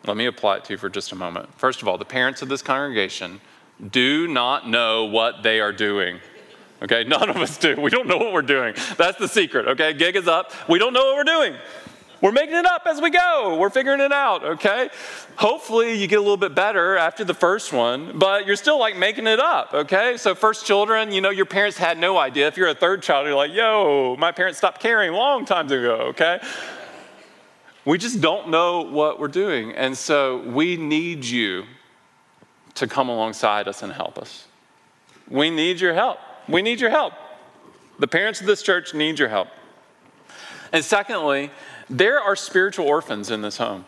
let 0.06 0.18
me 0.18 0.26
apply 0.26 0.58
it 0.58 0.66
to 0.66 0.74
you 0.74 0.78
for 0.78 0.90
just 0.90 1.12
a 1.12 1.16
moment. 1.16 1.50
First 1.58 1.82
of 1.82 1.88
all, 1.88 1.98
the 1.98 2.06
parents 2.06 2.42
of 2.42 2.50
this 2.50 2.62
congregation 2.62 3.42
do 3.92 4.28
not 4.28 4.68
know 4.70 5.06
what 5.06 5.44
they 5.44 5.60
are 5.60 5.74
doing. 5.74 6.20
Okay, 6.82 7.04
none 7.08 7.30
of 7.30 7.38
us 7.38 7.58
do. 7.58 7.80
We 7.80 7.90
don't 7.90 8.08
know 8.08 8.18
what 8.18 8.34
we're 8.34 8.42
doing. 8.42 8.76
That's 8.98 9.18
the 9.18 9.28
secret. 9.28 9.68
Okay, 9.68 9.94
gig 9.94 10.16
is 10.16 10.28
up. 10.28 10.52
We 10.70 10.80
don't 10.80 10.94
know 10.94 11.06
what 11.06 11.16
we're 11.16 11.24
doing. 11.24 11.56
We're 12.22 12.32
making 12.32 12.56
it 12.56 12.66
up 12.66 12.84
as 12.86 13.02
we 13.02 13.10
go. 13.10 13.58
We're 13.60 13.70
figuring 13.70 14.00
it 14.00 14.12
out, 14.12 14.44
okay? 14.44 14.90
Hopefully, 15.36 16.00
you 16.00 16.08
get 16.08 16.16
a 16.16 16.22
little 16.22 16.38
bit 16.38 16.56
better 16.56 16.98
after 16.98 17.24
the 17.24 17.34
first 17.34 17.74
one, 17.74 18.18
but 18.18 18.48
you're 18.48 18.56
still 18.56 18.80
like 18.80 18.96
making 18.96 19.28
it 19.28 19.40
up, 19.40 19.74
okay? 19.74 20.16
So, 20.18 20.34
first 20.34 20.66
children, 20.66 21.12
you 21.12 21.22
know, 21.22 21.30
your 21.30 21.46
parents 21.46 21.78
had 21.78 22.00
no 22.00 22.18
idea. 22.18 22.48
If 22.48 22.58
you're 22.58 22.70
a 22.70 22.74
third 22.74 23.04
child, 23.04 23.28
you're 23.28 23.36
like, 23.36 23.52
yo, 23.52 24.16
my 24.18 24.32
parents 24.32 24.58
stopped 24.58 24.82
caring 24.82 25.12
long 25.12 25.46
times 25.46 25.72
ago, 25.72 25.98
okay? 26.10 26.40
We 27.86 28.00
just 28.00 28.20
don't 28.20 28.50
know 28.50 28.82
what 28.82 29.20
we're 29.20 29.28
doing. 29.28 29.72
And 29.74 29.96
so 29.96 30.40
we 30.40 30.76
need 30.76 31.24
you 31.24 31.66
to 32.74 32.88
come 32.88 33.10
alongside 33.10 33.68
us 33.68 33.84
and 33.84 33.94
help 33.94 34.18
us. 34.18 34.48
We 35.30 35.50
need 35.50 35.80
your 35.80 35.94
help. 35.94 36.20
We 36.50 36.62
need 36.62 36.82
your 36.82 36.90
help. 36.90 37.14
The 38.00 38.08
parents 38.08 38.42
of 38.42 38.48
this 38.48 38.62
church 38.62 38.94
need 38.94 39.20
your 39.20 39.30
help. 39.30 39.48
And 40.74 40.84
secondly, 40.84 41.52
there 41.90 42.20
are 42.20 42.36
spiritual 42.36 42.88
orphans 42.88 43.32
in 43.32 43.42
this 43.42 43.58
home. 43.58 43.86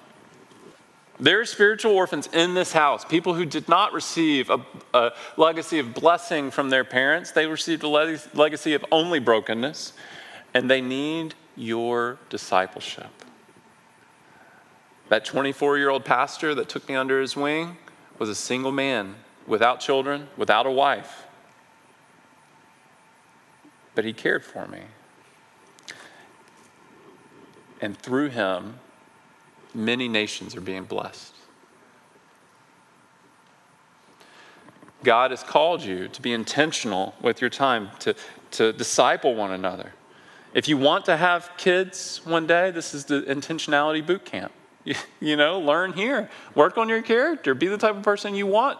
There 1.19 1.41
are 1.41 1.45
spiritual 1.45 1.93
orphans 1.93 2.29
in 2.31 2.53
this 2.53 2.71
house, 2.71 3.03
people 3.03 3.33
who 3.33 3.45
did 3.45 3.67
not 3.67 3.91
receive 3.91 4.51
a, 4.51 4.63
a 4.93 5.13
legacy 5.35 5.79
of 5.79 5.95
blessing 5.95 6.51
from 6.51 6.69
their 6.69 6.83
parents. 6.83 7.31
They 7.31 7.47
received 7.47 7.81
a 7.81 7.87
leg- 7.87 8.19
legacy 8.35 8.75
of 8.75 8.85
only 8.91 9.17
brokenness, 9.19 9.93
and 10.53 10.69
they 10.69 10.79
need 10.79 11.33
your 11.55 12.19
discipleship. 12.29 13.09
That 15.09 15.23
24 15.23 15.77
year 15.77 15.89
old 15.89 16.05
pastor 16.05 16.53
that 16.55 16.67
took 16.69 16.87
me 16.89 16.95
under 16.95 17.21
his 17.21 17.35
wing 17.35 17.77
was 18.19 18.29
a 18.29 18.35
single 18.35 18.71
man 18.71 19.15
without 19.45 19.79
children, 19.79 20.27
without 20.35 20.65
a 20.65 20.71
wife. 20.71 21.25
But 23.95 24.05
he 24.05 24.13
cared 24.13 24.43
for 24.43 24.67
me. 24.67 24.81
And 27.79 27.97
through 27.97 28.29
him, 28.29 28.79
many 29.73 30.07
nations 30.07 30.55
are 30.55 30.61
being 30.61 30.83
blessed. 30.83 31.33
God 35.03 35.31
has 35.31 35.43
called 35.43 35.83
you 35.83 36.07
to 36.09 36.21
be 36.21 36.33
intentional 36.33 37.13
with 37.21 37.39
your 37.39 37.49
time, 37.49 37.91
to, 37.99 38.15
to 38.51 38.73
disciple 38.73 39.35
one 39.35 39.51
another. 39.51 39.93
If 40.53 40.67
you 40.67 40.77
want 40.77 41.05
to 41.05 41.17
have 41.17 41.51
kids 41.57 42.19
one 42.25 42.47
day, 42.47 42.71
this 42.71 42.93
is 42.93 43.05
the 43.05 43.21
intentionality 43.21 44.05
boot 44.05 44.25
camp. 44.25 44.51
You, 45.19 45.35
know, 45.35 45.59
learn 45.59 45.93
here, 45.93 46.29
work 46.55 46.77
on 46.77 46.87
your 46.87 47.01
character, 47.01 47.53
be 47.53 47.67
the 47.67 47.77
type 47.77 47.95
of 47.95 48.03
person 48.03 48.35
you 48.35 48.45
want 48.45 48.77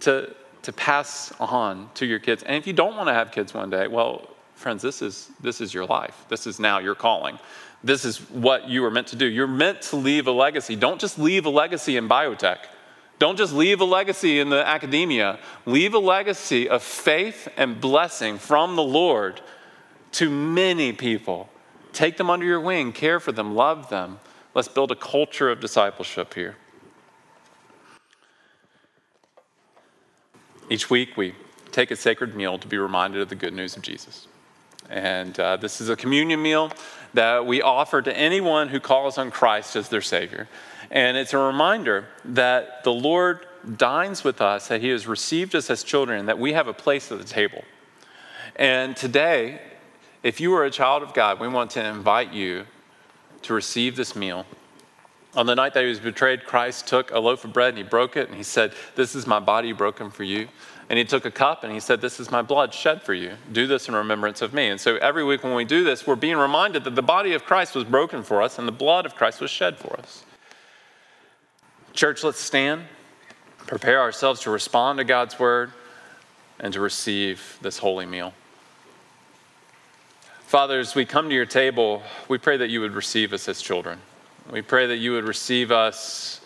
to, 0.00 0.34
to 0.62 0.72
pass 0.72 1.32
on 1.38 1.90
to 1.94 2.06
your 2.06 2.18
kids. 2.18 2.42
And 2.42 2.56
if 2.56 2.66
you 2.66 2.72
don't 2.72 2.96
want 2.96 3.08
to 3.08 3.14
have 3.14 3.30
kids 3.30 3.52
one 3.54 3.70
day, 3.70 3.86
well, 3.86 4.28
friends, 4.54 4.82
this 4.82 5.02
is, 5.02 5.30
this 5.40 5.60
is 5.60 5.72
your 5.72 5.86
life. 5.86 6.24
This 6.28 6.46
is 6.46 6.58
now 6.58 6.78
your 6.78 6.94
calling. 6.94 7.38
This 7.84 8.04
is 8.04 8.18
what 8.30 8.68
you 8.68 8.84
are 8.84 8.90
meant 8.90 9.08
to 9.08 9.16
do. 9.16 9.26
You're 9.26 9.46
meant 9.46 9.82
to 9.82 9.96
leave 9.96 10.26
a 10.26 10.32
legacy. 10.32 10.74
Don't 10.74 11.00
just 11.00 11.18
leave 11.18 11.46
a 11.46 11.50
legacy 11.50 11.96
in 11.96 12.08
biotech. 12.08 12.58
Don't 13.18 13.36
just 13.36 13.52
leave 13.52 13.80
a 13.80 13.84
legacy 13.84 14.40
in 14.40 14.48
the 14.48 14.66
academia. 14.66 15.38
Leave 15.66 15.94
a 15.94 15.98
legacy 15.98 16.68
of 16.68 16.82
faith 16.82 17.48
and 17.56 17.80
blessing 17.80 18.38
from 18.38 18.76
the 18.76 18.82
Lord 18.82 19.40
to 20.12 20.30
many 20.30 20.92
people. 20.92 21.48
Take 21.98 22.16
them 22.16 22.30
under 22.30 22.46
your 22.46 22.60
wing, 22.60 22.92
care 22.92 23.18
for 23.18 23.32
them, 23.32 23.56
love 23.56 23.88
them. 23.88 24.20
Let's 24.54 24.68
build 24.68 24.92
a 24.92 24.94
culture 24.94 25.50
of 25.50 25.58
discipleship 25.58 26.32
here. 26.32 26.54
Each 30.70 30.88
week, 30.88 31.16
we 31.16 31.34
take 31.72 31.90
a 31.90 31.96
sacred 31.96 32.36
meal 32.36 32.56
to 32.56 32.68
be 32.68 32.78
reminded 32.78 33.20
of 33.20 33.30
the 33.30 33.34
good 33.34 33.52
news 33.52 33.76
of 33.76 33.82
Jesus. 33.82 34.28
And 34.88 35.40
uh, 35.40 35.56
this 35.56 35.80
is 35.80 35.88
a 35.88 35.96
communion 35.96 36.40
meal 36.40 36.70
that 37.14 37.44
we 37.44 37.62
offer 37.62 38.00
to 38.00 38.16
anyone 38.16 38.68
who 38.68 38.78
calls 38.78 39.18
on 39.18 39.32
Christ 39.32 39.74
as 39.74 39.88
their 39.88 40.00
Savior. 40.00 40.48
And 40.92 41.16
it's 41.16 41.34
a 41.34 41.38
reminder 41.38 42.06
that 42.26 42.84
the 42.84 42.92
Lord 42.92 43.44
dines 43.76 44.22
with 44.22 44.40
us, 44.40 44.68
that 44.68 44.80
He 44.82 44.90
has 44.90 45.08
received 45.08 45.56
us 45.56 45.68
as 45.68 45.82
children, 45.82 46.26
that 46.26 46.38
we 46.38 46.52
have 46.52 46.68
a 46.68 46.72
place 46.72 47.10
at 47.10 47.18
the 47.18 47.24
table. 47.24 47.64
And 48.54 48.96
today, 48.96 49.60
if 50.22 50.40
you 50.40 50.54
are 50.54 50.64
a 50.64 50.70
child 50.70 51.02
of 51.02 51.14
God, 51.14 51.40
we 51.40 51.48
want 51.48 51.70
to 51.72 51.84
invite 51.84 52.32
you 52.32 52.66
to 53.42 53.54
receive 53.54 53.96
this 53.96 54.16
meal. 54.16 54.46
On 55.34 55.46
the 55.46 55.54
night 55.54 55.74
that 55.74 55.82
he 55.82 55.88
was 55.88 56.00
betrayed, 56.00 56.44
Christ 56.44 56.86
took 56.86 57.10
a 57.10 57.18
loaf 57.18 57.44
of 57.44 57.52
bread 57.52 57.70
and 57.70 57.78
he 57.78 57.84
broke 57.84 58.16
it 58.16 58.28
and 58.28 58.36
he 58.36 58.42
said, 58.42 58.72
This 58.96 59.14
is 59.14 59.26
my 59.26 59.38
body 59.38 59.72
broken 59.72 60.10
for 60.10 60.24
you. 60.24 60.48
And 60.90 60.98
he 60.98 61.04
took 61.04 61.26
a 61.26 61.30
cup 61.30 61.64
and 61.64 61.72
he 61.72 61.80
said, 61.80 62.00
This 62.00 62.18
is 62.18 62.30
my 62.30 62.42
blood 62.42 62.72
shed 62.72 63.02
for 63.02 63.14
you. 63.14 63.34
Do 63.52 63.66
this 63.66 63.88
in 63.88 63.94
remembrance 63.94 64.40
of 64.42 64.54
me. 64.54 64.68
And 64.68 64.80
so 64.80 64.96
every 64.96 65.22
week 65.22 65.44
when 65.44 65.54
we 65.54 65.64
do 65.64 65.84
this, 65.84 66.06
we're 66.06 66.16
being 66.16 66.38
reminded 66.38 66.84
that 66.84 66.94
the 66.94 67.02
body 67.02 67.34
of 67.34 67.44
Christ 67.44 67.74
was 67.74 67.84
broken 67.84 68.22
for 68.22 68.42
us 68.42 68.58
and 68.58 68.66
the 68.66 68.72
blood 68.72 69.04
of 69.06 69.14
Christ 69.14 69.40
was 69.40 69.50
shed 69.50 69.76
for 69.76 69.98
us. 70.00 70.24
Church, 71.92 72.24
let's 72.24 72.40
stand, 72.40 72.82
prepare 73.66 74.00
ourselves 74.00 74.40
to 74.40 74.50
respond 74.50 74.98
to 74.98 75.04
God's 75.04 75.38
word 75.38 75.72
and 76.58 76.72
to 76.72 76.80
receive 76.80 77.58
this 77.60 77.78
holy 77.78 78.06
meal. 78.06 78.32
Father, 80.48 80.80
as 80.80 80.94
we 80.94 81.04
come 81.04 81.28
to 81.28 81.34
your 81.34 81.44
table, 81.44 82.02
we 82.26 82.38
pray 82.38 82.56
that 82.56 82.70
you 82.70 82.80
would 82.80 82.94
receive 82.94 83.34
us 83.34 83.50
as 83.50 83.60
children. 83.60 84.00
We 84.50 84.62
pray 84.62 84.86
that 84.86 84.96
you 84.96 85.12
would 85.12 85.24
receive 85.24 85.70
us 85.70 86.40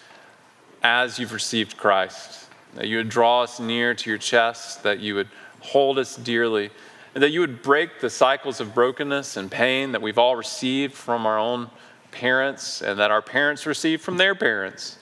as 0.82 1.20
you've 1.20 1.32
received 1.32 1.76
Christ, 1.76 2.48
that 2.74 2.88
you 2.88 2.96
would 2.96 3.09
draw 3.09 3.42
us 3.42 3.61
near 3.61 3.94
to 3.94 4.11
your 4.11 4.18
chest, 4.18 4.82
that 4.82 4.98
you 4.98 5.14
would 5.14 5.28
hold 5.61 6.00
us 6.00 6.16
dearly, 6.16 6.70
and 7.14 7.22
that 7.22 7.30
you 7.30 7.38
would 7.38 7.62
break 7.62 8.00
the 8.00 8.11
cycles 8.11 8.59
of 8.59 8.74
brokenness 8.74 9.36
and 9.36 9.48
pain 9.48 9.92
that 9.92 10.03
we've 10.03 10.18
all 10.18 10.34
received 10.34 10.94
from 10.94 11.24
our 11.24 11.38
own 11.38 11.70
parents 12.11 12.82
and 12.82 12.98
that 12.98 13.12
our 13.12 13.22
parents 13.22 13.66
received 13.66 14.03
from 14.03 14.16
their 14.16 14.34
parents. 14.34 14.98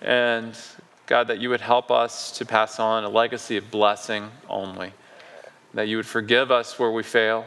And 0.00 0.56
God, 1.06 1.26
that 1.26 1.40
you 1.40 1.48
would 1.48 1.60
help 1.60 1.90
us 1.90 2.30
to 2.38 2.44
pass 2.44 2.78
on 2.78 3.02
a 3.02 3.08
legacy 3.08 3.56
of 3.56 3.68
blessing 3.72 4.30
only, 4.48 4.92
that 5.74 5.88
you 5.88 5.96
would 5.96 6.06
forgive 6.06 6.52
us 6.52 6.78
where 6.78 6.92
we 6.92 7.02
fail, 7.02 7.44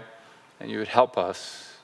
and 0.60 0.70
you 0.70 0.80
would 0.80 0.88
help 0.88 1.18
us 1.18 1.76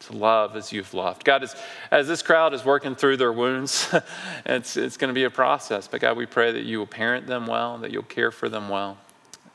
to 0.00 0.16
love 0.16 0.56
as 0.56 0.72
you've 0.72 0.94
loved. 0.94 1.24
God, 1.24 1.42
as, 1.42 1.54
as 1.90 2.08
this 2.08 2.22
crowd 2.22 2.54
is 2.54 2.64
working 2.64 2.94
through 2.94 3.18
their 3.18 3.32
wounds, 3.32 3.94
it's, 4.46 4.76
it's 4.76 4.96
going 4.96 5.08
to 5.08 5.14
be 5.14 5.24
a 5.24 5.30
process. 5.30 5.86
But 5.86 6.00
God, 6.00 6.16
we 6.16 6.26
pray 6.26 6.52
that 6.52 6.64
you 6.64 6.78
will 6.78 6.86
parent 6.86 7.26
them 7.26 7.46
well, 7.46 7.78
that 7.78 7.90
you'll 7.90 8.02
care 8.02 8.30
for 8.30 8.48
them 8.48 8.68
well, 8.68 8.98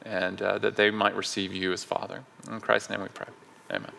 and 0.03 0.41
uh, 0.41 0.59
that 0.59 0.75
they 0.75 0.91
might 0.91 1.15
receive 1.15 1.53
you 1.53 1.73
as 1.73 1.83
Father. 1.83 2.23
In 2.49 2.59
Christ's 2.59 2.91
name 2.91 3.01
we 3.01 3.07
pray. 3.09 3.27
Amen. 3.71 3.91